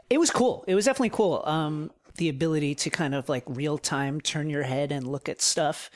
it 0.10 0.19
was 0.19 0.29
cool. 0.32 0.65
It 0.67 0.75
was 0.75 0.84
definitely 0.84 1.12
cool. 1.12 1.43
Um, 1.45 1.91
the 2.17 2.27
ability 2.27 2.75
to 2.75 2.89
kind 2.89 3.15
of 3.15 3.29
like 3.29 3.43
real 3.47 3.77
time 3.77 4.19
turn 4.19 4.49
your 4.49 4.63
head 4.63 4.91
and 4.91 5.08
look 5.08 5.29
at 5.29 5.41
stuff. 5.41 5.89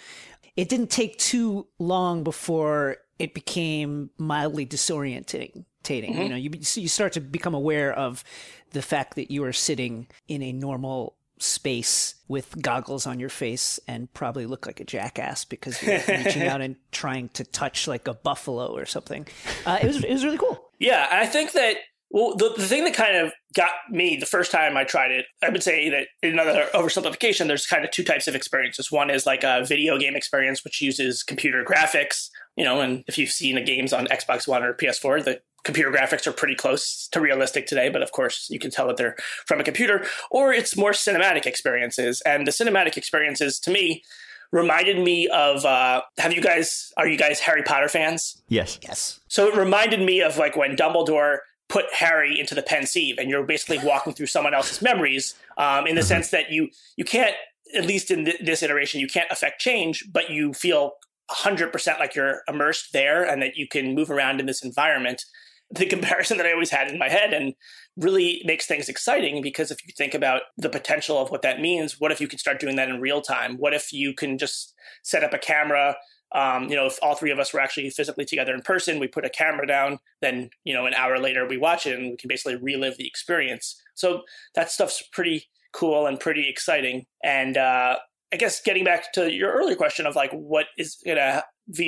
It 0.56 0.70
didn't 0.70 0.90
take 0.90 1.18
too 1.18 1.68
long 1.78 2.24
before 2.24 2.98
it 3.20 3.34
became 3.34 4.10
mildly 4.18 4.66
disorienting. 4.66 5.66
Mm-hmm. 5.84 6.22
You 6.22 6.30
know, 6.30 6.36
you 6.36 6.50
you 6.52 6.90
start 6.90 7.14
to 7.14 7.22
become 7.22 7.54
aware 7.54 7.94
of 7.94 8.24
the 8.72 8.82
fact 8.82 9.16
that 9.16 9.32
you 9.32 9.46
are 9.46 9.54
sitting 9.54 10.08
in 10.28 10.42
a 10.44 10.52
normal 10.52 11.16
space 11.40 12.16
with 12.28 12.62
goggles 12.62 13.06
on 13.08 13.20
your 13.20 13.30
face 13.30 13.80
and 13.88 14.12
probably 14.14 14.46
look 14.46 14.66
like 14.66 14.80
a 14.80 14.84
jackass 14.84 15.46
because 15.46 15.82
you're 15.82 16.02
reaching 16.10 16.44
out 16.44 16.62
and 16.62 16.76
trying 16.92 17.30
to 17.30 17.44
touch 17.44 17.88
like 17.88 18.08
a 18.08 18.14
buffalo 18.14 18.76
or 18.76 18.86
something. 18.86 19.26
Uh, 19.66 19.80
it 19.82 19.88
was 19.88 20.04
it 20.04 20.12
was 20.12 20.26
really 20.26 20.38
cool. 20.38 20.60
Yeah, 20.80 21.08
I 21.10 21.26
think 21.26 21.54
that 21.54 21.78
well, 22.10 22.36
the, 22.36 22.54
the 22.56 22.66
thing 22.66 22.86
that 22.86 22.94
kind 22.94 23.18
of 23.18 23.34
got 23.54 23.72
me 23.92 24.16
the 24.16 24.26
first 24.26 24.52
time 24.52 24.78
I 24.78 24.86
tried 24.86 25.12
it, 25.12 25.26
I 25.44 25.50
would 25.50 25.64
say 25.64 25.90
that 25.90 26.08
in 26.22 26.34
another 26.34 26.68
oversimplification, 26.74 27.48
there's 27.48 27.66
kind 27.66 27.84
of 27.84 27.92
two 27.92 28.04
types 28.04 28.28
of 28.28 28.36
experiences. 28.36 28.92
One 28.92 29.10
is 29.10 29.26
like 29.26 29.44
a 29.44 29.66
video 29.66 29.98
game 29.98 30.16
experience, 30.16 30.64
which 30.64 30.82
uses 30.82 31.22
computer 31.22 31.66
graphics, 31.66 32.30
you 32.58 32.66
know, 32.66 32.82
and 32.82 33.04
if 33.08 33.18
you've 33.18 33.30
seen 33.30 33.56
the 33.56 33.62
games 33.62 33.94
on 33.94 34.08
Xbox 34.08 34.48
One 34.48 34.64
or 34.64 34.74
PS4, 34.74 35.24
the 35.24 35.42
computer 35.64 35.92
graphics 35.92 36.26
are 36.26 36.32
pretty 36.32 36.56
close 36.56 37.08
to 37.12 37.22
realistic 37.22 37.68
today, 37.68 37.90
but 37.90 38.02
of 38.02 38.12
course 38.12 38.48
you 38.50 38.58
can 38.58 38.72
tell 38.72 38.88
that 38.88 38.98
they're 38.98 39.16
from 39.46 39.60
a 39.60 39.64
computer, 39.64 40.06
or 40.32 40.52
it's 40.52 40.76
more 40.76 40.92
cinematic 40.92 41.46
experiences. 41.46 42.22
And 42.22 42.48
the 42.48 42.52
cinematic 42.52 42.98
experiences 42.98 43.60
to 43.60 43.72
me 43.72 44.04
reminded 44.52 44.98
me 44.98 45.28
of 45.28 45.66
uh, 45.66 46.02
have 46.18 46.34
you 46.34 46.42
guys 46.42 46.92
are 46.98 47.08
you 47.08 47.18
guys 47.18 47.40
Harry 47.40 47.64
Potter 47.64 47.90
fans? 47.90 48.42
Yes. 48.48 48.80
Yes. 48.82 49.20
So 49.28 49.48
it 49.48 49.56
reminded 49.56 50.02
me 50.02 50.22
of 50.22 50.38
like 50.38 50.56
when 50.56 50.76
Dumbledore 50.76 51.40
put 51.70 51.86
Harry 51.94 52.40
into 52.40 52.56
the 52.56 52.64
Pensieve, 52.64 53.18
and 53.18 53.30
you're 53.30 53.44
basically 53.44 53.80
walking 53.86 54.14
through 54.14 54.28
someone 54.28 54.54
else's 54.54 54.82
memories 54.82 55.36
um, 55.58 55.86
in 55.86 55.96
the 55.96 56.02
mm-hmm. 56.02 56.08
sense 56.08 56.30
that 56.32 56.50
you 56.50 56.70
you 56.96 57.04
can't 57.04 57.36
at 57.76 57.86
least 57.86 58.10
in 58.10 58.26
th- 58.26 58.40
this 58.42 58.64
iteration 58.64 59.02
you 59.02 59.08
can't 59.08 59.30
affect 59.30 59.60
change, 59.60 60.06
but 60.12 60.30
you 60.30 60.54
feel 60.54 60.94
100% 61.32 62.00
like 62.00 62.16
you're 62.16 62.42
immersed 62.48 62.94
there 62.94 63.24
and 63.24 63.42
that 63.42 63.58
you 63.58 63.68
can 63.68 63.94
move 63.94 64.10
around 64.10 64.40
in 64.40 64.46
this 64.46 64.64
environment 64.64 65.24
the 65.72 65.86
comparison 65.86 66.38
that 66.38 66.46
I 66.46 66.54
always 66.54 66.70
had 66.70 66.90
in 66.90 66.98
my 66.98 67.10
head 67.10 67.34
and 67.34 67.54
really 67.98 68.42
makes 68.46 68.66
things 68.66 68.88
exciting 68.88 69.42
because 69.42 69.72
if 69.72 69.86
you 69.86 69.94
think 69.98 70.14
about 70.14 70.44
the 70.58 70.70
potential 70.70 71.18
of 71.18 71.30
what 71.30 71.42
that 71.42 71.60
means, 71.60 72.00
what 72.00 72.12
if 72.12 72.22
you 72.22 72.28
can 72.28 72.40
start 72.40 72.60
doing 72.60 72.76
that 72.78 72.90
in 72.90 73.02
real 73.02 73.22
time? 73.22 73.58
What 73.58 73.74
if 73.74 73.92
you 73.92 74.14
can 74.14 74.38
just 74.38 74.74
set 75.04 75.24
up 75.24 75.34
a 75.34 75.38
camera? 75.38 75.96
Um, 76.34 76.70
you 76.70 76.76
know, 76.76 76.86
if 76.86 76.98
all 77.02 77.16
three 77.16 77.32
of 77.32 77.40
us 77.40 77.54
were 77.54 77.60
actually 77.60 77.90
physically 77.90 78.26
together 78.26 78.54
in 78.54 78.62
person, 78.62 79.00
we 79.00 79.08
put 79.08 79.26
a 79.26 79.30
camera 79.30 79.68
down, 79.68 80.00
then, 80.22 80.50
you 80.64 80.74
know, 80.74 80.86
an 80.86 80.94
hour 80.94 81.20
later 81.20 81.48
we 81.48 81.58
watch 81.58 81.86
it 81.86 81.98
and 81.98 82.12
we 82.12 82.18
can 82.18 82.28
basically 82.28 82.56
relive 82.56 82.98
the 82.98 83.08
experience. 83.08 83.82
So 83.96 84.22
that 84.56 84.72
stuff's 84.72 85.04
pretty 85.12 85.48
cool 85.74 86.06
and 86.06 86.20
pretty 86.20 86.48
exciting. 86.50 87.06
And 87.24 87.58
uh, 87.58 87.98
I 88.34 88.38
guess 88.38 88.62
getting 88.62 88.84
back 88.84 89.14
to 89.14 89.32
your 89.32 89.52
earlier 89.54 89.76
question 89.76 90.06
of 90.06 90.16
like, 90.16 90.32
what 90.32 90.66
is 90.78 90.98
gonna, 91.06 91.44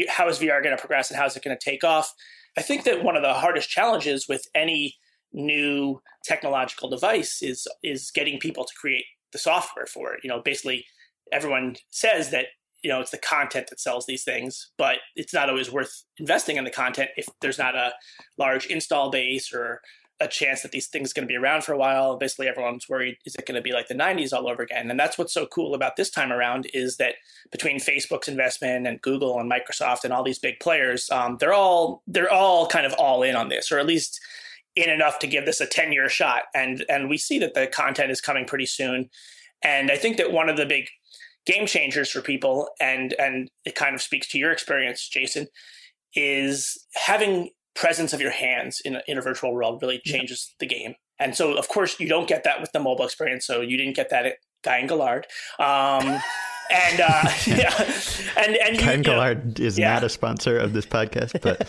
how 0.08 0.30
is 0.30 0.40
VR 0.40 0.64
to 0.64 0.78
progress 0.78 1.10
and 1.10 1.20
how 1.20 1.26
is 1.26 1.36
it 1.36 1.44
to 1.44 1.58
take 1.58 1.84
off? 1.84 2.14
I 2.58 2.62
think 2.62 2.84
that 2.84 3.04
one 3.04 3.16
of 3.16 3.24
the 3.24 3.34
hardest 3.34 3.70
challenges 3.70 4.28
with 4.28 4.46
any 4.56 4.96
new 5.32 6.02
technological 6.26 6.90
device 6.90 7.42
is 7.42 7.68
is 7.84 8.12
getting 8.12 8.40
people 8.40 8.66
to 8.66 8.74
create 8.80 9.06
the 9.32 9.38
software 9.38 9.86
for 9.86 10.14
it. 10.14 10.22
You 10.24 10.30
know, 10.30 10.42
basically 10.42 10.86
everyone 11.32 11.76
says 11.92 12.32
that 12.32 12.46
you 12.84 12.90
know 12.90 13.00
it's 13.00 13.12
the 13.12 13.18
content 13.18 13.68
that 13.70 13.80
sells 13.80 14.06
these 14.06 14.24
things, 14.24 14.72
but 14.78 14.98
it's 15.16 15.34
not 15.34 15.50
always 15.50 15.72
worth 15.72 16.04
investing 16.18 16.58
in 16.58 16.64
the 16.64 16.72
content 16.72 17.12
if 17.18 17.28
there's 17.42 17.60
not 17.60 17.76
a 17.76 17.94
large 18.38 18.66
install 18.68 19.12
base 19.12 19.54
or 19.54 19.82
a 20.22 20.28
chance 20.28 20.62
that 20.62 20.72
these 20.72 20.88
things 20.88 21.14
going 21.14 21.28
to 21.28 21.32
be 21.32 21.38
around 21.38 21.64
for 21.64 21.74
a 21.74 21.78
while. 21.78 22.18
Basically, 22.18 22.48
everyone's 22.48 22.90
worried 22.90 23.18
is 23.26 23.36
it 23.36 23.46
going 23.46 23.56
to 23.56 23.62
be 23.62 23.72
like 23.72 23.88
the 23.88 23.96
90s 23.96 24.34
all 24.34 24.50
over 24.50 24.64
again? 24.64 24.92
And 24.92 25.00
that's 25.00 25.18
what's 25.18 25.34
so 25.34 25.46
cool 25.46 25.74
about 25.74 25.96
this 25.96 26.10
time 26.10 26.32
around 26.32 26.68
is 26.74 26.98
that 26.98 27.16
between 27.52 27.80
Facebook's 27.80 28.28
investment 28.28 28.88
and 28.88 29.02
Google 29.02 29.40
and 29.40 29.50
Microsoft 29.50 30.04
and 30.04 30.14
all 30.14 30.24
these 30.24 30.40
big 30.40 30.60
players, 30.60 31.10
um, 31.10 31.38
they're 31.40 31.54
all 31.54 32.04
they're 32.08 32.32
all 32.32 32.68
kind 32.68 32.86
of 32.86 32.94
all 32.94 33.24
in 33.24 33.36
on 33.36 33.50
this, 33.50 33.72
or 33.72 33.80
at 33.80 33.86
least 33.86 34.20
in 34.76 34.90
enough 34.90 35.20
to 35.20 35.28
give 35.28 35.46
this 35.46 35.62
a 35.62 35.66
10 35.66 35.92
year 35.92 36.10
shot. 36.10 36.44
And 36.54 36.86
and 36.90 37.10
we 37.10 37.18
see 37.18 37.40
that 37.40 37.54
the 37.54 37.68
content 37.68 38.12
is 38.12 38.22
coming 38.22 38.46
pretty 38.46 38.66
soon. 38.66 39.10
And 39.64 39.92
I 39.92 39.98
think 39.98 40.18
that 40.18 40.32
one 40.32 40.50
of 40.50 40.58
the 40.58 40.66
big 40.66 40.88
game 41.46 41.66
changers 41.66 42.12
for 42.12 42.22
people, 42.22 42.70
and 42.80 43.14
and 43.20 43.50
it 43.66 43.76
kind 43.76 43.96
of 43.96 44.02
speaks 44.02 44.28
to 44.30 44.38
your 44.38 44.52
experience, 44.52 45.08
Jason, 45.08 45.48
is 46.16 46.86
having 46.96 47.50
presence 47.80 48.12
of 48.12 48.20
your 48.20 48.32
hands 48.32 48.82
in 48.84 48.98
a, 48.98 49.02
in 49.08 49.18
a 49.18 49.22
virtual 49.22 49.54
world 49.54 49.82
really 49.82 50.02
changes 50.06 50.54
the 50.60 50.66
game. 50.68 50.96
And 51.18 51.36
so, 51.36 51.54
of 51.54 51.70
course, 51.70 52.00
you 52.00 52.10
don't 52.10 52.28
get 52.28 52.44
that 52.44 52.60
with 52.60 52.72
the 52.74 52.80
mobile 52.80 53.06
experience. 53.06 53.46
So 53.46 53.62
you 53.62 53.78
didn't 53.78 53.96
get 53.96 54.10
that 54.10 54.26
at 54.26 54.36
Guy 54.64 54.78
and 54.78 54.90
Gallard. 54.90 55.28
Um, 55.60 56.22
and 56.70 57.02
uh, 57.02 57.24
yeah, 57.48 57.94
and 58.38 58.56
and 58.56 58.78
Guy 58.78 58.94
and 58.94 59.06
Gallard 59.06 59.60
is 59.60 59.78
yeah. 59.78 59.94
not 59.94 60.04
a 60.04 60.10
sponsor 60.10 60.58
of 60.58 60.74
this 60.74 60.86
podcast, 60.86 61.42
but 61.42 61.68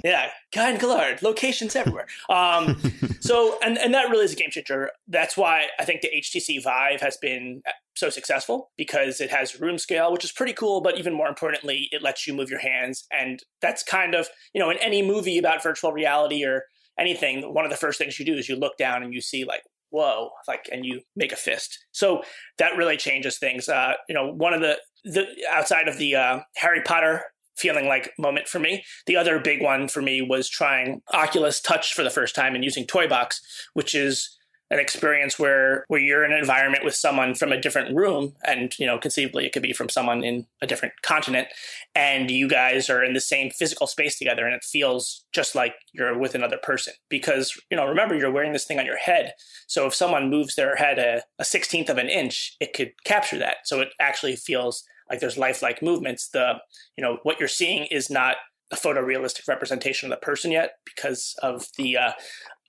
yeah, 0.04 0.30
Guy 0.54 0.70
and 0.70 1.22
locations 1.22 1.76
everywhere. 1.76 2.06
Um, 2.28 2.80
so 3.20 3.58
and 3.64 3.78
and 3.78 3.94
that 3.94 4.10
really 4.10 4.24
is 4.24 4.32
a 4.32 4.36
game 4.36 4.50
changer. 4.50 4.90
That's 5.08 5.36
why 5.36 5.66
I 5.78 5.84
think 5.84 6.02
the 6.02 6.10
HTC 6.14 6.62
Vive 6.62 7.00
has 7.00 7.16
been 7.16 7.62
so 7.94 8.10
successful 8.10 8.70
because 8.76 9.20
it 9.20 9.30
has 9.30 9.60
room 9.60 9.78
scale, 9.78 10.12
which 10.12 10.24
is 10.24 10.32
pretty 10.32 10.52
cool. 10.52 10.80
But 10.80 10.98
even 10.98 11.12
more 11.12 11.28
importantly, 11.28 11.88
it 11.92 12.02
lets 12.02 12.26
you 12.26 12.34
move 12.34 12.50
your 12.50 12.60
hands, 12.60 13.04
and 13.10 13.42
that's 13.60 13.82
kind 13.82 14.14
of 14.14 14.28
you 14.54 14.60
know 14.60 14.70
in 14.70 14.78
any 14.78 15.02
movie 15.02 15.38
about 15.38 15.62
virtual 15.62 15.92
reality 15.92 16.44
or 16.44 16.64
anything, 16.98 17.54
one 17.54 17.64
of 17.64 17.70
the 17.70 17.76
first 17.76 17.98
things 17.98 18.18
you 18.18 18.24
do 18.24 18.34
is 18.34 18.48
you 18.48 18.56
look 18.56 18.76
down 18.76 19.02
and 19.02 19.14
you 19.14 19.20
see 19.20 19.44
like 19.44 19.62
whoa 19.92 20.30
like 20.48 20.68
and 20.72 20.84
you 20.84 21.00
make 21.14 21.32
a 21.32 21.36
fist. 21.36 21.78
So 21.92 22.22
that 22.58 22.76
really 22.76 22.96
changes 22.96 23.38
things. 23.38 23.68
Uh 23.68 23.92
you 24.08 24.14
know 24.14 24.32
one 24.32 24.54
of 24.54 24.60
the 24.60 24.78
the 25.04 25.26
outside 25.50 25.88
of 25.88 25.98
the 25.98 26.14
uh 26.14 26.40
harry 26.56 26.80
potter 26.82 27.22
feeling 27.56 27.86
like 27.86 28.12
moment 28.18 28.48
for 28.48 28.58
me 28.58 28.84
the 29.06 29.16
other 29.16 29.38
big 29.38 29.62
one 29.62 29.88
for 29.88 30.00
me 30.00 30.22
was 30.22 30.48
trying 30.48 31.02
oculus 31.12 31.60
touch 31.60 31.92
for 31.92 32.02
the 32.02 32.10
first 32.10 32.34
time 32.34 32.54
and 32.54 32.64
using 32.64 32.86
toybox 32.86 33.36
which 33.74 33.94
is 33.94 34.38
an 34.72 34.80
experience 34.80 35.38
where 35.38 35.84
where 35.88 36.00
you're 36.00 36.24
in 36.24 36.32
an 36.32 36.38
environment 36.38 36.82
with 36.82 36.94
someone 36.94 37.34
from 37.34 37.52
a 37.52 37.60
different 37.60 37.94
room 37.94 38.32
and 38.46 38.72
you 38.78 38.86
know 38.86 38.98
conceivably 38.98 39.44
it 39.44 39.52
could 39.52 39.62
be 39.62 39.74
from 39.74 39.90
someone 39.90 40.24
in 40.24 40.46
a 40.62 40.66
different 40.66 40.94
continent 41.02 41.46
and 41.94 42.30
you 42.30 42.48
guys 42.48 42.88
are 42.88 43.04
in 43.04 43.12
the 43.12 43.20
same 43.20 43.50
physical 43.50 43.86
space 43.86 44.18
together 44.18 44.46
and 44.46 44.54
it 44.54 44.64
feels 44.64 45.26
just 45.32 45.54
like 45.54 45.74
you're 45.92 46.18
with 46.18 46.34
another 46.34 46.56
person. 46.56 46.94
Because 47.10 47.52
you 47.70 47.76
know 47.76 47.86
remember 47.86 48.16
you're 48.16 48.32
wearing 48.32 48.54
this 48.54 48.64
thing 48.64 48.78
on 48.78 48.86
your 48.86 48.96
head 48.96 49.34
so 49.66 49.86
if 49.86 49.94
someone 49.94 50.30
moves 50.30 50.54
their 50.54 50.76
head 50.76 50.98
a, 50.98 51.22
a 51.38 51.44
16th 51.44 51.90
of 51.90 51.98
an 51.98 52.08
inch 52.08 52.56
it 52.58 52.72
could 52.72 52.92
capture 53.04 53.38
that. 53.38 53.56
So 53.64 53.80
it 53.80 53.90
actually 54.00 54.36
feels 54.36 54.84
like 55.10 55.20
there's 55.20 55.36
lifelike 55.36 55.82
movements. 55.82 56.30
The 56.30 56.54
you 56.96 57.04
know 57.04 57.18
what 57.24 57.38
you're 57.38 57.48
seeing 57.48 57.84
is 57.90 58.08
not 58.08 58.36
a 58.70 58.76
photorealistic 58.76 59.46
representation 59.46 60.10
of 60.10 60.18
the 60.18 60.24
person 60.24 60.50
yet 60.50 60.76
because 60.86 61.34
of 61.42 61.66
the 61.76 61.98
uh, 61.98 62.12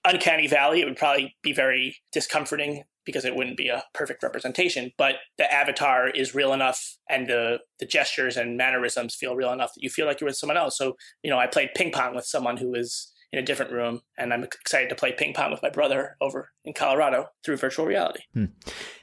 uncanny 0.04 0.46
valley 0.46 0.80
it 0.80 0.84
would 0.84 0.96
probably 0.96 1.36
be 1.42 1.52
very 1.52 1.96
discomforting 2.12 2.84
because 3.04 3.24
it 3.24 3.36
wouldn't 3.36 3.56
be 3.56 3.68
a 3.68 3.84
perfect 3.92 4.22
representation 4.22 4.90
but 4.96 5.16
the 5.38 5.52
avatar 5.52 6.08
is 6.08 6.34
real 6.34 6.52
enough 6.52 6.96
and 7.08 7.26
the 7.28 7.58
the 7.80 7.86
gestures 7.86 8.36
and 8.36 8.56
mannerisms 8.56 9.14
feel 9.14 9.36
real 9.36 9.52
enough 9.52 9.70
that 9.74 9.82
you 9.82 9.90
feel 9.90 10.06
like 10.06 10.20
you're 10.20 10.28
with 10.28 10.36
someone 10.36 10.56
else. 10.56 10.76
So 10.76 10.94
you 11.22 11.30
know 11.30 11.38
i 11.38 11.46
played 11.46 11.70
ping 11.74 11.92
pong 11.92 12.14
with 12.14 12.24
someone 12.24 12.56
who 12.56 12.74
is 12.74 13.12
in 13.34 13.42
a 13.42 13.42
different 13.42 13.72
room. 13.72 14.00
And 14.16 14.32
I'm 14.32 14.44
excited 14.44 14.88
to 14.90 14.94
play 14.94 15.12
ping 15.12 15.34
pong 15.34 15.50
with 15.50 15.62
my 15.62 15.70
brother 15.70 16.16
over 16.20 16.50
in 16.64 16.72
Colorado 16.72 17.26
through 17.44 17.56
virtual 17.56 17.84
reality. 17.84 18.20
Hmm. 18.32 18.44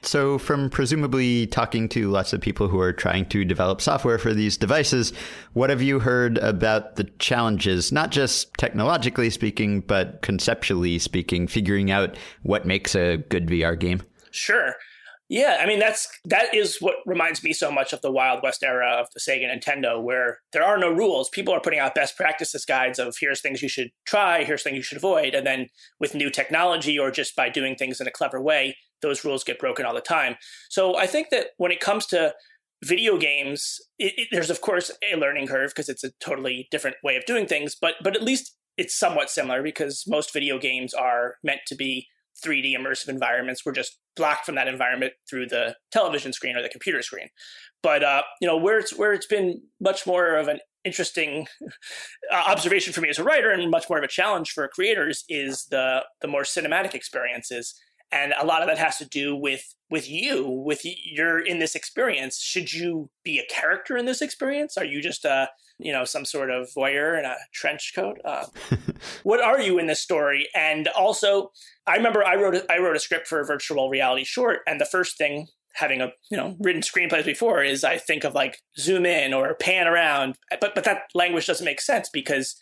So, 0.00 0.38
from 0.38 0.70
presumably 0.70 1.46
talking 1.46 1.88
to 1.90 2.08
lots 2.08 2.32
of 2.32 2.40
people 2.40 2.68
who 2.68 2.80
are 2.80 2.92
trying 2.92 3.26
to 3.26 3.44
develop 3.44 3.80
software 3.80 4.18
for 4.18 4.32
these 4.32 4.56
devices, 4.56 5.12
what 5.52 5.70
have 5.70 5.82
you 5.82 6.00
heard 6.00 6.38
about 6.38 6.96
the 6.96 7.04
challenges, 7.18 7.92
not 7.92 8.10
just 8.10 8.54
technologically 8.54 9.28
speaking, 9.28 9.80
but 9.80 10.22
conceptually 10.22 10.98
speaking, 10.98 11.46
figuring 11.46 11.90
out 11.90 12.16
what 12.42 12.66
makes 12.66 12.94
a 12.94 13.18
good 13.18 13.46
VR 13.48 13.78
game? 13.78 14.02
Sure. 14.30 14.74
Yeah, 15.32 15.56
I 15.58 15.66
mean 15.66 15.78
that's 15.78 16.06
that 16.26 16.54
is 16.54 16.76
what 16.82 16.96
reminds 17.06 17.42
me 17.42 17.54
so 17.54 17.72
much 17.72 17.94
of 17.94 18.02
the 18.02 18.12
Wild 18.12 18.40
West 18.42 18.62
era 18.62 18.90
of 19.00 19.06
the 19.14 19.18
Sega 19.18 19.48
Nintendo, 19.50 19.98
where 20.02 20.40
there 20.52 20.62
are 20.62 20.76
no 20.76 20.90
rules. 20.90 21.30
People 21.30 21.54
are 21.54 21.60
putting 21.60 21.78
out 21.78 21.94
best 21.94 22.18
practices 22.18 22.66
guides 22.66 22.98
of 22.98 23.16
here's 23.18 23.40
things 23.40 23.62
you 23.62 23.68
should 23.70 23.92
try, 24.04 24.44
here's 24.44 24.62
things 24.62 24.76
you 24.76 24.82
should 24.82 24.98
avoid, 24.98 25.34
and 25.34 25.46
then 25.46 25.70
with 25.98 26.14
new 26.14 26.28
technology 26.28 26.98
or 26.98 27.10
just 27.10 27.34
by 27.34 27.48
doing 27.48 27.76
things 27.76 27.98
in 27.98 28.06
a 28.06 28.10
clever 28.10 28.42
way, 28.42 28.76
those 29.00 29.24
rules 29.24 29.42
get 29.42 29.58
broken 29.58 29.86
all 29.86 29.94
the 29.94 30.02
time. 30.02 30.36
So 30.68 30.98
I 30.98 31.06
think 31.06 31.28
that 31.30 31.52
when 31.56 31.72
it 31.72 31.80
comes 31.80 32.04
to 32.08 32.34
video 32.84 33.16
games, 33.16 33.78
it, 33.98 34.12
it, 34.18 34.28
there's 34.32 34.50
of 34.50 34.60
course 34.60 34.90
a 35.10 35.16
learning 35.16 35.46
curve 35.46 35.70
because 35.70 35.88
it's 35.88 36.04
a 36.04 36.12
totally 36.20 36.68
different 36.70 36.96
way 37.02 37.16
of 37.16 37.24
doing 37.24 37.46
things, 37.46 37.74
but 37.74 37.94
but 38.04 38.14
at 38.14 38.22
least 38.22 38.54
it's 38.76 38.98
somewhat 38.98 39.30
similar 39.30 39.62
because 39.62 40.04
most 40.06 40.30
video 40.30 40.58
games 40.58 40.92
are 40.92 41.36
meant 41.42 41.60
to 41.68 41.74
be 41.74 42.08
3D 42.44 42.76
immersive 42.76 43.08
environments. 43.08 43.64
We're 43.64 43.72
just 43.72 43.98
blocked 44.16 44.46
from 44.46 44.54
that 44.56 44.68
environment 44.68 45.14
through 45.28 45.46
the 45.46 45.76
television 45.90 46.32
screen 46.32 46.56
or 46.56 46.62
the 46.62 46.68
computer 46.68 47.02
screen. 47.02 47.28
But 47.82 48.02
uh, 48.02 48.22
you 48.40 48.46
know 48.46 48.56
where 48.56 48.78
it's 48.78 48.96
where 48.96 49.12
it's 49.12 49.26
been 49.26 49.62
much 49.80 50.06
more 50.06 50.36
of 50.36 50.48
an 50.48 50.60
interesting 50.84 51.46
uh, 52.32 52.42
observation 52.46 52.92
for 52.92 53.00
me 53.00 53.08
as 53.08 53.18
a 53.18 53.24
writer 53.24 53.50
and 53.50 53.70
much 53.70 53.88
more 53.88 53.98
of 53.98 54.04
a 54.04 54.08
challenge 54.08 54.50
for 54.50 54.68
creators 54.68 55.24
is 55.28 55.66
the 55.70 56.00
the 56.20 56.28
more 56.28 56.42
cinematic 56.42 56.94
experiences 56.94 57.74
and 58.12 58.34
a 58.38 58.44
lot 58.44 58.60
of 58.60 58.68
that 58.68 58.78
has 58.78 58.98
to 58.98 59.06
do 59.06 59.34
with 59.34 59.74
with 59.90 60.08
you 60.08 60.48
with 60.48 60.82
you're 60.84 61.40
in 61.40 61.58
this 61.58 61.74
experience 61.74 62.40
should 62.40 62.72
you 62.72 63.10
be 63.24 63.38
a 63.38 63.52
character 63.52 63.96
in 63.96 64.06
this 64.06 64.20
experience 64.20 64.76
are 64.76 64.84
you 64.84 65.00
just 65.00 65.24
a 65.24 65.48
you 65.78 65.92
know 65.92 66.04
some 66.04 66.24
sort 66.24 66.50
of 66.50 66.68
voyeur 66.76 67.18
in 67.18 67.24
a 67.24 67.36
trench 67.52 67.92
coat. 67.94 68.18
Uh, 68.24 68.46
what 69.22 69.40
are 69.40 69.60
you 69.60 69.78
in 69.78 69.86
this 69.86 70.00
story? 70.00 70.48
And 70.54 70.88
also 70.88 71.50
i 71.86 71.96
remember 71.96 72.24
i 72.24 72.36
wrote 72.36 72.54
a, 72.54 72.72
i 72.72 72.78
wrote 72.78 72.94
a 72.94 73.00
script 73.00 73.26
for 73.26 73.40
a 73.40 73.44
virtual 73.44 73.88
reality 73.88 74.22
short 74.22 74.60
and 74.68 74.80
the 74.80 74.84
first 74.84 75.18
thing 75.18 75.48
having 75.74 76.00
a 76.00 76.12
you 76.30 76.36
know 76.36 76.54
written 76.60 76.80
screenplays 76.80 77.24
before 77.24 77.62
is 77.62 77.82
i 77.82 77.98
think 77.98 78.22
of 78.22 78.34
like 78.34 78.58
zoom 78.78 79.06
in 79.06 79.32
or 79.32 79.54
pan 79.54 79.86
around. 79.86 80.36
But 80.60 80.74
but 80.74 80.84
that 80.84 81.02
language 81.14 81.46
doesn't 81.46 81.64
make 81.64 81.80
sense 81.80 82.08
because 82.12 82.56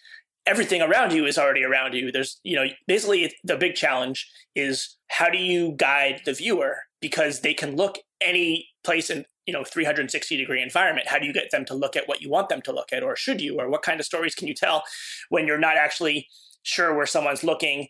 everything 0.46 0.82
around 0.82 1.12
you 1.12 1.26
is 1.26 1.38
already 1.38 1.64
around 1.64 1.94
you. 1.94 2.10
There's 2.12 2.40
you 2.42 2.56
know 2.56 2.66
basically 2.86 3.32
the 3.44 3.56
big 3.56 3.74
challenge 3.74 4.28
is 4.54 4.96
how 5.08 5.28
do 5.28 5.38
you 5.38 5.72
guide 5.72 6.22
the 6.24 6.32
viewer? 6.32 6.76
Because 7.00 7.40
they 7.40 7.54
can 7.54 7.76
look 7.76 7.98
any 8.20 8.68
place 8.84 9.10
in 9.10 9.24
you 9.50 9.52
know 9.52 9.64
360 9.64 10.36
degree 10.36 10.62
environment. 10.62 11.08
How 11.08 11.18
do 11.18 11.26
you 11.26 11.32
get 11.32 11.50
them 11.50 11.64
to 11.64 11.74
look 11.74 11.96
at 11.96 12.06
what 12.06 12.22
you 12.22 12.30
want 12.30 12.48
them 12.48 12.62
to 12.62 12.72
look 12.72 12.92
at 12.92 13.02
or 13.02 13.16
should 13.16 13.40
you 13.40 13.58
or 13.58 13.68
what 13.68 13.82
kind 13.82 13.98
of 13.98 14.06
stories 14.06 14.36
can 14.36 14.46
you 14.46 14.54
tell 14.54 14.84
when 15.28 15.44
you're 15.44 15.58
not 15.58 15.76
actually 15.76 16.28
sure 16.62 16.94
where 16.94 17.06
someone's 17.06 17.42
looking? 17.42 17.88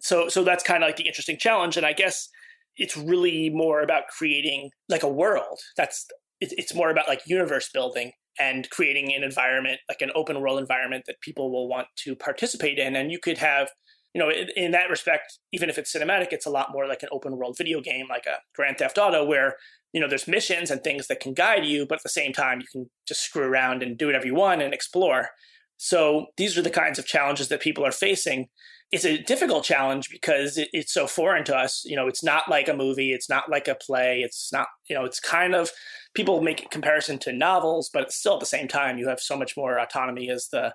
So 0.00 0.30
so 0.30 0.42
that's 0.42 0.64
kind 0.64 0.82
of 0.82 0.88
like 0.88 0.96
the 0.96 1.06
interesting 1.06 1.36
challenge 1.36 1.76
and 1.76 1.84
i 1.84 1.92
guess 1.92 2.30
it's 2.76 2.96
really 2.96 3.50
more 3.50 3.82
about 3.82 4.04
creating 4.08 4.70
like 4.88 5.02
a 5.02 5.08
world. 5.22 5.58
That's 5.76 6.06
it's 6.40 6.74
more 6.74 6.90
about 6.90 7.08
like 7.08 7.20
universe 7.26 7.68
building 7.72 8.12
and 8.38 8.70
creating 8.70 9.14
an 9.14 9.22
environment 9.22 9.78
like 9.90 10.00
an 10.00 10.10
open 10.14 10.40
world 10.40 10.58
environment 10.58 11.04
that 11.06 11.20
people 11.20 11.52
will 11.52 11.68
want 11.68 11.88
to 12.04 12.16
participate 12.16 12.78
in 12.78 12.96
and 12.96 13.12
you 13.12 13.18
could 13.18 13.36
have 13.36 13.68
you 14.14 14.18
know, 14.18 14.30
in, 14.56 14.72
that 14.72 14.90
respect, 14.90 15.38
even 15.52 15.70
if 15.70 15.78
it's 15.78 15.94
cinematic, 15.94 16.28
it's 16.32 16.46
a 16.46 16.50
lot 16.50 16.70
more 16.70 16.86
like 16.86 17.02
an 17.02 17.08
open 17.12 17.36
world 17.36 17.56
video 17.56 17.80
game, 17.80 18.06
like 18.08 18.26
a 18.26 18.36
Grand 18.54 18.76
Theft 18.78 18.98
Auto, 18.98 19.24
where 19.24 19.56
you 19.92 20.00
know 20.00 20.08
there's 20.08 20.28
missions 20.28 20.70
and 20.70 20.82
things 20.82 21.06
that 21.08 21.20
can 21.20 21.34
guide 21.34 21.64
you, 21.64 21.86
but 21.86 21.96
at 21.96 22.02
the 22.02 22.08
same 22.08 22.32
time, 22.32 22.60
you 22.60 22.66
can 22.70 22.90
just 23.06 23.22
screw 23.22 23.44
around 23.44 23.82
and 23.82 23.98
do 23.98 24.06
whatever 24.06 24.26
you 24.26 24.34
want 24.34 24.62
and 24.62 24.74
explore. 24.74 25.30
So 25.76 26.26
these 26.36 26.56
are 26.56 26.62
the 26.62 26.70
kinds 26.70 26.98
of 26.98 27.06
challenges 27.06 27.48
that 27.48 27.60
people 27.60 27.84
are 27.84 27.92
facing. 27.92 28.48
It's 28.92 29.04
a 29.04 29.22
difficult 29.22 29.64
challenge 29.64 30.10
because 30.10 30.58
it, 30.58 30.68
it's 30.72 30.92
so 30.92 31.06
foreign 31.06 31.44
to 31.44 31.56
us. 31.56 31.82
You 31.84 31.96
know, 31.96 32.06
it's 32.06 32.22
not 32.22 32.48
like 32.48 32.68
a 32.68 32.76
movie, 32.76 33.12
it's 33.12 33.28
not 33.28 33.50
like 33.50 33.66
a 33.68 33.74
play, 33.74 34.20
it's 34.20 34.52
not. 34.52 34.68
You 34.88 34.96
know, 34.96 35.04
it's 35.04 35.20
kind 35.20 35.54
of 35.54 35.70
people 36.14 36.42
make 36.42 36.70
comparison 36.70 37.18
to 37.20 37.32
novels, 37.32 37.90
but 37.92 38.12
still 38.12 38.34
at 38.34 38.40
the 38.40 38.46
same 38.46 38.68
time, 38.68 38.98
you 38.98 39.08
have 39.08 39.20
so 39.20 39.36
much 39.36 39.56
more 39.56 39.78
autonomy 39.78 40.30
as 40.30 40.48
the 40.52 40.74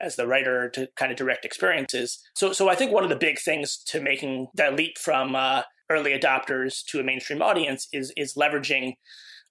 as 0.00 0.16
the 0.16 0.26
writer 0.26 0.70
to 0.70 0.88
kind 0.96 1.12
of 1.12 1.18
direct 1.18 1.44
experiences. 1.44 2.18
So, 2.34 2.52
so 2.52 2.68
I 2.68 2.74
think 2.74 2.92
one 2.92 3.04
of 3.04 3.10
the 3.10 3.16
big 3.16 3.38
things 3.38 3.76
to 3.88 4.00
making 4.00 4.48
that 4.54 4.74
leap 4.74 4.96
from 4.96 5.36
uh, 5.36 5.62
early 5.90 6.18
adopters 6.18 6.84
to 6.86 7.00
a 7.00 7.04
mainstream 7.04 7.42
audience 7.42 7.88
is 7.92 8.12
is 8.16 8.34
leveraging 8.34 8.94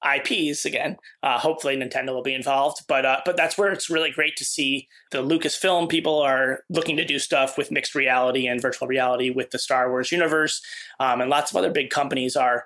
IPs 0.04 0.64
again. 0.64 0.98
Uh, 1.22 1.38
hopefully, 1.38 1.76
Nintendo 1.76 2.14
will 2.14 2.24
be 2.24 2.34
involved, 2.34 2.84
but 2.88 3.06
uh, 3.06 3.22
but 3.26 3.36
that's 3.36 3.58
where 3.58 3.72
it's 3.72 3.90
really 3.90 4.12
great 4.12 4.38
to 4.38 4.46
see 4.46 4.88
the 5.12 5.22
Lucasfilm 5.22 5.90
people 5.90 6.20
are 6.20 6.64
looking 6.70 6.96
to 6.98 7.06
do 7.06 7.20
stuff 7.20 7.58
with 7.58 7.72
mixed 7.72 7.96
reality 7.96 8.48
and 8.48 8.62
virtual 8.62 8.88
reality 8.88 9.30
with 9.30 9.52
the 9.52 9.60
Star 9.60 9.90
Wars 9.90 10.12
universe, 10.12 10.62
um, 11.00 11.22
and 11.22 11.30
lots 11.30 11.52
of 11.52 11.58
other 11.58 11.72
big 11.72 11.90
companies 11.90 12.36
are 12.36 12.66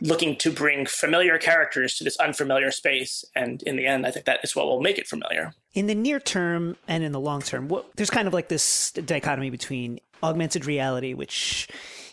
looking 0.00 0.34
to 0.36 0.50
bring 0.50 0.86
familiar 0.86 1.38
characters 1.38 1.96
to 1.96 2.04
this 2.04 2.16
unfamiliar 2.16 2.70
space. 2.70 3.24
And 3.36 3.62
in 3.64 3.76
the 3.76 3.86
end, 3.86 4.06
I 4.06 4.10
think 4.10 4.24
that 4.24 4.40
is 4.42 4.56
what 4.56 4.66
will 4.66 4.80
make 4.80 4.98
it 4.98 5.06
familiar. 5.06 5.52
In 5.74 5.86
the 5.86 5.94
near 5.94 6.18
term 6.18 6.76
and 6.88 7.04
in 7.04 7.12
the 7.12 7.20
long 7.20 7.42
term, 7.42 7.68
what, 7.68 7.86
there's 7.96 8.10
kind 8.10 8.26
of 8.26 8.32
like 8.32 8.48
this 8.48 8.92
dichotomy 8.92 9.50
between 9.50 10.00
augmented 10.22 10.64
reality, 10.64 11.12
which 11.12 11.68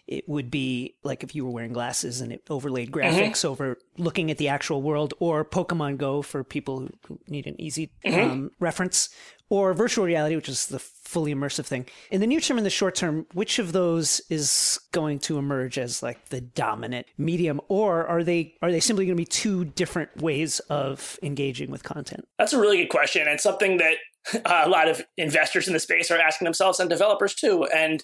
it 0.10 0.28
would 0.28 0.50
be 0.50 0.96
like 1.04 1.24
if 1.24 1.36
you 1.36 1.46
were 1.46 1.52
wearing 1.52 1.72
glasses 1.72 2.20
and 2.20 2.34
it 2.34 2.42
overlaid 2.50 2.92
mm-hmm. 2.92 3.00
graphics 3.00 3.38
mm-hmm. 3.38 3.52
over 3.52 3.78
looking 3.96 4.32
at 4.32 4.40
the 4.40 4.48
actual 4.48 4.82
world, 4.82 5.14
or 5.20 5.46
Pokemon 5.46 5.98
Go 5.98 6.24
for 6.24 6.44
people 6.44 6.90
who 7.08 7.20
need 7.28 7.46
an 7.46 7.60
easy 7.62 7.92
mm-hmm. 8.04 8.32
um, 8.32 8.52
reference, 8.60 9.10
or 9.50 9.74
virtual 9.74 10.06
reality, 10.06 10.36
which 10.36 10.50
is 10.50 10.66
the 10.66 10.80
fully 10.80 11.34
immersive 11.34 11.66
thing. 11.66 11.86
In 12.10 12.22
the 12.22 12.28
near 12.28 12.40
term 12.40 12.58
and 12.58 12.66
the 12.66 12.72
short 12.72 12.96
term, 12.96 13.28
which 13.34 13.60
of 13.60 13.72
those 13.72 14.20
is 14.30 14.80
going 14.92 15.20
to 15.20 15.38
emerge 15.38 15.78
as 15.78 16.02
like 16.02 16.30
the 16.30 16.42
dominant 16.42 17.06
medium, 17.20 17.62
or 17.68 18.08
are 18.08 18.24
they 18.24 18.56
are 18.64 18.72
they 18.72 18.80
simply 18.80 19.06
going 19.06 19.16
to 19.16 19.22
be 19.22 19.26
two 19.26 19.66
different 19.66 20.18
ways 20.18 20.60
of 20.72 21.20
engaging 21.22 21.70
with 21.70 21.84
content? 21.84 22.28
That's 22.40 22.54
a 22.54 22.60
really 22.60 22.78
good 22.78 22.90
question, 22.90 23.28
and 23.28 23.40
something 23.40 23.78
that 23.78 23.98
a 24.46 24.68
lot 24.68 24.88
of 24.88 25.06
investors 25.18 25.68
in 25.68 25.74
the 25.74 25.80
space 25.80 26.10
are 26.10 26.18
asking 26.18 26.46
themselves, 26.46 26.80
and 26.80 26.90
developers 26.90 27.36
too. 27.36 27.66
And 27.66 28.04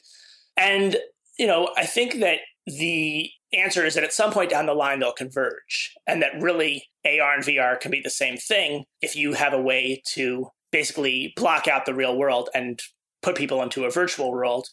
and 0.58 0.98
you 1.38 1.48
know, 1.48 1.70
I 1.78 1.86
think 1.86 2.20
that 2.20 2.40
the 2.66 3.30
answer 3.54 3.86
is 3.86 3.96
that 3.96 4.04
at 4.04 4.14
some 4.14 4.32
point 4.32 4.50
down 4.50 4.66
the 4.66 4.74
line 4.74 5.00
they'll 5.00 5.12
converge, 5.12 5.94
and 6.08 6.22
that 6.22 6.42
really 6.42 6.86
AR 7.06 7.36
and 7.36 7.44
VR 7.44 7.80
can 7.80 7.92
be 7.92 8.02
the 8.02 8.10
same 8.10 8.38
thing 8.38 8.86
if 9.02 9.16
you 9.16 9.34
have 9.34 9.54
a 9.54 9.62
way 9.62 10.02
to 10.14 10.48
basically 10.72 11.34
block 11.36 11.68
out 11.68 11.86
the 11.86 11.94
real 11.94 12.18
world 12.18 12.50
and 12.54 12.82
put 13.22 13.36
people 13.36 13.62
into 13.62 13.86
a 13.86 13.92
virtual 13.92 14.32
world. 14.32 14.68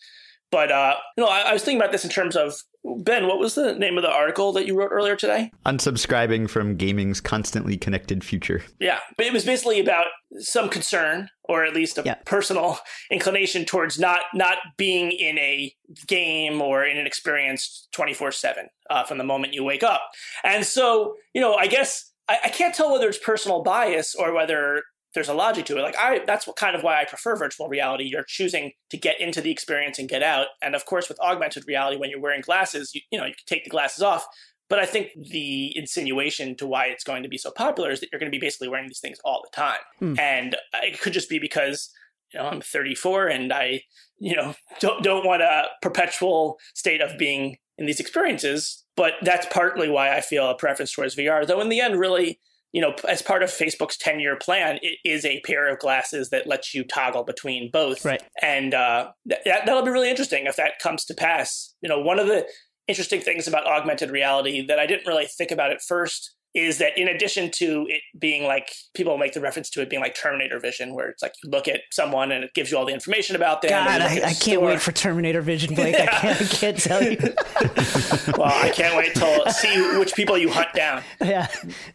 But 0.51 0.71
uh, 0.71 0.95
you 1.17 1.25
know, 1.25 1.31
I, 1.31 1.41
I 1.41 1.53
was 1.53 1.63
thinking 1.63 1.81
about 1.81 1.93
this 1.93 2.05
in 2.05 2.11
terms 2.11 2.37
of 2.37 2.55
Ben. 2.85 3.29
What 3.29 3.39
was 3.39 3.55
the 3.55 3.75
name 3.75 3.97
of 3.97 4.03
the 4.03 4.11
article 4.11 4.53
that 4.53 4.67
you 4.67 4.77
wrote 4.77 4.91
earlier 4.91 5.15
today? 5.17 5.53
Unsubscribing 5.65 6.51
from 6.51 6.77
gaming's 6.77 7.21
constantly 7.21 7.77
connected 7.77 8.25
future. 8.25 8.63
Yeah, 8.81 8.99
but 9.17 9.27
it 9.27 9.33
was 9.33 9.45
basically 9.45 9.81
about 9.81 10.07
some 10.39 10.69
concern, 10.69 11.29
or 11.45 11.65
at 11.65 11.75
least 11.75 11.99
a 11.99 12.03
yeah. 12.05 12.15
personal 12.25 12.79
inclination 13.11 13.65
towards 13.65 13.99
not 13.99 14.21
not 14.35 14.59
being 14.77 15.13
in 15.13 15.39
a 15.39 15.73
game 16.07 16.61
or 16.61 16.85
in 16.85 16.99
an 16.99 17.07
experience 17.07 17.89
twenty 17.93 18.15
four 18.15 18.33
seven 18.33 18.69
uh, 18.91 19.05
from 19.05 19.19
the 19.19 19.25
moment 19.25 19.55
you 19.55 19.63
wake 19.63 19.83
up. 19.83 20.03
And 20.43 20.67
so, 20.67 21.15
you 21.35 21.41
know, 21.41 21.55
I 21.55 21.69
guess 21.69 22.13
I, 22.29 22.39
I 22.45 22.49
can't 22.49 22.75
tell 22.75 22.93
whether 22.93 23.09
it's 23.09 23.19
personal 23.19 23.63
bias 23.63 24.15
or 24.15 24.35
whether 24.35 24.83
there's 25.15 25.29
a 25.29 25.35
logic 25.35 25.67
to 25.67 25.79
it. 25.79 25.83
Like 25.83 25.97
I, 25.99 26.21
that's 26.27 26.47
what 26.47 26.57
kind 26.57 26.75
of 26.75 26.83
why 26.83 27.01
I 27.01 27.05
prefer 27.05 27.37
virtual 27.37 27.69
reality. 27.69 28.05
You're 28.05 28.25
choosing 28.25 28.73
to 28.91 28.97
get 28.97 29.21
into 29.21 29.41
the 29.41 29.51
experience 29.51 29.99
and 29.99 30.09
get 30.09 30.23
out. 30.23 30.47
And 30.63 30.75
of 30.75 30.87
course, 30.87 31.09
with 31.09 31.21
augmented 31.21 31.65
reality, 31.67 31.97
when 31.99 32.11
you're 32.11 32.21
wearing 32.21 32.41
glasses, 32.41 32.95
you, 32.95 33.03
you 33.11 33.19
know, 33.19 33.27
you 33.27 33.35
can 33.35 33.45
take 33.47 33.65
the 33.65 33.71
glasses 33.71 34.03
off. 34.03 34.27
But 34.69 34.79
I 34.79 34.87
think 34.87 35.11
the 35.15 35.77
insinuation 35.77 36.57
to 36.57 36.67
why 36.67 36.87
it's 36.87 37.05
going 37.05 37.23
to 37.25 37.29
be 37.29 37.37
so 37.37 37.51
popular 37.51 37.91
is 37.91 38.01
that 38.01 38.09
you're 38.11 38.19
going 38.19 38.33
to 38.33 38.35
be 38.37 38.41
basically 38.41 38.69
wearing 38.69 38.89
these 38.89 39.01
things 39.01 39.19
all 39.23 39.43
the 39.45 39.55
time. 39.55 39.81
Hmm. 39.99 40.19
And 40.19 40.57
it 40.83 40.99
could 41.01 41.13
just 41.13 41.29
be 41.29 41.39
because, 41.39 41.91
you 42.33 42.41
know, 42.41 42.47
I'm 42.47 42.63
34 42.63 43.29
and 43.29 43.53
I, 43.53 43.83
you 44.19 44.35
know, 44.35 44.55
don't, 44.81 45.05
don't 45.05 45.27
want 45.27 45.43
a 45.43 45.65
perpetual 45.83 46.59
state 46.75 47.03
of 47.03 47.19
being 47.19 47.59
in 47.77 47.85
these 47.85 48.01
experiences. 48.01 48.83
But 48.97 49.15
that's 49.21 49.47
partly 49.51 49.91
why 49.91 50.17
I 50.17 50.23
feel 50.23 50.49
a 50.49 50.55
preference 50.55 50.93
towards 50.93 51.17
VR. 51.17 51.47
Though 51.47 51.61
in 51.61 51.69
the 51.69 51.81
end, 51.81 51.99
really, 51.99 52.41
you 52.73 52.81
know, 52.81 52.95
as 53.09 53.21
part 53.23 53.43
of 53.43 53.51
Facebook's 53.51 53.97
10 53.99 54.19
year 54.21 54.37
plan, 54.37 54.79
it 54.83 54.99
is 55.05 55.25
a 55.25 55.41
pair 55.41 55.71
of 55.71 55.79
glasses 55.79 56.31
that 56.31 56.47
lets 56.47 56.75
you 56.75 56.85
toggle 56.85 57.23
between 57.23 57.71
both. 57.71 58.05
Right. 58.05 58.23
And 58.41 58.75
uh, 58.75 59.13
that, 59.27 59.45
that'll 59.45 59.85
be 59.85 59.91
really 59.91 60.11
interesting 60.11 60.47
if 60.47 60.57
that 60.57 60.79
comes 60.83 61.05
to 61.07 61.15
pass. 61.15 61.75
You 61.83 61.89
know, 61.89 62.01
one 62.01 62.19
of 62.19 62.27
the 62.27 62.47
interesting 62.89 63.21
things 63.21 63.47
about 63.47 63.67
augmented 63.67 64.11
reality 64.11 64.67
that 64.67 64.79
I 64.79 64.87
didn't 64.87 65.07
really 65.07 65.27
think 65.27 65.51
about 65.51 65.71
at 65.71 65.83
first 65.83 66.35
is 66.55 66.79
that 66.79 66.99
in 66.99 67.09
addition 67.09 67.51
to 67.51 67.87
it 67.89 68.03
being 68.19 68.45
like 68.45 68.73
people 68.95 69.17
make 69.17 69.33
the 69.33 69.41
reference 69.41 69.71
to 69.71 69.81
it 69.81 69.89
being 69.89 70.03
like 70.03 70.15
Terminator 70.15 70.59
Vision, 70.59 70.95
where 70.95 71.09
it's 71.09 71.23
like 71.23 71.33
you 71.43 71.51
look 71.51 71.67
at 71.67 71.81
someone 71.91 72.31
and 72.31 72.45
it 72.45 72.53
gives 72.55 72.71
you 72.71 72.77
all 72.77 72.85
the 72.85 72.93
information 72.93 73.37
about 73.37 73.63
them. 73.63 73.71
God, 73.71 74.01
I, 74.03 74.29
I 74.29 74.35
can't 74.35 74.61
wait 74.61 74.81
for 74.81 74.93
Terminator 74.93 75.41
Vision, 75.41 75.75
Blake. 75.75 75.95
yeah. 75.95 76.05
I, 76.05 76.35
can't, 76.35 76.41
I 76.41 76.45
can't 76.45 76.79
tell 76.79 77.03
you. 77.03 77.19
well, 78.39 78.53
I 78.53 78.71
can't 78.75 78.97
wait 78.97 79.15
till 79.15 79.47
see 79.51 79.99
which 79.99 80.15
people 80.15 80.37
you 80.37 80.51
hunt 80.51 80.69
down. 80.75 81.03
Yeah, 81.21 81.49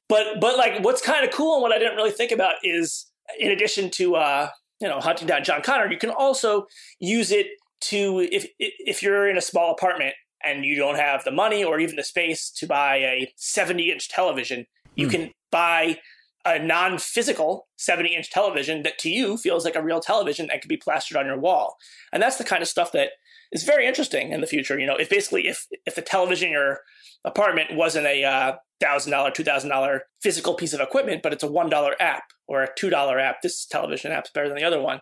but 0.09 0.39
but 0.41 0.57
like 0.57 0.83
what's 0.83 1.01
kind 1.01 1.23
of 1.25 1.31
cool 1.31 1.55
and 1.55 1.61
what 1.61 1.71
I 1.71 1.77
didn't 1.77 1.95
really 1.95 2.11
think 2.11 2.31
about 2.31 2.55
is 2.63 3.07
in 3.39 3.51
addition 3.51 3.91
to 3.91 4.15
uh, 4.15 4.49
you 4.81 4.87
know 4.87 4.99
hunting 4.99 5.27
down 5.27 5.43
John 5.43 5.61
Connor, 5.61 5.91
you 5.91 5.97
can 5.97 6.09
also 6.09 6.65
use 6.99 7.31
it 7.31 7.47
to 7.79 8.27
if 8.31 8.47
if 8.57 9.03
you're 9.03 9.29
in 9.29 9.37
a 9.37 9.41
small 9.41 9.71
apartment 9.71 10.15
and 10.43 10.65
you 10.65 10.75
don't 10.75 10.97
have 10.97 11.23
the 11.23 11.31
money 11.31 11.63
or 11.63 11.79
even 11.79 11.95
the 11.95 12.03
space 12.03 12.49
to 12.51 12.67
buy 12.67 12.97
a 12.97 13.33
70 13.35 13.91
inch 13.91 14.09
television, 14.09 14.65
you 14.95 15.07
mm. 15.07 15.11
can 15.11 15.31
buy 15.51 15.97
a 16.45 16.59
non 16.59 16.97
physical 16.97 17.67
70 17.77 18.15
inch 18.15 18.31
television 18.31 18.83
that 18.83 18.97
to 18.99 19.09
you 19.09 19.38
feels 19.38 19.65
like 19.65 19.75
a 19.75 19.83
real 19.83 19.99
television 19.99 20.47
that 20.47 20.61
could 20.61 20.69
be 20.69 20.77
plastered 20.77 21.17
on 21.17 21.25
your 21.25 21.38
wall. 21.38 21.75
And 22.13 22.21
that's 22.21 22.38
the 22.38 22.43
kind 22.43 22.61
of 22.61 22.67
stuff 22.67 22.91
that 22.93 23.09
is 23.51 23.63
very 23.63 23.85
interesting 23.85 24.31
in 24.31 24.41
the 24.41 24.47
future. 24.47 24.79
You 24.79 24.88
know, 24.88 24.95
if 24.95 25.09
basically 25.09 25.47
if, 25.47 25.67
if 25.85 25.95
the 25.95 26.01
television 26.01 26.47
in 26.47 26.53
your 26.53 26.79
apartment 27.25 27.75
wasn't 27.75 28.07
a 28.07 28.23
uh, 28.23 28.55
$1,000, 28.81 29.33
$2,000 29.33 29.99
physical 30.21 30.53
piece 30.53 30.73
of 30.73 30.79
equipment, 30.79 31.23
but 31.23 31.33
it's 31.33 31.43
a 31.43 31.49
$1 31.49 31.93
app 31.99 32.23
or 32.47 32.63
a 32.63 32.73
$2 32.75 33.21
app, 33.21 33.41
this 33.41 33.65
television 33.65 34.11
app's 34.11 34.31
better 34.31 34.47
than 34.47 34.57
the 34.57 34.63
other 34.63 34.81
one 34.81 35.01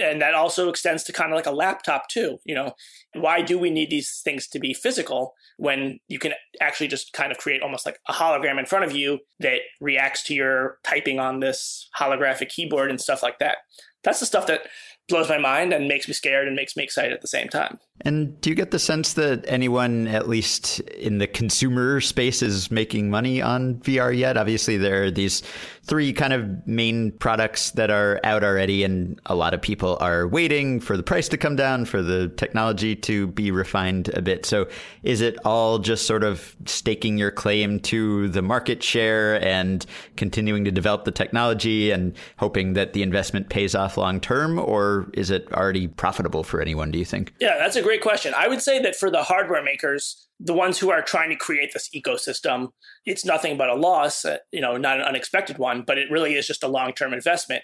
and 0.00 0.20
that 0.22 0.34
also 0.34 0.68
extends 0.68 1.04
to 1.04 1.12
kind 1.12 1.32
of 1.32 1.36
like 1.36 1.46
a 1.46 1.50
laptop 1.50 2.08
too 2.08 2.38
you 2.44 2.54
know? 2.54 2.72
Why 3.14 3.42
do 3.42 3.58
we 3.58 3.70
need 3.70 3.90
these 3.90 4.20
things 4.24 4.48
to 4.48 4.58
be 4.58 4.74
physical 4.74 5.34
when 5.56 6.00
you 6.08 6.18
can 6.18 6.32
actually 6.60 6.88
just 6.88 7.12
kind 7.12 7.30
of 7.30 7.38
create 7.38 7.62
almost 7.62 7.86
like 7.86 7.98
a 8.08 8.12
hologram 8.12 8.58
in 8.58 8.66
front 8.66 8.84
of 8.84 8.92
you 8.92 9.20
that 9.40 9.60
reacts 9.80 10.22
to 10.24 10.34
your 10.34 10.78
typing 10.84 11.18
on 11.18 11.40
this 11.40 11.88
holographic 11.98 12.48
keyboard 12.48 12.90
and 12.90 13.00
stuff 13.00 13.22
like 13.22 13.38
that? 13.38 13.58
That's 14.02 14.20
the 14.20 14.26
stuff 14.26 14.46
that 14.46 14.62
blows 15.08 15.28
my 15.28 15.38
mind 15.38 15.72
and 15.72 15.88
makes 15.88 16.08
me 16.08 16.14
scared 16.14 16.46
and 16.46 16.56
makes 16.56 16.76
me 16.76 16.84
excited 16.84 17.12
at 17.12 17.20
the 17.20 17.28
same 17.28 17.48
time. 17.48 17.78
And 18.04 18.40
do 18.40 18.50
you 18.50 18.56
get 18.56 18.72
the 18.72 18.78
sense 18.78 19.12
that 19.14 19.44
anyone, 19.46 20.08
at 20.08 20.28
least 20.28 20.80
in 20.80 21.18
the 21.18 21.26
consumer 21.26 22.00
space, 22.00 22.42
is 22.42 22.70
making 22.70 23.10
money 23.10 23.40
on 23.40 23.76
VR 23.76 24.16
yet? 24.16 24.36
Obviously, 24.36 24.76
there 24.76 25.04
are 25.04 25.10
these 25.10 25.42
three 25.84 26.12
kind 26.12 26.32
of 26.32 26.66
main 26.66 27.12
products 27.12 27.72
that 27.72 27.90
are 27.90 28.20
out 28.24 28.42
already, 28.42 28.82
and 28.82 29.20
a 29.26 29.34
lot 29.36 29.54
of 29.54 29.62
people 29.62 29.98
are 30.00 30.26
waiting 30.26 30.80
for 30.80 30.96
the 30.96 31.02
price 31.02 31.28
to 31.28 31.36
come 31.36 31.54
down, 31.54 31.84
for 31.84 32.02
the 32.02 32.28
technology 32.28 32.96
to 32.96 33.28
be 33.28 33.52
refined 33.52 34.08
a 34.14 34.22
bit. 34.22 34.46
So, 34.46 34.66
is 35.04 35.20
it 35.20 35.38
all 35.44 35.78
just 35.78 36.06
sort 36.06 36.24
of 36.24 36.56
staking 36.66 37.18
your 37.18 37.30
claim 37.30 37.78
to 37.80 38.28
the 38.28 38.42
market 38.42 38.82
share 38.82 39.44
and 39.44 39.84
continuing 40.16 40.64
to 40.64 40.72
develop 40.72 41.04
the 41.04 41.12
technology 41.12 41.92
and 41.92 42.16
hoping 42.38 42.72
that 42.72 42.94
the 42.94 43.02
investment 43.02 43.48
pays 43.48 43.76
off 43.76 43.96
long 43.96 44.20
term, 44.20 44.58
or 44.58 44.91
is 45.14 45.30
it 45.30 45.50
already 45.52 45.88
profitable 45.88 46.42
for 46.44 46.60
anyone? 46.60 46.90
Do 46.90 46.98
you 46.98 47.04
think? 47.04 47.34
Yeah, 47.40 47.58
that's 47.58 47.76
a 47.76 47.82
great 47.82 48.02
question. 48.02 48.34
I 48.36 48.48
would 48.48 48.62
say 48.62 48.80
that 48.82 48.96
for 48.96 49.10
the 49.10 49.22
hardware 49.22 49.62
makers, 49.62 50.28
the 50.38 50.54
ones 50.54 50.78
who 50.78 50.90
are 50.90 51.02
trying 51.02 51.30
to 51.30 51.36
create 51.36 51.72
this 51.72 51.88
ecosystem, 51.94 52.68
it's 53.06 53.24
nothing 53.24 53.56
but 53.56 53.68
a 53.68 53.74
loss, 53.74 54.24
uh, 54.24 54.38
you 54.50 54.60
know, 54.60 54.76
not 54.76 54.98
an 54.98 55.04
unexpected 55.04 55.58
one, 55.58 55.82
but 55.86 55.98
it 55.98 56.10
really 56.10 56.34
is 56.34 56.46
just 56.46 56.62
a 56.62 56.68
long-term 56.68 57.12
investment. 57.12 57.62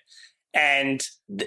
And 0.55 1.03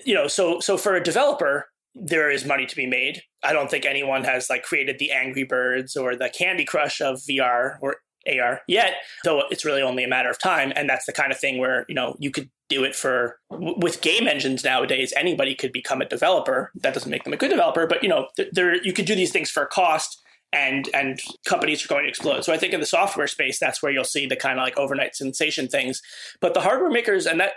you 0.05 0.13
know, 0.13 0.27
so 0.27 0.59
so 0.59 0.77
for 0.77 0.95
a 0.95 1.03
developer, 1.03 1.67
there 1.95 2.29
is 2.29 2.45
money 2.45 2.65
to 2.65 2.75
be 2.75 2.85
made. 2.85 3.21
I 3.43 3.53
don't 3.53 3.69
think 3.69 3.85
anyone 3.85 4.23
has 4.23 4.49
like 4.49 4.63
created 4.63 4.99
the 4.99 5.11
Angry 5.11 5.43
Birds 5.43 5.95
or 5.95 6.15
the 6.15 6.29
Candy 6.29 6.65
Crush 6.65 7.01
of 7.01 7.17
VR 7.17 7.77
or 7.81 7.97
AR 8.27 8.61
yet, 8.67 8.95
though 9.23 9.43
it's 9.49 9.65
really 9.65 9.81
only 9.81 10.03
a 10.03 10.07
matter 10.07 10.29
of 10.29 10.39
time. 10.39 10.71
And 10.75 10.89
that's 10.89 11.05
the 11.05 11.13
kind 11.13 11.31
of 11.31 11.39
thing 11.39 11.57
where, 11.57 11.85
you 11.87 11.95
know, 11.95 12.15
you 12.19 12.31
could 12.31 12.49
do 12.69 12.83
it 12.83 12.95
for 12.95 13.37
with 13.49 13.99
game 13.99 14.29
engines 14.29 14.63
nowadays 14.63 15.13
anybody 15.17 15.53
could 15.53 15.73
become 15.73 15.99
a 15.99 16.05
developer 16.05 16.71
that 16.73 16.93
doesn't 16.93 17.11
make 17.11 17.25
them 17.25 17.33
a 17.33 17.35
good 17.35 17.49
developer 17.49 17.85
but 17.85 18.01
you 18.01 18.07
know 18.07 18.29
there 18.53 18.81
you 18.81 18.93
could 18.93 19.03
do 19.03 19.13
these 19.13 19.29
things 19.29 19.51
for 19.51 19.63
a 19.63 19.67
cost 19.67 20.21
and 20.53 20.89
and 20.93 21.19
companies 21.45 21.83
are 21.83 21.87
going 21.87 22.03
to 22.03 22.09
explode. 22.09 22.43
So 22.43 22.53
I 22.53 22.57
think 22.57 22.73
in 22.73 22.79
the 22.79 22.85
software 22.85 23.27
space, 23.27 23.57
that's 23.59 23.81
where 23.81 23.91
you'll 23.91 24.03
see 24.03 24.25
the 24.25 24.35
kind 24.35 24.59
of 24.59 24.63
like 24.63 24.77
overnight 24.77 25.15
sensation 25.15 25.67
things. 25.67 26.01
But 26.39 26.53
the 26.53 26.61
hardware 26.61 26.89
makers, 26.89 27.25
and 27.25 27.39
that 27.39 27.53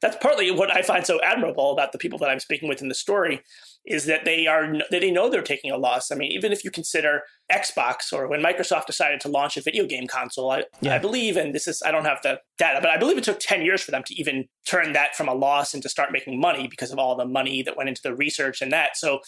that's 0.00 0.16
partly 0.20 0.50
what 0.50 0.74
I 0.74 0.82
find 0.82 1.04
so 1.04 1.20
admirable 1.22 1.72
about 1.72 1.92
the 1.92 1.98
people 1.98 2.18
that 2.20 2.30
I'm 2.30 2.40
speaking 2.40 2.68
with 2.68 2.80
in 2.80 2.88
the 2.88 2.94
story, 2.94 3.42
is 3.88 4.04
that 4.04 4.24
they 4.24 4.46
are 4.46 4.70
that 4.90 5.00
they 5.00 5.10
know 5.10 5.28
they're 5.28 5.42
taking 5.42 5.70
a 5.70 5.76
loss. 5.76 6.10
I 6.10 6.14
mean, 6.14 6.30
even 6.30 6.52
if 6.52 6.62
you 6.62 6.70
consider 6.70 7.22
Xbox 7.50 8.12
or 8.12 8.28
when 8.28 8.42
Microsoft 8.42 8.86
decided 8.86 9.20
to 9.22 9.28
launch 9.28 9.56
a 9.56 9.62
video 9.62 9.86
game 9.86 10.06
console, 10.06 10.50
I, 10.50 10.64
yeah. 10.80 10.94
I 10.94 10.98
believe, 10.98 11.36
and 11.36 11.54
this 11.54 11.66
is 11.66 11.82
I 11.84 11.90
don't 11.90 12.04
have 12.04 12.20
the 12.22 12.40
data, 12.58 12.80
but 12.80 12.90
I 12.90 12.98
believe 12.98 13.18
it 13.18 13.24
took 13.24 13.40
10 13.40 13.62
years 13.62 13.82
for 13.82 13.90
them 13.90 14.02
to 14.04 14.14
even 14.14 14.46
turn 14.66 14.92
that 14.92 15.16
from 15.16 15.28
a 15.28 15.34
loss 15.34 15.74
into 15.74 15.88
start 15.88 16.12
making 16.12 16.38
money 16.38 16.68
because 16.68 16.92
of 16.92 16.98
all 16.98 17.16
the 17.16 17.24
money 17.24 17.62
that 17.62 17.76
went 17.76 17.88
into 17.88 18.02
the 18.02 18.14
research 18.14 18.60
and 18.60 18.72
that. 18.72 18.96
So 18.96 19.20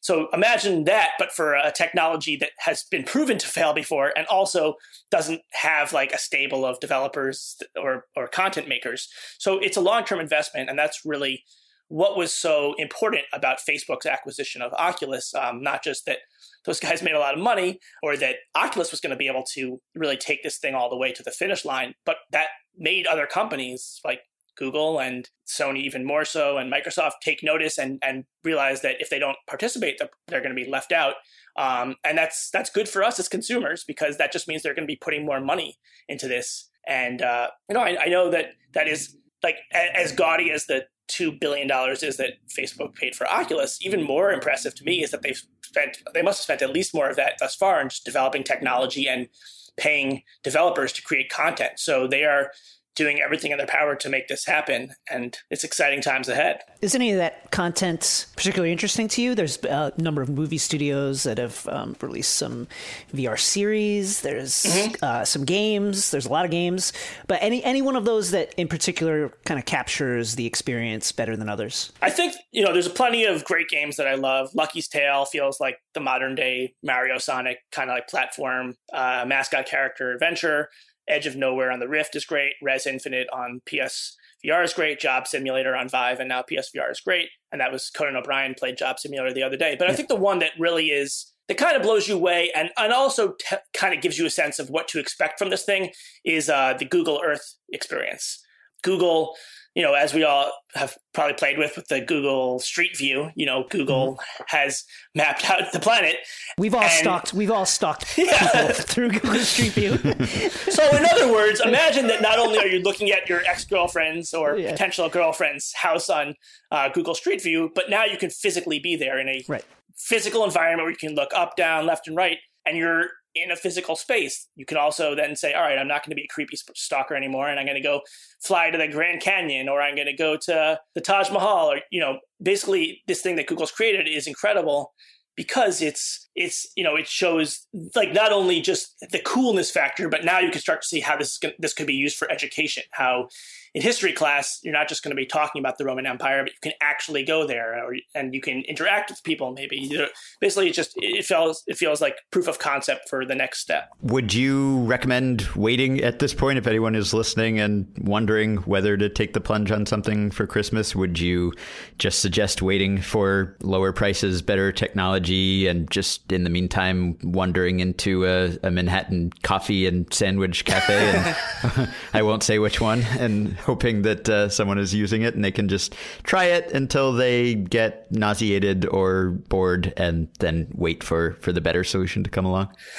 so 0.00 0.28
imagine 0.32 0.84
that, 0.84 1.12
but 1.18 1.32
for 1.32 1.54
a 1.54 1.72
technology 1.72 2.36
that 2.36 2.50
has 2.58 2.84
been 2.84 3.02
proven 3.02 3.38
to 3.38 3.46
fail 3.46 3.72
before 3.72 4.12
and 4.16 4.24
also 4.28 4.74
doesn't 5.10 5.40
have 5.52 5.92
like 5.92 6.12
a 6.12 6.18
stable 6.18 6.64
of 6.64 6.78
developers 6.78 7.56
or, 7.76 8.04
or 8.14 8.28
content 8.28 8.68
makers. 8.68 9.08
So 9.38 9.58
it's 9.58 9.76
a 9.76 9.80
long 9.80 10.04
term 10.04 10.20
investment. 10.20 10.70
And 10.70 10.78
that's 10.78 11.04
really 11.04 11.42
what 11.88 12.16
was 12.16 12.32
so 12.34 12.74
important 12.78 13.22
about 13.32 13.58
Facebook's 13.58 14.06
acquisition 14.06 14.62
of 14.62 14.72
Oculus. 14.74 15.34
Um, 15.34 15.62
not 15.62 15.84
just 15.84 16.06
that 16.06 16.18
those 16.64 16.80
guys 16.80 17.02
made 17.02 17.14
a 17.14 17.18
lot 17.20 17.34
of 17.34 17.40
money 17.40 17.78
or 18.02 18.16
that 18.16 18.36
Oculus 18.54 18.90
was 18.90 19.00
going 19.00 19.10
to 19.10 19.16
be 19.16 19.28
able 19.28 19.44
to 19.54 19.80
really 19.94 20.16
take 20.16 20.42
this 20.42 20.58
thing 20.58 20.74
all 20.74 20.90
the 20.90 20.96
way 20.96 21.12
to 21.12 21.22
the 21.22 21.30
finish 21.30 21.64
line, 21.64 21.94
but 22.04 22.16
that 22.32 22.48
made 22.76 23.06
other 23.06 23.26
companies 23.26 24.00
like 24.04 24.20
Google 24.56 24.98
and 24.98 25.28
Sony 25.46 25.82
even 25.82 26.04
more 26.04 26.24
so, 26.24 26.56
and 26.56 26.72
Microsoft 26.72 27.20
take 27.22 27.42
notice 27.42 27.78
and 27.78 27.98
and 28.02 28.24
realize 28.42 28.80
that 28.80 28.96
if 29.00 29.10
they 29.10 29.18
don't 29.18 29.36
participate, 29.46 30.00
they're 30.28 30.40
going 30.40 30.54
to 30.56 30.64
be 30.64 30.68
left 30.68 30.92
out. 30.92 31.14
Um, 31.56 31.96
and 32.04 32.18
that's 32.18 32.50
that's 32.50 32.70
good 32.70 32.88
for 32.88 33.04
us 33.04 33.18
as 33.18 33.28
consumers 33.28 33.84
because 33.86 34.16
that 34.16 34.32
just 34.32 34.48
means 34.48 34.62
they're 34.62 34.74
going 34.74 34.86
to 34.86 34.92
be 34.92 34.98
putting 35.00 35.24
more 35.24 35.40
money 35.40 35.78
into 36.08 36.26
this. 36.26 36.70
And 36.88 37.22
uh, 37.22 37.48
you 37.68 37.74
know, 37.74 37.80
I, 37.80 38.04
I 38.04 38.06
know 38.06 38.30
that 38.30 38.46
that 38.72 38.88
is 38.88 39.16
like 39.46 39.58
as 39.72 40.10
gaudy 40.10 40.50
as 40.50 40.66
the 40.66 40.86
two 41.06 41.30
billion 41.30 41.68
dollars 41.68 42.02
is 42.02 42.16
that 42.16 42.32
Facebook 42.48 42.94
paid 42.94 43.14
for 43.14 43.28
Oculus. 43.28 43.78
Even 43.80 44.02
more 44.02 44.32
impressive 44.32 44.74
to 44.74 44.84
me 44.84 45.04
is 45.04 45.12
that 45.12 45.22
they've 45.22 45.40
spent 45.62 45.98
they 46.14 46.22
must 46.22 46.38
have 46.40 46.44
spent 46.44 46.62
at 46.62 46.74
least 46.74 46.92
more 46.92 47.08
of 47.08 47.14
that 47.14 47.34
thus 47.38 47.54
far 47.54 47.80
in 47.80 47.88
just 47.88 48.04
developing 48.04 48.42
technology 48.42 49.08
and 49.08 49.28
paying 49.76 50.22
developers 50.42 50.92
to 50.92 51.02
create 51.02 51.30
content. 51.30 51.78
So 51.78 52.08
they 52.08 52.24
are 52.24 52.50
doing 52.96 53.20
everything 53.20 53.52
in 53.52 53.58
their 53.58 53.66
power 53.66 53.94
to 53.94 54.08
make 54.08 54.26
this 54.26 54.44
happen. 54.44 54.94
And 55.10 55.36
it's 55.50 55.62
exciting 55.64 56.00
times 56.00 56.28
ahead. 56.28 56.60
Is 56.80 56.94
any 56.94 57.12
of 57.12 57.18
that 57.18 57.50
content 57.50 58.26
particularly 58.36 58.72
interesting 58.72 59.06
to 59.08 59.22
you? 59.22 59.34
There's 59.34 59.62
a 59.64 59.92
number 59.98 60.22
of 60.22 60.28
movie 60.28 60.58
studios 60.58 61.22
that 61.22 61.38
have 61.38 61.68
um, 61.68 61.94
released 62.00 62.34
some 62.34 62.66
VR 63.14 63.38
series. 63.38 64.22
There's 64.22 64.64
mm-hmm. 64.64 65.04
uh, 65.04 65.24
some 65.24 65.44
games. 65.44 66.10
There's 66.10 66.26
a 66.26 66.30
lot 66.30 66.44
of 66.44 66.50
games. 66.50 66.92
But 67.26 67.38
any 67.42 67.62
any 67.62 67.82
one 67.82 67.96
of 67.96 68.04
those 68.04 68.30
that 68.30 68.54
in 68.56 68.66
particular 68.66 69.30
kind 69.44 69.60
of 69.60 69.66
captures 69.66 70.34
the 70.34 70.46
experience 70.46 71.12
better 71.12 71.36
than 71.36 71.48
others? 71.48 71.92
I 72.02 72.10
think 72.10 72.34
you 72.52 72.64
know 72.64 72.72
there's 72.72 72.88
plenty 72.88 73.24
of 73.24 73.44
great 73.44 73.68
games 73.68 73.96
that 73.96 74.06
I 74.06 74.14
love. 74.14 74.50
Lucky's 74.54 74.88
Tale 74.88 75.26
feels 75.26 75.60
like 75.60 75.78
the 75.94 76.00
modern 76.00 76.34
day 76.34 76.74
Mario 76.82 77.18
Sonic 77.18 77.58
kind 77.72 77.90
of 77.90 77.94
like 77.94 78.08
platform 78.08 78.76
uh, 78.92 79.24
mascot 79.26 79.66
character 79.66 80.12
adventure. 80.12 80.70
Edge 81.08 81.26
of 81.26 81.36
Nowhere 81.36 81.70
on 81.70 81.80
the 81.80 81.88
Rift 81.88 82.16
is 82.16 82.24
great. 82.24 82.54
Rez 82.62 82.86
Infinite 82.86 83.28
on 83.32 83.60
PS 83.66 84.16
VR 84.44 84.64
is 84.64 84.72
great. 84.72 85.00
Job 85.00 85.26
Simulator 85.26 85.74
on 85.74 85.88
Vive 85.88 86.20
and 86.20 86.28
now 86.28 86.42
PSVR 86.42 86.90
is 86.90 87.00
great. 87.00 87.28
And 87.50 87.60
that 87.60 87.72
was 87.72 87.90
Conan 87.90 88.16
O'Brien 88.16 88.54
played 88.54 88.76
Job 88.76 88.98
Simulator 88.98 89.32
the 89.32 89.42
other 89.42 89.56
day. 89.56 89.76
But 89.78 89.90
I 89.90 89.94
think 89.94 90.08
the 90.08 90.16
one 90.16 90.38
that 90.40 90.52
really 90.58 90.86
is 90.86 91.32
that 91.48 91.58
kind 91.58 91.76
of 91.76 91.82
blows 91.82 92.08
you 92.08 92.16
away 92.16 92.50
and, 92.54 92.70
and 92.76 92.92
also 92.92 93.34
t- 93.38 93.56
kind 93.72 93.94
of 93.94 94.02
gives 94.02 94.18
you 94.18 94.26
a 94.26 94.30
sense 94.30 94.58
of 94.58 94.68
what 94.68 94.88
to 94.88 94.98
expect 94.98 95.38
from 95.38 95.50
this 95.50 95.64
thing 95.64 95.90
is 96.24 96.48
uh, 96.48 96.74
the 96.78 96.84
Google 96.84 97.20
Earth 97.24 97.54
experience. 97.72 98.42
Google 98.82 99.34
you 99.76 99.82
know, 99.82 99.92
as 99.92 100.14
we 100.14 100.24
all 100.24 100.50
have 100.74 100.96
probably 101.12 101.34
played 101.34 101.58
with 101.58 101.76
with 101.76 101.86
the 101.88 102.00
Google 102.00 102.58
Street 102.58 102.96
View, 102.96 103.30
you 103.34 103.44
know, 103.44 103.66
Google 103.68 104.14
mm-hmm. 104.14 104.42
has 104.46 104.84
mapped 105.14 105.48
out 105.50 105.70
the 105.70 105.78
planet. 105.78 106.16
We've 106.56 106.74
all 106.74 106.80
and, 106.80 106.90
stalked. 106.90 107.34
We've 107.34 107.50
all 107.50 107.66
stalked 107.66 108.16
yeah. 108.18 108.72
through 108.72 109.10
Google 109.10 109.34
Street 109.40 109.72
View. 109.72 109.98
so, 110.70 110.96
in 110.96 111.04
other 111.04 111.30
words, 111.30 111.60
imagine 111.60 112.06
that 112.06 112.22
not 112.22 112.38
only 112.38 112.58
are 112.58 112.66
you 112.66 112.80
looking 112.80 113.10
at 113.10 113.28
your 113.28 113.42
ex 113.42 113.66
girlfriend's 113.66 114.32
or 114.32 114.56
yeah. 114.56 114.70
potential 114.72 115.10
girlfriend's 115.10 115.74
house 115.74 116.08
on 116.08 116.34
uh, 116.70 116.88
Google 116.88 117.14
Street 117.14 117.42
View, 117.42 117.70
but 117.74 117.90
now 117.90 118.06
you 118.06 118.16
can 118.16 118.30
physically 118.30 118.78
be 118.78 118.96
there 118.96 119.18
in 119.18 119.28
a 119.28 119.44
right. 119.46 119.64
physical 119.94 120.42
environment 120.42 120.84
where 120.84 120.90
you 120.90 120.96
can 120.96 121.14
look 121.14 121.34
up, 121.34 121.54
down, 121.54 121.84
left, 121.84 122.08
and 122.08 122.16
right, 122.16 122.38
and 122.64 122.78
you're 122.78 123.10
in 123.36 123.50
a 123.50 123.56
physical 123.56 123.96
space. 123.96 124.48
You 124.56 124.64
can 124.64 124.76
also 124.76 125.14
then 125.14 125.36
say, 125.36 125.52
all 125.52 125.62
right, 125.62 125.78
I'm 125.78 125.88
not 125.88 126.04
going 126.04 126.10
to 126.10 126.16
be 126.16 126.24
a 126.24 126.34
creepy 126.34 126.56
stalker 126.74 127.14
anymore, 127.14 127.48
and 127.48 127.60
I'm 127.60 127.66
going 127.66 127.76
to 127.76 127.82
go 127.82 128.00
fly 128.42 128.70
to 128.70 128.78
the 128.78 128.88
Grand 128.88 129.20
Canyon, 129.20 129.68
or 129.68 129.80
I'm 129.82 129.94
going 129.94 130.06
to 130.06 130.16
go 130.16 130.36
to 130.36 130.80
the 130.94 131.00
Taj 131.00 131.30
Mahal, 131.30 131.72
or 131.72 131.80
you 131.90 132.00
know, 132.00 132.18
basically 132.42 133.02
this 133.06 133.22
thing 133.22 133.36
that 133.36 133.46
Google's 133.46 133.70
created 133.70 134.08
is 134.08 134.26
incredible 134.26 134.92
because 135.36 135.82
it's 135.82 136.25
it's 136.36 136.66
you 136.76 136.84
know 136.84 136.94
it 136.94 137.08
shows 137.08 137.66
like 137.94 138.12
not 138.12 138.32
only 138.32 138.60
just 138.60 138.94
the 139.10 139.20
coolness 139.20 139.70
factor, 139.70 140.08
but 140.08 140.24
now 140.24 140.38
you 140.38 140.50
can 140.50 140.60
start 140.60 140.82
to 140.82 140.88
see 140.88 141.00
how 141.00 141.16
this 141.16 141.32
is 141.32 141.38
gonna, 141.38 141.54
this 141.58 141.72
could 141.72 141.86
be 141.86 141.94
used 141.94 142.16
for 142.16 142.30
education. 142.30 142.84
How 142.92 143.28
in 143.76 143.82
history 143.82 144.14
class, 144.14 144.58
you're 144.62 144.72
not 144.72 144.88
just 144.88 145.02
going 145.02 145.10
to 145.10 145.16
be 145.16 145.26
talking 145.26 145.60
about 145.60 145.76
the 145.76 145.84
Roman 145.84 146.06
Empire, 146.06 146.42
but 146.42 146.50
you 146.50 146.58
can 146.62 146.72
actually 146.80 147.22
go 147.22 147.46
there, 147.46 147.84
or, 147.84 147.94
and 148.14 148.32
you 148.32 148.40
can 148.40 148.62
interact 148.62 149.10
with 149.10 149.22
people. 149.22 149.52
Maybe 149.52 150.02
basically, 150.40 150.68
it 150.68 150.72
just 150.72 150.94
it 150.96 151.26
feels 151.26 151.62
it 151.66 151.76
feels 151.76 152.00
like 152.00 152.16
proof 152.30 152.48
of 152.48 152.58
concept 152.58 153.06
for 153.10 153.26
the 153.26 153.34
next 153.34 153.58
step. 153.58 153.90
Would 154.00 154.32
you 154.32 154.78
recommend 154.84 155.42
waiting 155.54 156.00
at 156.00 156.20
this 156.20 156.32
point 156.32 156.56
if 156.56 156.66
anyone 156.66 156.94
is 156.94 157.12
listening 157.12 157.60
and 157.60 157.86
wondering 158.00 158.56
whether 158.58 158.96
to 158.96 159.10
take 159.10 159.34
the 159.34 159.42
plunge 159.42 159.70
on 159.70 159.84
something 159.84 160.30
for 160.30 160.46
Christmas? 160.46 160.96
Would 160.96 161.18
you 161.18 161.52
just 161.98 162.20
suggest 162.20 162.62
waiting 162.62 163.02
for 163.02 163.58
lower 163.60 163.92
prices, 163.92 164.40
better 164.40 164.72
technology, 164.72 165.66
and 165.66 165.90
just 165.90 166.25
in 166.30 166.44
the 166.44 166.50
meantime 166.50 167.18
wandering 167.22 167.80
into 167.80 168.26
a, 168.26 168.56
a 168.62 168.70
Manhattan 168.70 169.32
coffee 169.42 169.86
and 169.86 170.12
sandwich 170.12 170.64
cafe? 170.64 171.10
And 171.10 171.88
I 172.14 172.22
won't 172.22 172.42
say 172.42 172.58
which 172.58 172.80
one, 172.80 173.02
and 173.18 173.54
hoping 173.54 174.02
that 174.02 174.28
uh, 174.28 174.48
someone 174.48 174.78
is 174.78 174.94
using 174.94 175.22
it 175.22 175.34
and 175.34 175.44
they 175.44 175.52
can 175.52 175.68
just 175.68 175.94
try 176.22 176.44
it 176.44 176.72
until 176.72 177.12
they 177.12 177.54
get 177.54 178.10
nauseated 178.12 178.86
or 178.86 179.30
bored 179.48 179.92
and 179.96 180.28
then 180.38 180.68
wait 180.74 181.02
for, 181.02 181.36
for 181.40 181.52
the 181.52 181.60
better 181.60 181.84
solution 181.84 182.24
to 182.24 182.30
come 182.30 182.44
along? 182.44 182.68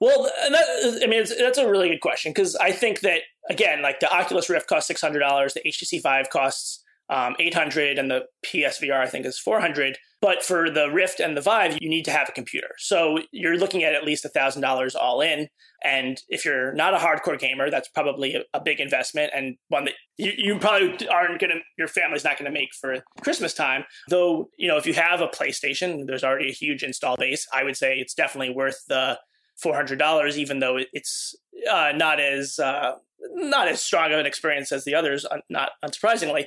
well, 0.00 0.30
that, 0.50 1.00
I 1.02 1.06
mean, 1.06 1.24
that's 1.38 1.58
a 1.58 1.68
really 1.68 1.88
good 1.88 2.00
question 2.00 2.32
because 2.32 2.56
I 2.56 2.72
think 2.72 3.00
that, 3.00 3.20
again, 3.50 3.82
like 3.82 4.00
the 4.00 4.12
Oculus 4.14 4.48
Rift 4.48 4.68
costs 4.68 4.90
$600, 4.90 5.54
the 5.54 5.62
HTC 5.66 6.02
Vive 6.02 6.30
costs 6.30 6.82
um, 7.08 7.34
800 7.38 7.98
and 7.98 8.10
the 8.10 8.24
PSVR 8.44 8.98
I 8.98 9.06
think 9.06 9.26
is 9.26 9.38
400. 9.38 9.98
But 10.22 10.44
for 10.44 10.70
the 10.70 10.88
Rift 10.88 11.18
and 11.18 11.36
the 11.36 11.40
Vive, 11.40 11.78
you 11.80 11.88
need 11.88 12.04
to 12.04 12.12
have 12.12 12.28
a 12.28 12.32
computer. 12.32 12.68
So 12.78 13.18
you're 13.32 13.58
looking 13.58 13.82
at 13.82 13.92
at 13.92 14.04
least 14.04 14.24
$1,000 14.24 14.94
all 14.94 15.20
in. 15.20 15.48
And 15.82 16.22
if 16.28 16.44
you're 16.44 16.72
not 16.74 16.94
a 16.94 16.98
hardcore 16.98 17.36
gamer, 17.36 17.70
that's 17.70 17.88
probably 17.88 18.42
a, 18.54 18.60
big 18.60 18.78
investment 18.78 19.32
and 19.34 19.56
one 19.66 19.86
that 19.86 19.94
you, 20.16 20.30
you 20.36 20.58
probably 20.60 21.08
aren't 21.08 21.40
going 21.40 21.50
to, 21.50 21.58
your 21.76 21.88
family's 21.88 22.22
not 22.22 22.38
going 22.38 22.50
to 22.50 22.56
make 22.56 22.68
for 22.80 22.98
Christmas 23.20 23.52
time. 23.52 23.82
Though, 24.08 24.48
you 24.56 24.68
know, 24.68 24.76
if 24.76 24.86
you 24.86 24.94
have 24.94 25.20
a 25.20 25.26
PlayStation, 25.26 26.06
there's 26.06 26.22
already 26.22 26.48
a 26.50 26.52
huge 26.52 26.84
install 26.84 27.16
base. 27.16 27.48
I 27.52 27.64
would 27.64 27.76
say 27.76 27.96
it's 27.96 28.14
definitely 28.14 28.54
worth 28.54 28.84
the 28.86 29.18
$400, 29.64 30.36
even 30.36 30.60
though 30.60 30.78
it's 30.92 31.34
uh, 31.68 31.90
not 31.96 32.20
as, 32.20 32.60
uh, 32.60 32.92
not 33.32 33.66
as 33.66 33.82
strong 33.82 34.12
of 34.12 34.20
an 34.20 34.26
experience 34.26 34.70
as 34.70 34.84
the 34.84 34.94
others, 34.94 35.26
not 35.50 35.70
unsurprisingly. 35.84 36.44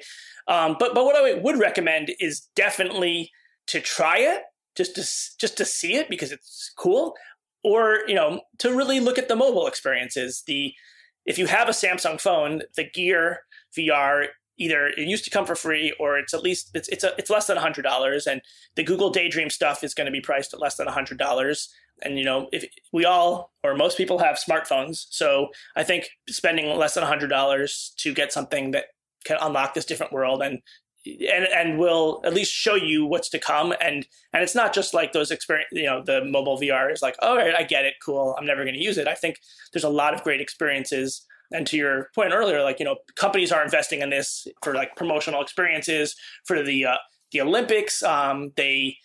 Um, 0.47 0.77
but 0.79 0.93
but 0.93 1.03
what 1.03 1.15
I 1.15 1.33
would 1.33 1.57
recommend 1.57 2.11
is 2.19 2.47
definitely 2.55 3.31
to 3.67 3.81
try 3.81 4.19
it 4.19 4.43
just 4.75 4.95
to 4.95 5.01
just 5.39 5.57
to 5.57 5.65
see 5.65 5.95
it 5.95 6.09
because 6.09 6.31
it's 6.31 6.71
cool, 6.77 7.15
or 7.63 7.99
you 8.07 8.15
know 8.15 8.41
to 8.59 8.75
really 8.75 8.99
look 8.99 9.17
at 9.17 9.27
the 9.27 9.35
mobile 9.35 9.67
experiences. 9.67 10.43
The 10.45 10.73
if 11.25 11.37
you 11.37 11.47
have 11.47 11.67
a 11.67 11.71
Samsung 11.71 12.19
phone, 12.19 12.61
the 12.75 12.85
Gear 12.89 13.41
VR 13.77 14.27
either 14.57 14.87
it 14.87 15.07
used 15.07 15.25
to 15.25 15.29
come 15.29 15.45
for 15.45 15.55
free 15.55 15.93
or 15.99 16.17
it's 16.17 16.33
at 16.33 16.41
least 16.41 16.71
it's 16.73 16.87
it's 16.89 17.03
a, 17.03 17.13
it's 17.17 17.29
less 17.29 17.47
than 17.47 17.57
hundred 17.57 17.83
dollars, 17.83 18.27
and 18.27 18.41
the 18.75 18.83
Google 18.83 19.09
Daydream 19.09 19.49
stuff 19.49 19.83
is 19.83 19.93
going 19.93 20.05
to 20.05 20.11
be 20.11 20.21
priced 20.21 20.53
at 20.53 20.61
less 20.61 20.75
than 20.75 20.87
hundred 20.87 21.17
dollars. 21.17 21.69
And 22.03 22.17
you 22.19 22.25
know, 22.25 22.49
if 22.51 22.65
we 22.91 23.05
all 23.05 23.51
or 23.63 23.75
most 23.75 23.97
people 23.97 24.19
have 24.19 24.37
smartphones, 24.37 25.05
so 25.09 25.47
I 25.75 25.83
think 25.83 26.09
spending 26.29 26.77
less 26.77 26.93
than 26.93 27.03
hundred 27.03 27.29
dollars 27.29 27.93
to 27.99 28.13
get 28.13 28.33
something 28.33 28.71
that 28.71 28.85
can 29.23 29.37
unlock 29.41 29.73
this 29.73 29.85
different 29.85 30.13
world 30.13 30.41
and 30.41 30.59
and 31.05 31.45
and 31.45 31.77
will 31.77 32.21
at 32.23 32.33
least 32.33 32.51
show 32.51 32.75
you 32.75 33.05
what's 33.05 33.29
to 33.29 33.39
come. 33.39 33.73
And 33.81 34.07
and 34.33 34.43
it's 34.43 34.55
not 34.55 34.73
just 34.73 34.93
like 34.93 35.13
those 35.13 35.31
experience 35.31 35.69
you 35.71 35.85
know 35.85 36.03
the 36.03 36.23
mobile 36.25 36.59
vr 36.59 36.91
is 36.91 37.01
like 37.01 37.15
all 37.21 37.37
right 37.37 37.55
i 37.55 37.63
get 37.63 37.85
it 37.85 37.95
cool 38.03 38.35
i'm 38.37 38.45
never 38.45 38.63
going 38.63 38.75
to 38.75 38.83
use 38.83 38.97
it. 38.97 39.07
I 39.07 39.13
think 39.13 39.39
there's 39.73 39.83
a 39.83 39.89
lot 39.89 40.13
of 40.13 40.23
great 40.23 40.41
experiences. 40.41 41.25
And 41.51 41.67
to 41.67 41.77
your 41.77 42.09
point 42.15 42.33
earlier 42.33 42.63
like 42.63 42.79
you 42.79 42.85
know 42.85 42.97
companies 43.15 43.51
are 43.51 43.63
investing 43.63 44.01
in 44.01 44.09
this 44.09 44.47
for 44.63 44.73
like 44.73 44.95
promotional 44.95 45.41
experiences 45.41 46.15
for 46.45 46.63
the 46.63 46.85
uh, 46.85 46.97
the 47.31 47.41
olympics. 47.41 48.01
Um, 48.03 48.51
they 48.55 48.97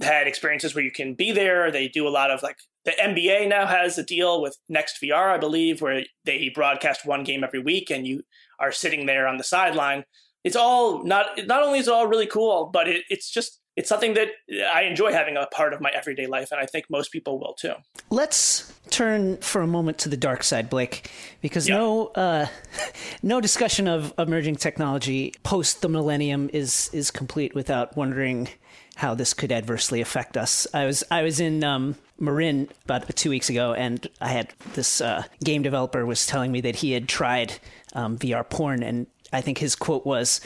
had 0.00 0.28
experiences 0.28 0.74
where 0.74 0.84
you 0.84 0.92
can 0.92 1.14
be 1.14 1.32
there. 1.32 1.72
They 1.72 1.88
do 1.88 2.06
a 2.06 2.10
lot 2.10 2.30
of 2.30 2.42
like 2.42 2.56
the 2.84 2.92
nba 2.92 3.48
now 3.48 3.66
has 3.66 3.98
a 3.98 4.04
deal 4.04 4.40
with 4.40 4.56
next 4.68 5.02
vr 5.02 5.34
i 5.34 5.36
believe 5.36 5.82
where 5.82 6.04
they 6.24 6.50
broadcast 6.54 7.04
one 7.04 7.24
game 7.24 7.42
every 7.42 7.58
week 7.58 7.90
and 7.90 8.06
you 8.06 8.22
are 8.58 8.72
sitting 8.72 9.06
there 9.06 9.26
on 9.26 9.38
the 9.38 9.44
sideline. 9.44 10.04
It's 10.44 10.56
all 10.56 11.04
not 11.04 11.26
not 11.46 11.62
only 11.62 11.78
is 11.78 11.88
it 11.88 11.94
all 11.94 12.06
really 12.06 12.26
cool, 12.26 12.70
but 12.72 12.88
it, 12.88 13.04
it's 13.10 13.30
just 13.30 13.60
it's 13.76 13.88
something 13.88 14.14
that 14.14 14.28
I 14.74 14.82
enjoy 14.82 15.12
having 15.12 15.36
a 15.36 15.46
part 15.46 15.72
of 15.72 15.80
my 15.80 15.90
everyday 15.90 16.26
life, 16.26 16.50
and 16.50 16.60
I 16.60 16.66
think 16.66 16.86
most 16.90 17.12
people 17.12 17.38
will 17.38 17.54
too. 17.54 17.74
Let's 18.10 18.72
turn 18.90 19.36
for 19.36 19.62
a 19.62 19.66
moment 19.66 19.98
to 19.98 20.08
the 20.08 20.16
dark 20.16 20.42
side, 20.42 20.68
Blake, 20.68 21.10
because 21.42 21.68
yeah. 21.68 21.76
no 21.76 22.06
uh, 22.08 22.46
no 23.22 23.40
discussion 23.40 23.86
of 23.86 24.12
emerging 24.18 24.56
technology 24.56 25.34
post 25.44 25.82
the 25.82 25.88
millennium 25.88 26.50
is 26.52 26.90
is 26.92 27.10
complete 27.10 27.54
without 27.54 27.96
wondering 27.96 28.48
how 28.96 29.14
this 29.14 29.32
could 29.32 29.52
adversely 29.52 30.00
affect 30.00 30.36
us. 30.36 30.66
I 30.74 30.84
was 30.84 31.04
I 31.08 31.22
was 31.22 31.38
in 31.38 31.62
um, 31.62 31.94
Marin 32.18 32.68
about 32.84 33.14
two 33.14 33.30
weeks 33.30 33.48
ago, 33.48 33.74
and 33.74 34.04
I 34.20 34.28
had 34.28 34.52
this 34.74 35.00
uh, 35.00 35.22
game 35.44 35.62
developer 35.62 36.04
was 36.04 36.26
telling 36.26 36.50
me 36.50 36.60
that 36.62 36.76
he 36.76 36.92
had 36.92 37.08
tried 37.08 37.54
um, 37.92 38.18
VR 38.18 38.48
porn, 38.48 38.82
and 38.82 39.06
I 39.32 39.40
think 39.40 39.58
his 39.58 39.74
quote 39.74 40.06
was, 40.06 40.40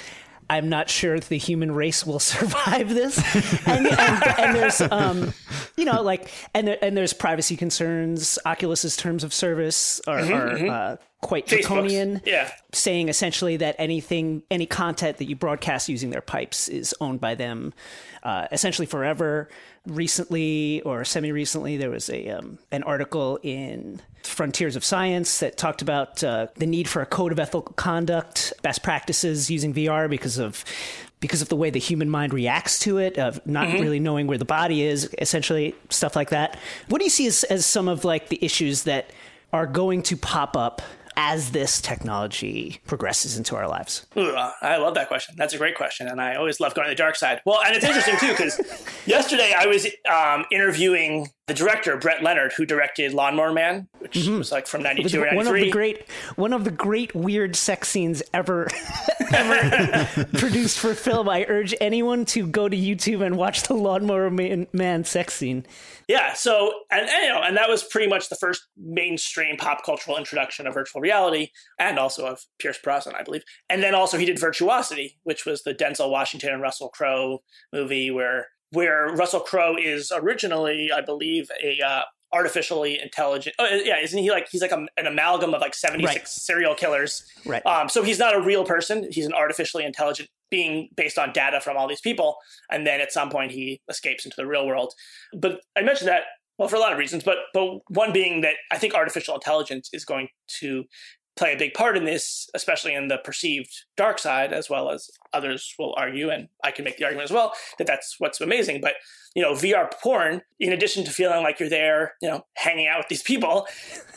"I'm 0.50 0.68
not 0.68 0.90
sure 0.90 1.18
the 1.18 1.36
human 1.36 1.72
race 1.72 2.06
will 2.06 2.18
survive 2.34 2.88
this." 2.88 3.18
and, 3.66 3.86
and, 3.86 4.38
and, 4.38 4.56
there's, 4.56 4.80
um, 4.80 5.32
you 5.76 5.84
know, 5.84 6.02
like, 6.02 6.30
and 6.54 6.68
there, 6.68 6.78
and 6.82 6.96
there's 6.96 7.12
privacy 7.12 7.56
concerns. 7.56 8.38
Oculus's 8.44 8.96
terms 8.96 9.24
of 9.24 9.32
service 9.32 10.00
are, 10.06 10.18
mm-hmm, 10.18 10.32
are 10.32 10.48
mm-hmm. 10.50 10.70
Uh, 10.70 10.96
quite 11.22 11.46
draconian. 11.46 12.20
Yeah, 12.26 12.52
saying 12.72 13.08
essentially 13.08 13.56
that 13.56 13.76
anything, 13.78 14.42
any 14.50 14.66
content 14.66 15.16
that 15.16 15.24
you 15.24 15.36
broadcast 15.36 15.88
using 15.88 16.10
their 16.10 16.20
pipes 16.20 16.68
is 16.68 16.94
owned 17.00 17.20
by 17.20 17.34
them, 17.34 17.72
uh, 18.22 18.48
essentially 18.52 18.86
forever 18.86 19.48
recently 19.86 20.80
or 20.82 21.04
semi 21.04 21.32
recently 21.32 21.76
there 21.76 21.90
was 21.90 22.08
a 22.08 22.28
um, 22.28 22.58
an 22.70 22.84
article 22.84 23.38
in 23.42 24.00
Frontiers 24.22 24.76
of 24.76 24.84
Science 24.84 25.40
that 25.40 25.56
talked 25.56 25.82
about 25.82 26.22
uh, 26.22 26.46
the 26.56 26.66
need 26.66 26.88
for 26.88 27.02
a 27.02 27.06
code 27.06 27.32
of 27.32 27.40
ethical 27.40 27.62
conduct, 27.62 28.52
best 28.62 28.82
practices 28.82 29.50
using 29.50 29.74
VR 29.74 30.08
because 30.08 30.38
of 30.38 30.64
because 31.20 31.40
of 31.40 31.48
the 31.48 31.56
way 31.56 31.70
the 31.70 31.78
human 31.78 32.10
mind 32.10 32.32
reacts 32.34 32.80
to 32.80 32.98
it, 32.98 33.16
of 33.16 33.44
not 33.46 33.68
mm-hmm. 33.68 33.80
really 33.80 34.00
knowing 34.00 34.26
where 34.26 34.38
the 34.38 34.44
body 34.44 34.82
is, 34.82 35.08
essentially 35.18 35.74
stuff 35.88 36.16
like 36.16 36.30
that. 36.30 36.58
What 36.88 36.98
do 36.98 37.04
you 37.04 37.10
see 37.10 37.26
as, 37.28 37.44
as 37.44 37.64
some 37.64 37.86
of 37.86 38.04
like 38.04 38.28
the 38.28 38.44
issues 38.44 38.82
that 38.84 39.10
are 39.52 39.66
going 39.66 40.02
to 40.02 40.16
pop 40.16 40.56
up 40.56 40.82
as 41.16 41.50
this 41.52 41.80
technology 41.80 42.80
progresses 42.86 43.36
into 43.36 43.56
our 43.56 43.68
lives? 43.68 44.06
Ooh, 44.16 44.34
I 44.34 44.76
love 44.76 44.94
that 44.94 45.08
question. 45.08 45.34
That's 45.36 45.54
a 45.54 45.58
great 45.58 45.76
question, 45.76 46.08
and 46.08 46.20
I 46.20 46.36
always 46.36 46.60
love 46.60 46.74
going 46.74 46.86
to 46.86 46.90
the 46.90 46.96
dark 46.96 47.16
side. 47.16 47.40
Well, 47.44 47.60
and 47.64 47.74
it's 47.74 47.84
interesting 47.84 48.16
too 48.18 48.28
because 48.28 48.60
yesterday 49.06 49.54
I 49.56 49.66
was 49.66 49.86
um, 50.10 50.44
interviewing 50.50 51.28
the 51.48 51.54
director 51.54 51.96
Brett 51.96 52.22
Leonard, 52.22 52.52
who 52.52 52.64
directed 52.64 53.12
Lawnmower 53.12 53.52
Man, 53.52 53.88
which 53.98 54.12
mm-hmm. 54.12 54.38
was 54.38 54.52
like 54.52 54.68
from 54.68 54.82
'92 54.82 55.20
or 55.20 55.24
'93. 55.24 55.36
One 55.36 55.46
of 55.48 55.54
the 55.54 55.70
great, 55.70 56.10
one 56.36 56.52
of 56.52 56.64
the 56.64 56.70
great 56.70 57.14
weird 57.16 57.56
sex 57.56 57.88
scenes 57.88 58.22
ever, 58.32 58.68
ever 59.32 60.26
produced 60.38 60.78
for 60.78 60.94
film. 60.94 61.28
I 61.28 61.44
urge 61.48 61.74
anyone 61.80 62.24
to 62.26 62.46
go 62.46 62.68
to 62.68 62.76
YouTube 62.76 63.26
and 63.26 63.36
watch 63.36 63.64
the 63.64 63.74
Lawnmower 63.74 64.30
Man, 64.30 64.68
Man 64.72 65.04
sex 65.04 65.34
scene. 65.34 65.66
Yeah. 66.06 66.32
So, 66.34 66.72
and, 66.90 67.08
and, 67.08 67.22
you 67.22 67.28
know, 67.28 67.42
and 67.42 67.56
that 67.56 67.68
was 67.68 67.82
pretty 67.82 68.08
much 68.08 68.28
the 68.28 68.36
first 68.36 68.62
mainstream 68.76 69.56
pop 69.56 69.84
cultural 69.84 70.16
introduction 70.16 70.68
of 70.68 70.74
virtual 70.74 71.00
reality, 71.00 71.48
and 71.76 71.98
also 71.98 72.26
of 72.26 72.40
Pierce 72.60 72.78
Brosnan, 72.78 73.16
I 73.18 73.24
believe. 73.24 73.42
And 73.68 73.82
then 73.82 73.96
also 73.96 74.16
he 74.16 74.26
did 74.26 74.38
Virtuosity, 74.38 75.18
which 75.24 75.44
was 75.44 75.64
the 75.64 75.74
Denzel 75.74 76.10
Washington 76.10 76.52
and 76.52 76.62
Russell 76.62 76.88
Crowe 76.88 77.42
movie 77.72 78.12
where 78.12 78.46
where 78.72 79.08
Russell 79.14 79.40
Crowe 79.40 79.76
is 79.76 80.12
originally, 80.14 80.90
I 80.92 81.00
believe, 81.00 81.50
a 81.62 81.80
uh, 81.80 82.02
artificially 82.32 82.98
intelligent. 83.00 83.54
Oh, 83.58 83.66
yeah, 83.66 83.98
isn't 84.00 84.18
he 84.18 84.30
like 84.30 84.48
he's 84.50 84.62
like 84.62 84.72
a, 84.72 84.86
an 84.96 85.06
amalgam 85.06 85.54
of 85.54 85.60
like 85.60 85.74
seventy 85.74 86.06
six 86.06 86.16
Right. 86.16 86.28
serial 86.28 86.74
killers? 86.74 87.24
Right. 87.44 87.64
Um, 87.66 87.88
so 87.88 88.02
he's 88.02 88.18
not 88.18 88.34
a 88.34 88.40
real 88.40 88.64
person. 88.64 89.06
He's 89.10 89.26
an 89.26 89.34
artificially 89.34 89.84
intelligent 89.84 90.28
being 90.50 90.88
based 90.96 91.18
on 91.18 91.32
data 91.32 91.60
from 91.60 91.76
all 91.76 91.88
these 91.88 92.00
people, 92.00 92.36
and 92.70 92.86
then 92.86 93.00
at 93.00 93.12
some 93.12 93.30
point 93.30 93.52
he 93.52 93.80
escapes 93.88 94.24
into 94.24 94.34
the 94.36 94.46
real 94.46 94.66
world. 94.66 94.92
But 95.38 95.60
I 95.76 95.82
mentioned 95.82 96.08
that 96.08 96.22
well 96.58 96.68
for 96.68 96.76
a 96.76 96.80
lot 96.80 96.92
of 96.92 96.98
reasons, 96.98 97.22
but 97.24 97.36
but 97.54 97.80
one 97.88 98.12
being 98.12 98.40
that 98.42 98.54
I 98.70 98.78
think 98.78 98.94
artificial 98.94 99.34
intelligence 99.34 99.88
is 99.92 100.04
going 100.04 100.28
to 100.60 100.84
play 101.36 101.54
a 101.54 101.58
big 101.58 101.72
part 101.74 101.96
in 101.96 102.04
this, 102.04 102.48
especially 102.54 102.94
in 102.94 103.08
the 103.08 103.18
perceived 103.18 103.70
dark 103.96 104.18
side, 104.18 104.52
as 104.52 104.68
well 104.68 104.90
as 104.90 105.10
others 105.32 105.74
will 105.78 105.94
argue, 105.96 106.28
and 106.30 106.48
I 106.62 106.70
can 106.70 106.84
make 106.84 106.98
the 106.98 107.04
argument 107.04 107.30
as 107.30 107.34
well 107.34 107.54
that 107.78 107.86
that's 107.86 108.16
what's 108.18 108.40
amazing. 108.40 108.80
But 108.80 108.94
you 109.34 109.42
know, 109.42 109.52
VR 109.54 109.90
porn, 110.02 110.42
in 110.60 110.72
addition 110.74 111.04
to 111.04 111.10
feeling 111.10 111.42
like 111.42 111.58
you're 111.58 111.70
there, 111.70 112.14
you 112.20 112.28
know, 112.28 112.44
hanging 112.54 112.86
out 112.86 112.98
with 112.98 113.08
these 113.08 113.22
people, 113.22 113.66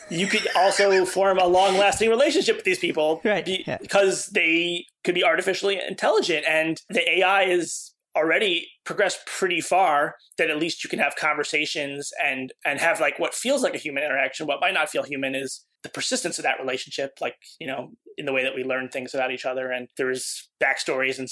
you 0.10 0.28
could 0.28 0.46
also 0.58 1.06
form 1.18 1.38
a 1.38 1.48
long-lasting 1.48 2.10
relationship 2.10 2.58
with 2.58 2.66
these 2.66 2.80
people, 2.80 3.22
Right, 3.24 3.46
be- 3.46 3.64
yeah. 3.66 3.78
because 3.82 4.28
they 4.28 4.86
could 5.06 5.16
be 5.16 5.24
artificially 5.24 5.80
intelligent, 5.88 6.46
and 6.46 6.82
the 6.90 7.10
AI 7.20 7.44
is 7.44 7.94
already 8.16 8.68
progressed 8.86 9.26
pretty 9.26 9.62
far 9.62 10.16
that 10.38 10.50
at 10.50 10.58
least 10.58 10.84
you 10.84 10.90
can 10.90 11.00
have 11.00 11.16
conversations 11.16 12.12
and 12.24 12.54
and 12.66 12.80
have 12.80 13.00
like 13.00 13.20
what 13.20 13.34
feels 13.34 13.64
like 13.64 13.76
a 13.76 13.80
human 13.80 14.04
interaction. 14.04 14.48
What 14.48 14.62
might 14.62 14.74
not 14.74 14.90
feel 14.90 15.04
human 15.04 15.36
is 15.36 15.66
the 15.84 15.90
persistence 15.90 16.40
of 16.40 16.44
that 16.44 16.60
relationship 16.60 17.12
like 17.22 17.36
you 17.60 17.68
know 17.68 17.92
in 18.18 18.26
the 18.26 18.34
way 18.34 18.44
that 18.44 18.56
we 18.56 18.64
learn 18.64 18.90
things 18.90 19.14
about 19.14 19.32
each 19.32 19.46
other 19.46 19.72
and 19.72 19.88
there's 19.98 20.50
backstories 20.64 21.20
and 21.20 21.28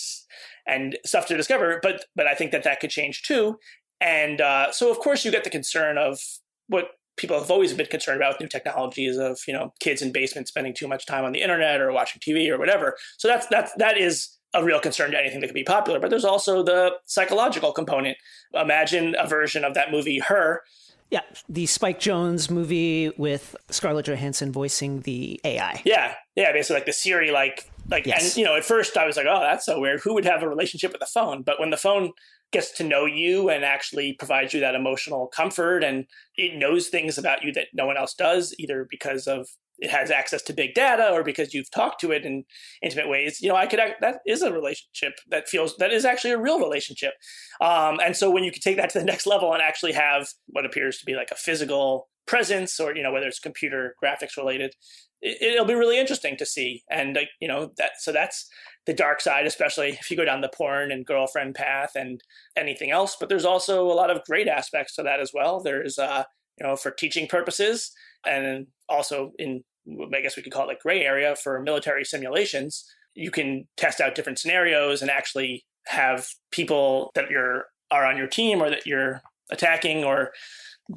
and 0.68 0.98
stuff 1.06 1.26
to 1.28 1.38
discover. 1.38 1.80
But 1.82 2.06
but 2.16 2.28
i 2.28 2.36
think 2.36 2.52
that 2.52 2.64
that 2.64 2.80
could 2.80 2.90
change 2.90 3.24
too. 3.24 3.58
And 4.02 4.42
uh, 4.42 4.72
so 4.72 4.92
of 4.92 5.00
course 5.00 5.24
you 5.24 5.32
get 5.32 5.46
the 5.46 5.50
concern 5.50 5.98
of 5.98 6.20
what 6.68 6.90
people 7.16 7.40
have 7.40 7.52
always 7.52 7.74
been 7.74 7.86
concerned 7.86 8.18
about 8.18 8.34
with 8.34 8.42
new 8.42 8.48
technologies 8.48 9.18
of 9.18 9.40
you 9.48 9.54
know 9.54 9.74
kids 9.80 10.02
in 10.02 10.12
basements 10.12 10.50
spending 10.50 10.74
too 10.74 10.88
much 10.88 11.06
time 11.06 11.24
on 11.26 11.32
the 11.32 11.42
internet 11.42 11.80
or 11.80 11.92
watching 11.92 12.20
tv 12.20 12.50
or 12.50 12.58
whatever. 12.58 12.96
So 13.18 13.28
that's 13.28 13.48
that's 13.48 13.72
that 13.78 13.98
is 13.98 14.38
a 14.54 14.64
real 14.64 14.80
concern 14.80 15.12
to 15.12 15.20
anything 15.20 15.40
that 15.42 15.48
could 15.48 15.54
be 15.54 15.64
popular 15.64 16.00
but 16.00 16.10
there's 16.10 16.26
also 16.26 16.64
the 16.64 16.92
psychological 17.06 17.72
component 17.72 18.18
imagine 18.54 19.16
a 19.18 19.28
version 19.28 19.64
of 19.64 19.74
that 19.74 19.92
movie 19.92 20.20
her 20.20 20.62
Yeah, 21.10 21.22
the 21.48 21.66
Spike 21.68 22.00
Jonze 22.00 22.50
movie 22.50 23.12
with 23.18 23.56
Scarlett 23.70 24.08
Johansson 24.08 24.52
voicing 24.52 25.02
the 25.02 25.40
AI. 25.44 25.82
Yeah, 25.86 26.16
yeah, 26.36 26.52
basically 26.52 26.78
like 26.78 26.86
the 26.88 26.94
Siri, 26.94 27.30
like 27.32 27.70
like, 27.90 28.06
Yes. 28.08 28.24
and 28.24 28.38
you 28.38 28.46
know, 28.46 28.56
at 28.56 28.64
first 28.66 28.98
I 28.98 29.06
was 29.06 29.18
like, 29.18 29.28
oh, 29.30 29.42
that's 29.42 29.66
so 29.66 29.80
weird. 29.80 30.00
Who 30.02 30.14
would 30.16 30.26
have 30.26 30.42
a 30.42 30.50
relationship 30.50 30.92
with 30.94 31.02
a 31.02 31.06
phone? 31.08 31.44
But 31.44 31.60
when 31.60 31.70
the 31.70 31.78
phone 31.78 32.14
gets 32.52 32.72
to 32.78 32.84
know 32.84 33.06
you 33.06 33.50
and 33.50 33.64
actually 33.66 34.14
provides 34.14 34.54
you 34.54 34.60
that 34.62 34.76
emotional 34.76 35.28
comfort, 35.28 35.84
and 35.84 36.06
it 36.36 36.56
knows 36.58 36.88
things 36.88 37.18
about 37.18 37.44
you 37.44 37.52
that 37.54 37.68
no 37.74 37.86
one 37.86 37.98
else 37.98 38.14
does, 38.14 38.56
either 38.58 38.88
because 38.90 39.28
of 39.28 39.50
it 39.80 39.90
has 39.90 40.12
access 40.12 40.42
to 40.44 40.54
big 40.54 40.74
data 40.74 41.10
or 41.12 41.24
because 41.24 41.54
you've 41.54 41.72
talked 41.72 42.00
to 42.00 42.12
it 42.12 42.26
in 42.26 42.44
intimate 42.82 43.10
ways 43.10 43.42
you 43.42 43.50
know 43.50 43.56
i 43.56 43.66
could 43.66 43.80
act, 43.80 44.02
that 44.02 44.20
is 44.26 44.42
a 44.42 44.52
relationship 44.52 45.14
that 45.30 45.50
feels 45.50 45.76
that 45.78 45.92
is 45.92 46.06
actually 46.06 46.32
a 46.32 46.38
real 46.38 46.60
relationship. 46.60 47.14
Um, 47.62 48.00
and 48.04 48.16
so 48.16 48.30
when 48.30 48.44
you 48.44 48.52
can 48.52 48.62
take 48.62 48.78
that 48.78 48.90
to 48.92 49.00
the 49.00 49.06
next 49.14 49.26
level 49.26 49.54
and 49.54 49.62
actually 49.62 49.94
have 49.94 50.28
what 50.48 50.66
appears 50.66 51.00
to 51.00 51.06
be 51.06 51.16
like 51.16 51.32
a 51.32 51.36
physical 51.36 52.10
presence 52.26 52.80
or 52.80 52.96
you 52.96 53.04
know 53.04 53.12
whether 53.12 53.28
it's 53.28 53.40
computer 53.40 53.96
graphics 54.02 54.38
related 54.38 54.74
it, 55.22 55.42
it'll 55.42 55.66
be 55.66 55.74
really 55.74 56.00
interesting 56.00 56.38
to 56.38 56.46
see. 56.46 56.84
And 56.90 57.16
like 57.16 57.30
you 57.42 57.48
know 57.48 57.72
that 57.78 57.92
so 58.00 58.12
that's 58.12 58.48
the 58.86 58.94
dark 58.94 59.22
side 59.22 59.46
especially 59.46 59.90
if 59.90 60.12
you 60.12 60.18
go 60.18 60.26
down 60.26 60.42
the 60.42 60.52
porn 60.56 60.92
and 60.92 61.06
girlfriend 61.06 61.56
path 61.56 61.92
and 61.96 62.22
anything 62.58 62.92
else. 62.92 63.16
But 63.20 63.30
there's 63.30 63.46
also 63.46 63.86
a 63.86 63.94
lot 63.94 64.10
of 64.10 64.24
great 64.26 64.48
aspects 64.48 64.96
to 64.96 65.04
that 65.04 65.20
as 65.20 65.32
well. 65.34 65.62
There's 65.62 65.98
uh 65.98 66.24
you 66.60 66.66
know 66.66 66.76
for 66.76 66.92
teaching 66.92 67.28
purposes 67.28 67.92
and 68.26 68.68
also 68.90 69.32
in 69.38 69.64
I 69.88 70.22
guess 70.22 70.38
we 70.38 70.44
could 70.44 70.54
call 70.54 70.64
it 70.64 70.68
like 70.68 70.82
gray 70.82 71.02
area 71.04 71.36
for 71.36 71.62
military 71.62 72.06
simulations. 72.06 72.86
You 73.16 73.32
can 73.32 73.68
test 73.76 74.00
out 74.00 74.16
different 74.16 74.40
scenarios 74.40 75.02
and 75.02 75.12
actually 75.12 75.66
have 75.88 76.28
people 76.52 77.12
that 77.16 77.30
you're 77.30 77.66
are 77.92 78.06
on 78.06 78.18
your 78.18 78.28
team 78.28 78.62
or 78.62 78.70
that 78.70 78.88
you're 78.88 79.22
attacking 79.52 80.04
or 80.04 80.32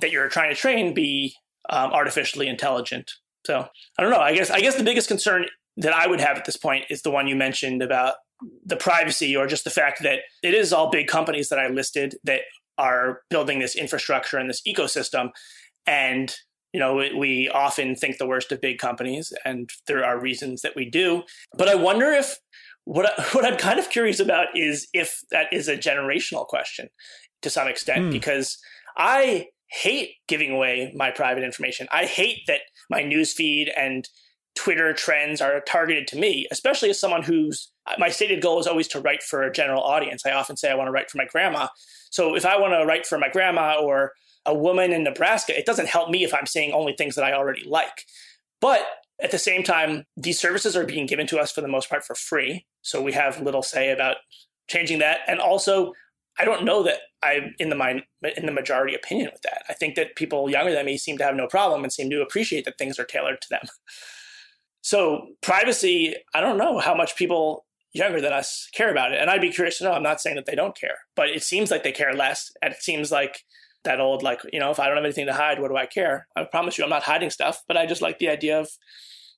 that 0.01 0.13
you're 0.13 0.29
trying 0.29 0.51
to 0.51 0.57
train 0.57 0.95
be 0.95 1.35
um, 1.69 1.93
artificially 1.93 2.49
intelligent. 2.49 3.13
So 3.47 3.67
I 3.99 4.03
don't 4.03 4.11
know. 4.11 4.21
I 4.21 4.35
guess 4.35 4.51
I 4.51 4.61
guess 4.61 4.77
the 4.77 4.85
biggest 4.85 5.09
concern 5.09 5.47
that 5.79 5.93
I 5.93 6.07
would 6.07 6.21
have 6.21 6.37
at 6.37 6.45
this 6.45 6.57
point 6.57 6.85
is 6.89 7.03
the 7.03 7.11
one 7.11 7.27
you 7.27 7.37
mentioned 7.37 7.83
about 7.83 8.15
the 8.65 8.77
privacy 8.77 9.35
or 9.35 9.47
just 9.47 9.65
the 9.65 9.71
fact 9.71 10.03
that 10.03 10.21
it 10.43 10.55
is 10.55 10.73
all 10.73 10.91
big 10.91 11.07
companies 11.07 11.49
that 11.49 11.59
I 11.59 11.69
listed 11.69 12.17
that 12.25 12.43
are 12.79 13.23
building 13.31 13.59
this 13.59 13.75
infrastructure 13.77 14.39
and 14.39 14.49
this 14.51 14.63
ecosystem. 14.67 15.31
And 15.87 16.35
you 16.73 16.81
know 16.81 16.95
we- 16.97 17.15
we 17.15 17.49
often 17.49 17.95
think 17.95 18.19
the 18.19 18.27
worst 18.27 18.53
of 18.53 18.61
big 18.61 18.79
companies 18.79 19.33
and 19.45 19.71
there 19.87 20.05
are 20.05 20.19
reasons 20.19 20.61
that 20.63 20.75
we 20.77 20.89
do. 20.91 21.23
But 21.57 21.69
i 21.69 21.75
wonder 21.75 22.13
if 22.13 22.37
what 22.85 23.07
I, 23.07 23.23
what 23.33 23.45
i'm 23.45 23.57
kind 23.57 23.79
of 23.79 23.89
curious 23.89 24.21
about 24.21 24.49
is 24.57 24.87
if 24.93 25.21
that 25.31 25.47
is 25.53 25.69
a 25.69 25.77
generational 25.77 26.47
question 26.47 26.89
to 27.43 27.51
some 27.51 27.69
extent 27.69 28.05
Hmm. 28.07 28.11
because 28.11 28.59
i 28.97 29.47
hate 29.71 30.11
giving 30.29 30.51
away 30.53 30.93
my 30.95 31.11
private 31.11 31.43
information. 31.43 31.89
I 31.91 32.05
hate 32.05 32.41
that 32.47 32.61
my 32.89 33.03
news 33.03 33.33
feed 33.33 33.69
and 33.77 34.09
twitter 34.57 34.93
trends 34.93 35.41
are 35.41 35.61
targeted 35.61 36.07
to 36.07 36.17
me 36.17 36.47
especially 36.51 36.91
as 36.91 36.99
someone 36.99 37.23
who's 37.23 37.71
my 37.99 38.09
stated 38.09 38.43
goal 38.43 38.59
is 38.59 38.67
always 38.67 38.89
to 38.89 39.01
write 39.01 39.23
for 39.23 39.43
a 39.43 39.53
general 39.53 39.83
audience 39.83 40.25
i 40.27 40.33
often 40.33 40.57
say 40.57 40.71
i 40.71 40.75
want 40.75 40.89
to 40.89 40.93
write 40.93 41.11
for 41.11 41.19
my 41.19 41.27
grandma 41.27 41.67
so 42.11 42.35
if 42.35 42.45
i 42.45 42.59
want 42.59 42.73
to 42.73 42.87
write 42.87 43.07
for 43.07 43.19
my 43.19 43.29
grandma 43.29 43.77
or 43.81 44.13
a 44.47 44.55
woman 44.55 44.93
in 44.93 45.03
Nebraska, 45.03 45.59
it 45.59 45.67
doesn't 45.67 45.89
help 45.89 46.09
me 46.09 46.25
if 46.25 46.33
I'm 46.33 46.47
saying 46.47 46.73
only 46.73 46.95
things 46.95 47.17
that 47.17 47.25
I 47.25 47.35
already 47.35 47.65
like. 47.67 48.07
But 48.61 48.81
at 49.21 49.33
the 49.33 49.39
same 49.39 49.63
time, 49.63 50.05
these 50.17 50.41
services 50.41 50.77
are 50.77 50.85
being 50.85 51.07
given 51.07 51.27
to 51.29 51.39
us 51.39 51.53
for 51.53 51.61
the 51.61 51.69
most 51.69 51.91
part 51.91 52.05
for 52.05 52.15
free. 52.15 52.65
So 52.83 53.03
we 53.03 53.13
have 53.13 53.43
little 53.43 53.63
say 53.63 53.91
about 53.91 54.17
changing 54.69 55.01
that. 55.01 55.21
And 55.27 55.41
also, 55.41 55.93
I 56.39 56.45
don't 56.45 56.65
know 56.65 56.83
that 56.85 57.01
I'm 57.23 57.55
in 57.59 57.71
the 57.71 58.03
in 58.37 58.47
the 58.47 58.53
majority 58.53 58.95
opinion 58.95 59.31
with 59.33 59.43
that. 59.43 59.65
I 59.69 59.73
think 59.73 59.95
that 59.97 60.17
people 60.17 60.51
younger 60.51 60.73
than 60.73 60.87
me 60.87 60.99
seem 60.99 61.19
to 61.19 61.25
have 61.25 61.35
no 61.35 61.47
problem 61.47 61.83
and 61.83 61.93
seem 61.93 62.11
to 62.11 62.23
appreciate 62.23 62.65
that 62.67 62.79
things 62.79 62.99
are 62.99 63.05
tailored 63.05 63.41
to 63.43 63.49
them. 63.51 63.63
So 64.87 65.27
privacy, 65.43 66.15
I 66.33 66.41
don't 66.41 66.59
know 66.59 66.79
how 66.79 66.95
much 66.95 67.17
people 67.17 67.67
younger 67.93 68.21
than 68.21 68.33
us 68.33 68.69
care 68.73 68.89
about 68.89 69.11
it. 69.11 69.21
And 69.21 69.29
I'd 69.29 69.41
be 69.41 69.51
curious 69.51 69.79
to 69.79 69.85
know. 69.85 69.91
I'm 69.91 70.05
not 70.05 70.21
saying 70.21 70.37
that 70.37 70.47
they 70.47 70.55
don't 70.55 70.79
care, 70.79 70.99
but 71.17 71.29
it 71.29 71.43
seems 71.43 71.73
like 71.73 71.83
they 71.83 71.91
care 71.91 72.15
less. 72.15 72.53
And 72.63 72.73
it 72.73 72.81
seems 72.81 73.11
like 73.11 73.43
that 73.83 73.99
old 73.99 74.23
like 74.23 74.41
you 74.53 74.59
know 74.59 74.73
if 74.73 74.81
i 74.81 74.87
don't 74.87 74.97
have 74.97 75.05
anything 75.05 75.27
to 75.27 75.33
hide 75.33 75.61
what 75.61 75.69
do 75.69 75.77
i 75.77 75.87
care 75.87 76.27
i 76.35 76.43
promise 76.43 76.77
you 76.77 76.83
i'm 76.83 76.91
not 76.91 77.05
hiding 77.05 77.31
stuff 77.31 77.63
but 77.69 77.77
i 77.77 77.87
just 77.87 78.03
like 78.03 78.19
the 78.19 78.29
idea 78.29 78.59
of 78.59 78.69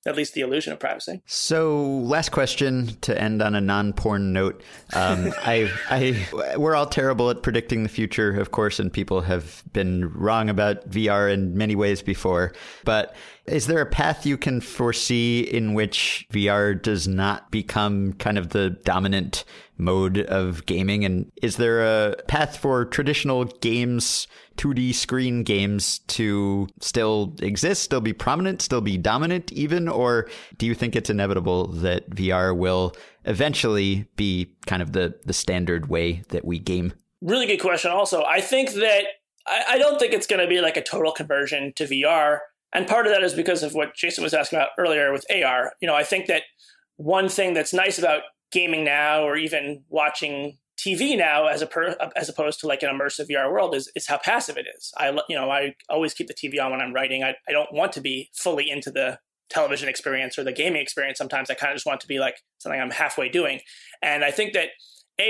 at 0.09 0.17
least 0.17 0.35
the 0.35 0.41
illusion 0.41 0.73
of 0.73 0.81
privacy 0.81 1.21
So, 1.27 1.85
last 1.85 2.31
question 2.31 2.97
to 3.03 3.21
end 3.21 3.43
on 3.43 3.55
a 3.55 3.61
non-porn 3.61 4.33
note. 4.33 4.63
Um, 4.95 5.33
I, 5.43 5.71
I, 5.91 6.57
we're 6.57 6.75
all 6.75 6.87
terrible 6.87 7.31
at 7.31 7.43
predicting 7.43 7.83
the 7.83 7.89
future, 7.89 8.41
of 8.41 8.51
course, 8.51 8.81
and 8.81 8.93
people 8.93 9.21
have 9.23 9.63
been 9.73 10.11
wrong 10.13 10.49
about 10.49 10.89
VR 10.91 11.33
in 11.33 11.57
many 11.57 11.75
ways 11.75 12.03
before. 12.03 12.53
But 12.85 13.15
is 13.47 13.67
there 13.67 13.81
a 13.81 13.87
path 13.87 14.27
you 14.27 14.37
can 14.37 14.61
foresee 14.61 15.41
in 15.41 15.75
which 15.75 16.27
VR 16.33 16.81
does 16.81 17.07
not 17.09 17.51
become 17.51 18.15
kind 18.15 18.39
of 18.39 18.51
the 18.51 18.71
dominant 18.71 19.45
mode 19.79 20.19
of 20.19 20.67
gaming? 20.67 21.05
And 21.05 21.31
is 21.43 21.57
there 21.57 21.83
a 21.83 22.17
path 22.29 22.57
for 22.57 22.85
traditional 22.85 23.45
games, 23.45 24.27
2D 24.57 24.95
screen 24.95 25.43
games, 25.43 26.01
to 26.09 26.69
still 26.81 27.35
exist, 27.41 27.83
still 27.83 28.01
be 28.01 28.13
prominent, 28.13 28.63
still 28.63 28.81
be 28.81 28.99
dominant, 28.99 29.53
even? 29.53 29.89
Or 29.89 30.29
do 30.59 30.67
you 30.67 30.75
think 30.75 30.97
it's 30.97 31.11
inevitable 31.11 31.69
that 31.69 32.11
VR 32.11 32.57
will 32.57 32.95
eventually 33.25 34.07
be 34.17 34.55
kind 34.67 34.83
of 34.83 34.93
the, 34.93 35.19
the 35.25 35.33
standard 35.33 35.89
way 35.89 36.23
that 36.29 36.45
we 36.45 36.59
game? 36.59 36.93
really 37.21 37.47
good 37.47 37.61
question 37.61 37.91
also 37.91 38.25
i 38.25 38.41
think 38.41 38.71
that 38.73 39.05
i, 39.47 39.65
I 39.71 39.79
don't 39.79 39.99
think 39.99 40.13
it's 40.13 40.27
going 40.27 40.41
to 40.41 40.49
be 40.49 40.61
like 40.61 40.77
a 40.77 40.83
total 40.83 41.13
conversion 41.13 41.73
to 41.77 41.85
vr 41.85 42.39
and 42.73 42.87
part 42.87 43.07
of 43.07 43.13
that 43.13 43.23
is 43.23 43.35
because 43.35 43.63
of 43.63 43.75
what 43.75 43.95
jason 43.95 44.23
was 44.23 44.35
asking 44.35 44.59
about 44.59 44.71
earlier 44.79 45.13
with 45.13 45.25
ar 45.31 45.73
you 45.81 45.89
know 45.89 45.95
i 45.95 46.05
think 46.05 46.27
that 46.27 46.43
one 46.97 47.29
thing 47.29 47.55
that's 47.55 47.73
nice 47.73 47.99
about 47.99 48.23
gaming 48.51 48.85
now 48.85 49.23
or 49.23 49.37
even 49.37 49.85
watching 49.89 50.59
TV 50.79 51.19
now 51.19 51.47
as 51.47 51.61
a 51.61 51.67
per, 51.67 51.97
as 52.15 52.29
opposed 52.29 52.61
to 52.61 52.67
like 52.67 52.83
an 52.83 52.89
immersive 52.89 53.29
VR 53.29 53.51
world 53.51 53.75
is 53.75 53.91
is 53.97 54.07
how 54.07 54.19
passive 54.19 54.57
it 54.57 54.67
is. 54.77 54.93
I 54.97 55.11
you 55.29 55.37
know 55.37 55.51
I 55.51 55.75
always 55.89 56.15
keep 56.15 56.29
the 56.29 56.35
TV 56.35 56.63
on 56.63 56.71
when 56.71 56.81
I'm 56.81 56.95
writing. 56.95 57.25
I, 57.25 57.35
I 57.49 57.53
don't 57.53 57.73
want 57.73 57.93
to 57.95 58.01
be 58.01 58.31
fully 58.35 58.71
into 58.71 58.91
the 58.91 59.19
television 59.51 59.89
experience 59.89 60.39
or 60.39 60.45
the 60.45 60.53
gaming 60.53 60.83
experience. 60.83 61.19
Sometimes 61.19 61.51
I 61.51 61.55
kind 61.55 61.73
of 61.73 61.77
just 61.77 61.87
want 61.87 62.01
to 62.03 62.07
be 62.07 62.19
like 62.19 62.37
something 62.59 62.81
I'm 62.81 62.91
halfway 62.91 63.29
doing. 63.29 63.61
And 64.03 64.25
I 64.25 64.31
think 64.31 64.53
that 64.53 64.69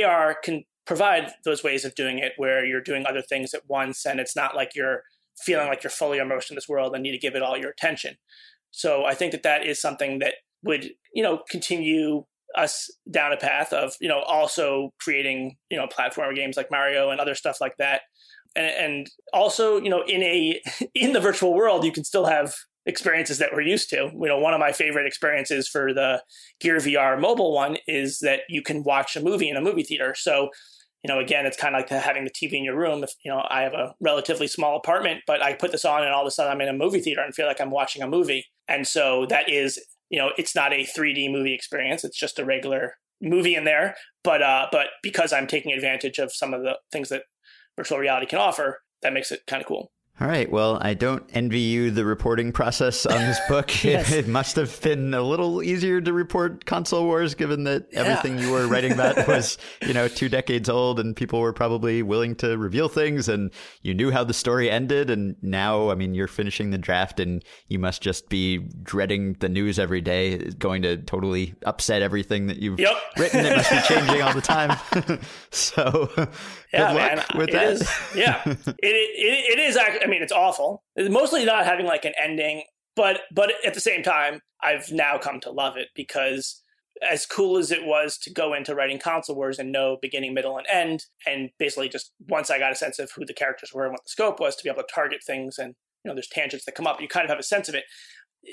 AR 0.05 0.37
can 0.43 0.65
provide 0.87 1.33
those 1.45 1.63
ways 1.63 1.85
of 1.85 1.95
doing 1.95 2.19
it 2.19 2.33
where 2.37 2.65
you're 2.65 2.81
doing 2.81 3.07
other 3.07 3.23
things 3.23 3.55
at 3.55 3.63
once 3.69 4.07
and 4.07 4.19
it's 4.19 4.35
not 4.35 4.57
like 4.57 4.75
you're 4.75 5.03
feeling 5.39 5.69
like 5.69 5.83
you're 5.83 5.91
fully 5.91 6.19
immersed 6.19 6.51
in 6.51 6.57
this 6.57 6.69
world 6.69 6.95
and 6.95 7.03
need 7.03 7.13
to 7.13 7.19
give 7.19 7.35
it 7.35 7.43
all 7.43 7.57
your 7.57 7.71
attention. 7.71 8.17
So 8.71 9.05
I 9.05 9.15
think 9.15 9.33
that 9.33 9.43
that 9.45 9.65
is 9.65 9.81
something 9.81 10.19
that 10.19 10.35
would, 10.63 10.91
you 11.15 11.23
know, 11.23 11.43
continue 11.49 12.25
us 12.57 12.91
down 13.11 13.33
a 13.33 13.37
path 13.37 13.73
of, 13.73 13.95
you 14.01 14.09
know, 14.09 14.21
also 14.21 14.91
creating, 15.01 15.57
you 15.71 15.77
know, 15.77 15.87
platformer 15.87 16.35
games 16.35 16.57
like 16.57 16.71
Mario 16.71 17.11
and 17.11 17.21
other 17.21 17.35
stuff 17.35 17.61
like 17.61 17.77
that. 17.79 18.03
and, 18.57 18.67
and 18.67 19.11
also 19.33 19.81
you 19.81 19.91
know 19.91 20.03
in 20.07 20.23
a 20.23 20.61
in 20.95 21.13
the 21.13 21.21
virtual 21.21 21.55
world 21.55 21.85
you 21.85 21.93
can 21.93 22.05
still 22.05 22.27
have 22.27 22.55
experiences 22.89 23.39
that 23.39 23.51
we're 23.53 23.61
used 23.61 23.91
to. 23.91 24.11
You 24.15 24.29
know, 24.29 24.39
one 24.39 24.55
of 24.55 24.61
my 24.61 24.73
favorite 24.73 25.07
experiences 25.07 25.69
for 25.69 25.93
the 25.93 26.23
Gear 26.59 26.79
VR 26.79 27.21
mobile 27.21 27.55
one 27.55 27.77
is 27.87 28.19
that 28.21 28.41
you 28.49 28.63
can 28.63 28.83
watch 28.83 29.15
a 29.15 29.23
movie 29.23 29.51
in 29.51 29.57
a 29.57 29.61
movie 29.61 29.83
theater. 29.83 30.15
So, 30.17 30.49
you 31.05 31.09
know, 31.09 31.21
again, 31.21 31.45
it's 31.45 31.57
kind 31.57 31.77
of 31.77 31.83
like 31.83 31.91
having 31.91 32.25
the 32.25 32.31
TV 32.31 32.55
in 32.55 32.65
your 32.65 32.77
room. 32.77 33.05
If 33.05 33.11
you 33.25 33.31
know, 33.31 33.47
I 33.49 33.61
have 33.61 33.75
a 33.75 33.95
relatively 34.01 34.49
small 34.49 34.77
apartment, 34.77 35.21
but 35.27 35.43
I 35.43 35.53
put 35.53 35.71
this 35.71 35.85
on, 35.85 36.03
and 36.03 36.13
all 36.13 36.23
of 36.23 36.27
a 36.27 36.31
sudden 36.31 36.51
I'm 36.51 36.61
in 36.63 36.69
a 36.69 36.73
movie 36.73 37.01
theater 37.01 37.21
and 37.21 37.35
feel 37.35 37.47
like 37.47 37.61
I'm 37.61 37.71
watching 37.71 38.03
a 38.03 38.09
movie. 38.09 38.47
And 38.67 38.87
so 38.87 39.27
that 39.27 39.49
is, 39.51 39.79
you 40.11 40.19
know, 40.19 40.31
it's 40.39 40.55
not 40.55 40.73
a 40.73 40.87
3D 40.87 41.31
movie 41.31 41.55
experience; 41.55 42.05
it's 42.05 42.19
just 42.19 42.39
a 42.39 42.45
regular 42.45 42.95
movie 43.21 43.55
in 43.55 43.65
there. 43.65 43.97
But 44.25 44.43
uh, 44.43 44.69
but 44.73 44.89
because 45.03 45.33
I'm 45.33 45.47
taking 45.47 45.73
advantage 45.73 46.19
of 46.19 46.33
some 46.33 46.55
of 46.55 46.63
the 46.63 46.79
things 46.93 47.09
that 47.09 47.25
virtual 47.77 47.99
reality 47.99 48.27
can 48.27 48.39
offer, 48.39 48.81
that 49.03 49.13
makes 49.13 49.31
it 49.33 49.43
kind 49.47 49.61
of 49.61 49.67
cool. 49.67 49.93
All 50.21 50.27
right. 50.27 50.51
Well, 50.51 50.79
I 50.81 50.95
don't 50.95 51.23
envy 51.33 51.61
you 51.61 51.93
the 51.93 52.05
reporting 52.05 52.51
process 52.51 53.07
on 53.07 53.21
this 53.21 53.39
book. 53.49 53.85
yes. 53.85 54.11
it, 54.11 54.27
it, 54.27 54.29
must 54.29 54.57
have 54.57 54.81
been 54.81 55.15
a 55.15 55.23
little 55.23 55.63
easier 55.63 56.01
to 56.01 56.13
report 56.13 56.65
console 56.65 57.05
wars, 57.05 57.37
given 57.37 57.63
that 57.65 57.87
yeah. 57.93 58.01
everything 58.01 58.37
you 58.41 58.51
were 58.51 58.67
writing 58.67 58.91
about 58.91 59.29
was, 59.29 59.59
you 59.81 59.95
know, 59.95 60.09
two 60.09 60.29
decades 60.29 60.69
old, 60.69 60.99
and 60.99 61.15
people 61.15 61.39
were 61.39 61.53
probably 61.53 62.03
willing 62.03 62.35
to 62.37 62.59
reveal 62.59 62.89
things, 62.89 63.29
and 63.29 63.53
you 63.83 63.95
knew 63.95 64.11
how 64.11 64.25
the 64.25 64.35
story 64.35 64.69
ended. 64.69 65.09
And 65.09 65.37
now, 65.41 65.91
I 65.91 65.95
mean, 65.95 66.15
you're 66.15 66.27
finishing 66.27 66.71
the 66.71 66.79
draft, 66.79 67.21
and 67.21 67.45
you 67.69 67.79
must 67.79 68.03
just 68.03 68.29
be 68.29 68.59
dreading 68.83 69.35
the 69.35 69.49
news 69.49 69.79
every 69.79 70.01
day. 70.01 70.33
It's 70.33 70.55
going 70.55 70.83
to 70.83 70.97
totally 70.97 71.55
upset 71.65 72.03
everything 72.03 72.49
that 72.49 72.57
you've 72.57 72.81
yep. 72.81 72.97
written. 73.17 73.47
It 73.47 73.57
must 73.57 73.71
be 73.71 73.81
changing 73.95 74.23
all 74.23 74.35
the 74.35 74.41
time. 74.41 74.77
so, 75.53 76.11
yeah, 76.17 76.25
good 76.73 76.81
luck 76.81 76.95
man. 76.95 77.25
with 77.37 77.49
it 77.51 77.53
that. 77.53 77.69
Is, 77.69 77.91
yeah, 78.17 78.43
it, 78.45 78.67
it, 78.79 79.59
it 79.59 79.59
is. 79.61 79.77
I 79.77 80.08
mean, 80.09 80.23
it's 80.23 80.33
awful. 80.33 80.83
It's 80.97 81.11
mostly 81.11 81.45
not 81.45 81.65
having 81.65 81.87
like 81.87 82.05
an 82.05 82.15
ending, 82.23 82.65
but 82.97 83.21
but 83.35 83.53
at 83.65 83.75
the 83.75 83.81
same 83.81 84.03
time, 84.03 84.41
I've 84.63 84.91
now 84.93 85.19
come 85.19 85.41
to 85.41 85.51
love 85.51 85.77
it 85.77 85.89
because 85.95 86.63
as 87.09 87.27
cool 87.27 87.59
as 87.59 87.71
it 87.71 87.85
was 87.85 88.19
to 88.19 88.33
go 88.33 88.55
into 88.55 88.75
writing 88.75 88.99
console 88.99 89.37
wars 89.37 89.61
and 89.61 89.71
know 89.71 89.99
beginning, 90.03 90.35
middle, 90.35 90.59
and 90.59 90.67
end, 90.69 91.05
and 91.27 91.51
basically 91.59 91.89
just 91.89 92.13
once 92.29 92.51
I 92.51 92.59
got 92.59 92.73
a 92.73 92.77
sense 92.77 92.99
of 92.99 93.11
who 93.15 93.25
the 93.25 93.35
characters 93.35 93.73
were 93.73 93.85
and 93.85 93.93
what 93.93 94.03
the 94.05 94.11
scope 94.11 94.41
was, 94.41 94.57
to 94.57 94.65
be 94.65 94.71
able 94.71 94.83
to 94.83 94.89
target 94.93 95.21
things 95.25 95.59
and 95.59 95.75
you 96.05 96.11
know, 96.11 96.15
there's 96.15 96.29
tangents 96.29 96.65
that 96.65 96.77
come 96.77 96.87
up. 96.87 97.01
You 97.01 97.09
kind 97.09 97.25
of 97.25 97.31
have 97.31 97.41
a 97.41 97.45
sense 97.45 97.69
of 97.69 97.75
it 97.75 97.85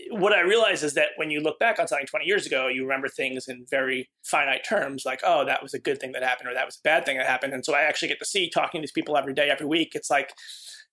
what 0.09 0.33
I 0.33 0.41
realize 0.41 0.83
is 0.83 0.93
that 0.95 1.09
when 1.15 1.29
you 1.29 1.39
look 1.39 1.59
back 1.59 1.79
on 1.79 1.87
something 1.87 2.07
20 2.07 2.25
years 2.25 2.45
ago, 2.45 2.67
you 2.67 2.83
remember 2.83 3.07
things 3.07 3.47
in 3.47 3.65
very 3.69 4.09
finite 4.23 4.65
terms, 4.67 5.03
like, 5.05 5.21
oh, 5.23 5.45
that 5.45 5.61
was 5.61 5.73
a 5.73 5.79
good 5.79 5.99
thing 5.99 6.11
that 6.13 6.23
happened, 6.23 6.49
or 6.49 6.53
that 6.53 6.65
was 6.65 6.77
a 6.77 6.83
bad 6.83 7.05
thing 7.05 7.17
that 7.17 7.27
happened. 7.27 7.53
And 7.53 7.63
so 7.63 7.73
I 7.73 7.81
actually 7.81 8.09
get 8.09 8.19
to 8.19 8.25
see 8.25 8.49
talking 8.49 8.81
to 8.81 8.83
these 8.83 8.91
people 8.91 9.15
every 9.15 9.33
day, 9.33 9.49
every 9.49 9.67
week. 9.67 9.91
It's 9.93 10.09
like 10.09 10.33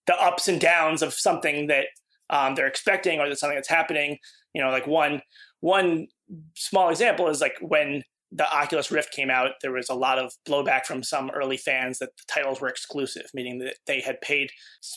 the 0.07 0.15
ups 0.15 0.49
and 0.49 0.61
downs 0.61 1.03
of 1.03 1.15
something 1.15 1.69
that 1.69 1.87
um, 2.31 2.55
they're 2.55 2.67
expecting 2.67 3.21
or 3.21 3.29
that 3.29 3.39
something 3.39 3.57
that's 3.57 3.69
happening. 3.69 4.19
You 4.55 4.63
know, 4.63 4.71
like 4.71 4.87
one 4.87 5.23
one 5.61 6.09
small 6.57 6.91
example 6.91 7.29
is 7.29 7.41
like 7.41 7.57
when 7.61 8.03
the 8.33 8.51
Oculus 8.51 8.91
Rift 8.91 9.13
came 9.13 9.31
out, 9.31 9.53
there 9.61 9.73
was 9.73 9.91
a 9.91 9.95
lot 9.95 10.19
of 10.19 10.33
blowback 10.49 10.87
from 10.87 11.03
some 11.03 11.31
early 11.31 11.59
fans 11.59 11.99
that 11.99 12.17
the 12.17 12.23
titles 12.27 12.61
were 12.61 12.69
exclusive, 12.69 13.27
meaning 13.35 13.59
that 13.59 13.77
they 13.87 14.01
had 14.01 14.21
paid 14.23 14.51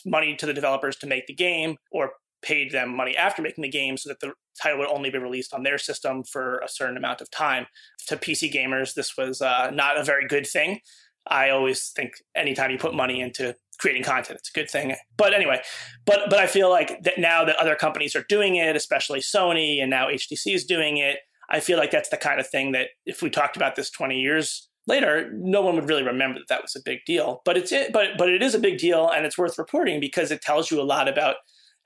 money 0.06 0.34
to 0.36 0.46
the 0.46 0.54
developers 0.54 0.96
to 0.96 1.06
make 1.06 1.26
the 1.26 1.34
game 1.34 1.76
or 1.90 2.12
paid 2.42 2.70
them 2.70 2.96
money 2.96 3.16
after 3.16 3.42
making 3.42 3.62
the 3.62 3.68
game 3.68 3.96
so 3.96 4.08
that 4.08 4.20
the 4.20 4.32
title 4.60 4.78
would 4.78 4.88
only 4.88 5.10
be 5.10 5.18
released 5.18 5.52
on 5.52 5.64
their 5.64 5.76
system 5.76 6.22
for 6.24 6.58
a 6.58 6.68
certain 6.68 6.96
amount 6.96 7.20
of 7.20 7.30
time. 7.30 7.66
To 8.06 8.16
PC 8.16 8.52
gamers, 8.52 8.94
this 8.94 9.16
was 9.18 9.42
uh, 9.42 9.70
not 9.70 9.98
a 9.98 10.04
very 10.04 10.26
good 10.26 10.46
thing. 10.46 10.80
I 11.26 11.50
always 11.50 11.88
think 11.88 12.12
anytime 12.34 12.70
you 12.70 12.78
put 12.78 12.94
money 12.94 13.20
into 13.20 13.54
creating 13.76 14.02
content, 14.02 14.38
it's 14.38 14.50
a 14.50 14.58
good 14.58 14.70
thing. 14.70 14.94
But 15.16 15.34
anyway, 15.34 15.60
but 16.04 16.30
but 16.30 16.38
I 16.38 16.46
feel 16.46 16.70
like 16.70 17.02
that 17.02 17.18
now 17.18 17.44
that 17.44 17.56
other 17.56 17.74
companies 17.74 18.16
are 18.16 18.24
doing 18.28 18.56
it, 18.56 18.76
especially 18.76 19.20
Sony 19.20 19.80
and 19.80 19.90
now 19.90 20.08
HTC 20.08 20.54
is 20.54 20.64
doing 20.64 20.96
it, 20.96 21.18
I 21.50 21.60
feel 21.60 21.78
like 21.78 21.90
that's 21.90 22.08
the 22.08 22.16
kind 22.16 22.40
of 22.40 22.46
thing 22.46 22.72
that 22.72 22.88
if 23.04 23.22
we 23.22 23.30
talked 23.30 23.56
about 23.56 23.76
this 23.76 23.90
20 23.90 24.18
years 24.18 24.68
later, 24.86 25.30
no 25.34 25.62
one 25.62 25.74
would 25.74 25.88
really 25.88 26.02
remember 26.02 26.38
that 26.38 26.48
that 26.48 26.62
was 26.62 26.76
a 26.76 26.80
big 26.84 27.00
deal. 27.06 27.42
But 27.44 27.56
it's 27.56 27.72
it, 27.72 27.92
but 27.92 28.10
but 28.18 28.28
it 28.28 28.42
is 28.42 28.54
a 28.54 28.58
big 28.58 28.78
deal, 28.78 29.08
and 29.08 29.26
it's 29.26 29.38
worth 29.38 29.58
reporting 29.58 30.00
because 30.00 30.30
it 30.30 30.42
tells 30.42 30.70
you 30.70 30.80
a 30.80 30.84
lot 30.84 31.08
about 31.08 31.36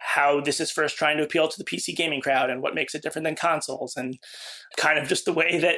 how 0.01 0.41
this 0.41 0.61
is 0.61 0.70
first 0.70 0.97
trying 0.97 1.18
to 1.18 1.22
appeal 1.22 1.47
to 1.47 1.59
the 1.59 1.64
PC 1.64 1.95
gaming 1.95 2.22
crowd 2.22 2.49
and 2.49 2.62
what 2.62 2.74
makes 2.74 2.95
it 2.95 3.03
different 3.03 3.24
than 3.24 3.36
consoles 3.36 3.97
and 3.97 4.18
kind 4.78 4.99
of 4.99 5.07
just 5.07 5.26
the 5.26 5.32
way 5.32 5.59
that 5.59 5.76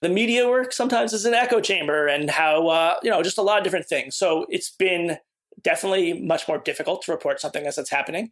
the 0.00 0.08
media 0.08 0.48
works 0.48 0.76
sometimes 0.76 1.12
as 1.12 1.24
an 1.24 1.34
echo 1.34 1.60
chamber 1.60 2.06
and 2.06 2.30
how 2.30 2.68
uh, 2.68 2.94
you 3.02 3.10
know 3.10 3.22
just 3.22 3.38
a 3.38 3.42
lot 3.42 3.58
of 3.58 3.64
different 3.64 3.86
things. 3.86 4.16
So 4.16 4.46
it's 4.48 4.70
been 4.70 5.18
definitely 5.64 6.12
much 6.12 6.46
more 6.46 6.58
difficult 6.58 7.02
to 7.02 7.12
report 7.12 7.40
something 7.40 7.66
as 7.66 7.78
it's 7.78 7.90
happening 7.90 8.30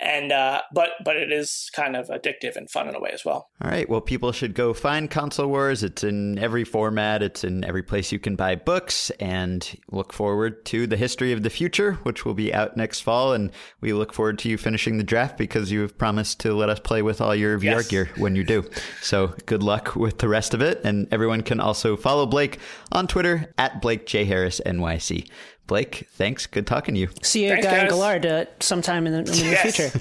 and 0.00 0.32
uh, 0.32 0.62
but 0.72 0.90
but 1.04 1.16
it 1.16 1.30
is 1.30 1.70
kind 1.74 1.94
of 1.94 2.08
addictive 2.08 2.56
and 2.56 2.70
fun 2.70 2.88
in 2.88 2.94
a 2.94 3.00
way 3.00 3.10
as 3.12 3.24
well. 3.24 3.50
All 3.62 3.70
right, 3.70 3.88
well, 3.88 4.00
people 4.00 4.32
should 4.32 4.54
go 4.54 4.72
find 4.72 5.10
Console 5.10 5.48
Wars. 5.48 5.82
It's 5.82 6.02
in 6.02 6.38
every 6.38 6.64
format. 6.64 7.22
It's 7.22 7.44
in 7.44 7.64
every 7.64 7.82
place 7.82 8.10
you 8.10 8.18
can 8.18 8.34
buy 8.34 8.54
books, 8.54 9.10
and 9.20 9.78
look 9.90 10.12
forward 10.12 10.64
to 10.66 10.86
the 10.86 10.96
History 10.96 11.32
of 11.32 11.42
the 11.42 11.50
Future, 11.50 11.94
which 12.02 12.24
will 12.24 12.34
be 12.34 12.52
out 12.52 12.76
next 12.76 13.00
fall. 13.00 13.34
And 13.34 13.50
we 13.80 13.92
look 13.92 14.12
forward 14.12 14.38
to 14.40 14.48
you 14.48 14.56
finishing 14.56 14.96
the 14.96 15.04
draft 15.04 15.36
because 15.36 15.70
you 15.70 15.80
have 15.80 15.98
promised 15.98 16.40
to 16.40 16.54
let 16.54 16.70
us 16.70 16.80
play 16.80 17.02
with 17.02 17.20
all 17.20 17.34
your 17.34 17.58
VR 17.58 17.62
yes. 17.62 17.88
gear 17.88 18.10
when 18.16 18.34
you 18.34 18.44
do. 18.44 18.64
So 19.02 19.34
good 19.46 19.62
luck 19.62 19.96
with 19.96 20.18
the 20.18 20.28
rest 20.28 20.54
of 20.54 20.62
it, 20.62 20.80
and 20.82 21.08
everyone 21.12 21.42
can 21.42 21.60
also 21.60 21.96
follow 21.96 22.24
Blake 22.24 22.58
on 22.90 23.06
Twitter 23.06 23.52
at 23.58 23.82
Blake 23.82 24.06
J 24.06 24.24
Harris 24.24 24.60
NYC. 24.64 25.28
Blake, 25.70 26.08
thanks. 26.14 26.48
Good 26.48 26.66
talking 26.66 26.94
to 26.94 27.00
you. 27.00 27.08
See 27.22 27.44
you, 27.44 27.50
thanks, 27.50 27.64
Guy 27.64 27.82
guys. 27.82 27.90
Gallard, 27.90 28.26
uh, 28.26 28.46
sometime 28.58 29.06
in 29.06 29.12
the, 29.12 29.18
in 29.20 29.24
the 29.24 29.36
yes. 29.36 29.76
future. 29.76 30.00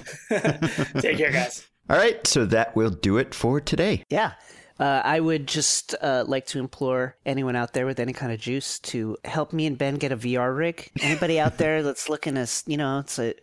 Take 0.99 1.19
care, 1.19 1.31
guys. 1.31 1.67
All 1.91 1.95
right, 1.95 2.25
so 2.25 2.43
that 2.45 2.75
will 2.75 2.89
do 2.89 3.17
it 3.17 3.35
for 3.35 3.61
today. 3.61 4.03
Yeah. 4.09 4.31
Uh, 4.79 5.01
I 5.03 5.19
would 5.19 5.47
just 5.47 5.95
uh, 6.01 6.23
like 6.27 6.47
to 6.47 6.59
implore 6.59 7.17
anyone 7.25 7.55
out 7.55 7.73
there 7.73 7.85
with 7.85 7.99
any 7.99 8.13
kind 8.13 8.31
of 8.31 8.39
juice 8.39 8.79
to 8.79 9.17
help 9.25 9.51
me 9.53 9.65
and 9.65 9.77
Ben 9.77 9.95
get 9.95 10.11
a 10.11 10.17
VR 10.17 10.55
rig. 10.55 10.89
Anybody 11.01 11.39
out 11.39 11.57
there 11.57 11.83
that's 11.83 12.09
looking 12.09 12.35
to, 12.35 12.47
you 12.65 12.77
know, 12.77 12.99
it's 12.99 13.19
a 13.19 13.33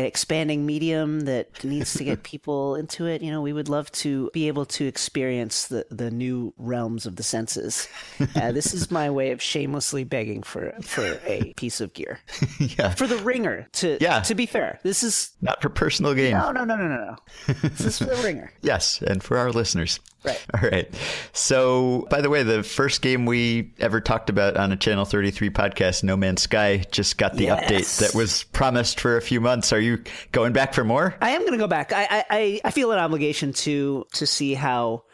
an 0.00 0.06
expanding 0.06 0.64
medium 0.64 1.20
that 1.20 1.62
needs 1.62 1.92
to 1.94 2.04
get 2.04 2.22
people 2.24 2.74
into 2.74 3.06
it. 3.06 3.20
You 3.22 3.30
know, 3.30 3.42
we 3.42 3.52
would 3.52 3.68
love 3.68 3.92
to 3.92 4.30
be 4.32 4.48
able 4.48 4.64
to 4.66 4.86
experience 4.86 5.68
the, 5.68 5.86
the 5.90 6.10
new 6.10 6.54
realms 6.56 7.04
of 7.04 7.16
the 7.16 7.22
senses. 7.22 7.86
Uh, 8.34 8.52
this 8.52 8.72
is 8.72 8.90
my 8.90 9.10
way 9.10 9.30
of 9.30 9.42
shamelessly 9.42 10.04
begging 10.04 10.42
for 10.42 10.72
for 10.82 11.20
a 11.26 11.52
piece 11.56 11.80
of 11.80 11.92
gear. 11.92 12.20
yeah. 12.58 12.94
For 12.94 13.06
the 13.06 13.18
ringer. 13.18 13.68
To 13.72 13.98
yeah. 14.00 14.20
To 14.20 14.34
be 14.34 14.46
fair, 14.46 14.80
this 14.82 15.02
is 15.02 15.32
not 15.42 15.60
for 15.60 15.68
personal 15.68 16.14
gain. 16.14 16.32
No, 16.32 16.50
no, 16.50 16.64
no, 16.64 16.76
no, 16.76 16.88
no, 16.88 16.96
no. 16.96 17.54
this 17.68 17.80
is 17.80 17.98
for 17.98 18.04
the 18.04 18.22
ringer. 18.22 18.52
yes, 18.62 19.02
and 19.02 19.22
for 19.22 19.36
our 19.36 19.52
listeners. 19.52 20.00
Right. 20.24 20.46
All 20.54 20.68
right. 20.68 20.92
So, 21.32 22.06
by 22.10 22.20
the 22.20 22.28
way, 22.30 22.42
the 22.42 22.62
first 22.62 23.02
game 23.02 23.26
we 23.26 23.72
ever 23.78 24.00
talked 24.00 24.30
about 24.30 24.56
on 24.56 24.72
a 24.72 24.76
Channel 24.76 25.04
33 25.04 25.50
podcast, 25.50 26.02
No 26.02 26.16
Man's 26.16 26.42
Sky, 26.42 26.84
just 26.90 27.18
got 27.18 27.34
the 27.34 27.44
yes. 27.44 27.64
update 27.64 27.98
that 28.00 28.14
was 28.16 28.44
promised 28.44 29.00
for 29.00 29.16
a 29.16 29.22
few 29.22 29.40
months. 29.40 29.72
Are 29.72 29.80
you 29.80 30.02
going 30.32 30.52
back 30.52 30.74
for 30.74 30.84
more? 30.84 31.14
I 31.20 31.30
am 31.30 31.40
going 31.40 31.52
to 31.52 31.58
go 31.58 31.66
back. 31.66 31.92
I, 31.94 32.24
I 32.28 32.60
I 32.64 32.70
feel 32.70 32.92
an 32.92 32.98
obligation 32.98 33.52
to 33.52 34.06
to 34.12 34.26
see 34.26 34.54
how 34.54 35.04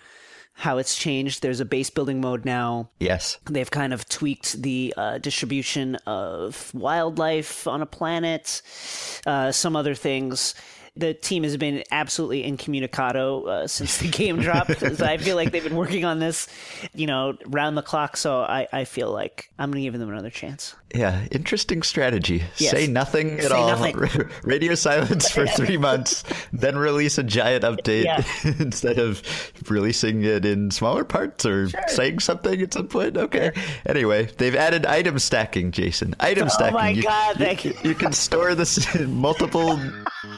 how 0.58 0.78
it's 0.78 0.96
changed. 0.96 1.42
There's 1.42 1.60
a 1.60 1.66
base 1.66 1.90
building 1.90 2.20
mode 2.20 2.46
now. 2.46 2.88
Yes. 2.98 3.36
They've 3.44 3.70
kind 3.70 3.92
of 3.92 4.08
tweaked 4.08 4.62
the 4.62 4.94
uh, 4.96 5.18
distribution 5.18 5.96
of 6.06 6.72
wildlife 6.74 7.66
on 7.66 7.82
a 7.82 7.86
planet, 7.86 8.62
uh, 9.26 9.52
some 9.52 9.76
other 9.76 9.94
things 9.94 10.54
the 10.96 11.12
team 11.14 11.42
has 11.42 11.56
been 11.56 11.84
absolutely 11.90 12.44
incommunicado 12.44 13.44
uh, 13.44 13.66
since 13.66 13.98
the 13.98 14.08
game 14.08 14.40
dropped. 14.40 14.82
I 15.00 15.18
feel 15.18 15.36
like 15.36 15.52
they've 15.52 15.62
been 15.62 15.76
working 15.76 16.04
on 16.04 16.18
this, 16.18 16.48
you 16.94 17.06
know, 17.06 17.36
round 17.46 17.76
the 17.76 17.82
clock. 17.82 18.16
So 18.16 18.40
I, 18.40 18.66
I 18.72 18.84
feel 18.84 19.12
like 19.12 19.50
I'm 19.58 19.70
going 19.70 19.82
to 19.82 19.90
give 19.90 19.98
them 19.98 20.10
another 20.10 20.30
chance. 20.30 20.74
Yeah, 20.94 21.26
interesting 21.30 21.82
strategy. 21.82 22.44
Yes. 22.56 22.70
Say 22.70 22.86
nothing 22.86 23.38
at 23.40 23.50
Say 23.50 23.54
all. 23.54 23.68
Nothing. 23.68 24.30
Radio 24.44 24.74
silence 24.74 25.30
for 25.30 25.46
three 25.56 25.76
months, 25.76 26.24
then 26.52 26.78
release 26.78 27.18
a 27.18 27.22
giant 27.22 27.64
update 27.64 28.04
yeah. 28.04 28.22
instead 28.58 28.98
of 28.98 29.22
releasing 29.68 30.24
it 30.24 30.46
in 30.46 30.70
smaller 30.70 31.04
parts 31.04 31.44
or 31.44 31.68
sure. 31.68 31.80
saying 31.88 32.20
something 32.20 32.62
at 32.62 32.72
some 32.72 32.88
point. 32.88 33.16
Okay. 33.16 33.50
Sure. 33.54 33.64
Anyway, 33.86 34.26
they've 34.38 34.54
added 34.54 34.86
item 34.86 35.18
stacking, 35.18 35.72
Jason. 35.72 36.14
Item 36.20 36.46
oh 36.46 36.48
stacking. 36.48 36.74
Oh 36.74 36.78
my 36.78 36.90
you, 36.90 37.02
god! 37.02 37.64
You, 37.64 37.74
you, 37.82 37.94
can 37.94 38.12
store 38.12 38.54
this 38.54 38.94
in 38.94 39.12
multiple 39.12 39.78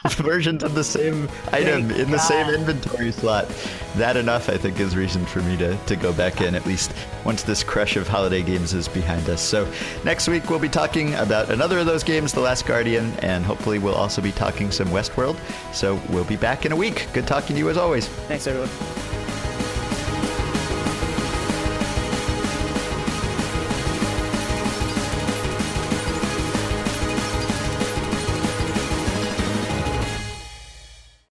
versions 0.09 0.48
of 0.63 0.75
the 0.75 0.83
same 0.83 1.29
item 1.51 1.87
Thank 1.87 1.99
in 1.99 2.05
god. 2.05 2.13
the 2.13 2.17
same 2.19 2.53
inventory 2.53 3.11
slot. 3.11 3.47
That 3.95 4.17
enough, 4.17 4.49
I 4.49 4.57
think, 4.57 4.79
is 4.79 4.95
reason 4.95 5.25
for 5.25 5.39
me 5.41 5.57
to 5.57 5.75
to 5.77 5.95
go 5.95 6.11
back 6.13 6.41
in 6.41 6.55
at 6.55 6.65
least 6.65 6.93
once 7.25 7.43
this 7.43 7.63
crush 7.63 7.95
of 7.95 8.07
holiday 8.07 8.43
games 8.43 8.73
is 8.73 8.87
behind 8.87 9.29
us. 9.29 9.41
So 9.41 9.71
next 10.03 10.27
week, 10.27 10.49
we'll 10.49 10.59
be 10.59 10.69
talking 10.69 11.15
about 11.15 11.49
another 11.49 11.79
of 11.79 11.85
those 11.85 12.03
games, 12.03 12.33
The 12.33 12.41
Last 12.41 12.65
Guardian, 12.65 13.11
and 13.19 13.45
hopefully 13.45 13.79
we'll 13.79 13.95
also 13.95 14.21
be 14.21 14.31
talking 14.31 14.71
some 14.71 14.87
Westworld. 14.89 15.37
So 15.73 15.99
we'll 16.09 16.25
be 16.25 16.37
back 16.37 16.65
in 16.65 16.71
a 16.71 16.75
week. 16.75 17.07
Good 17.13 17.27
talking 17.27 17.55
to 17.55 17.59
you 17.59 17.69
as 17.69 17.77
always. 17.77 18.07
Thanks, 18.07 18.47
everyone. 18.47 19.08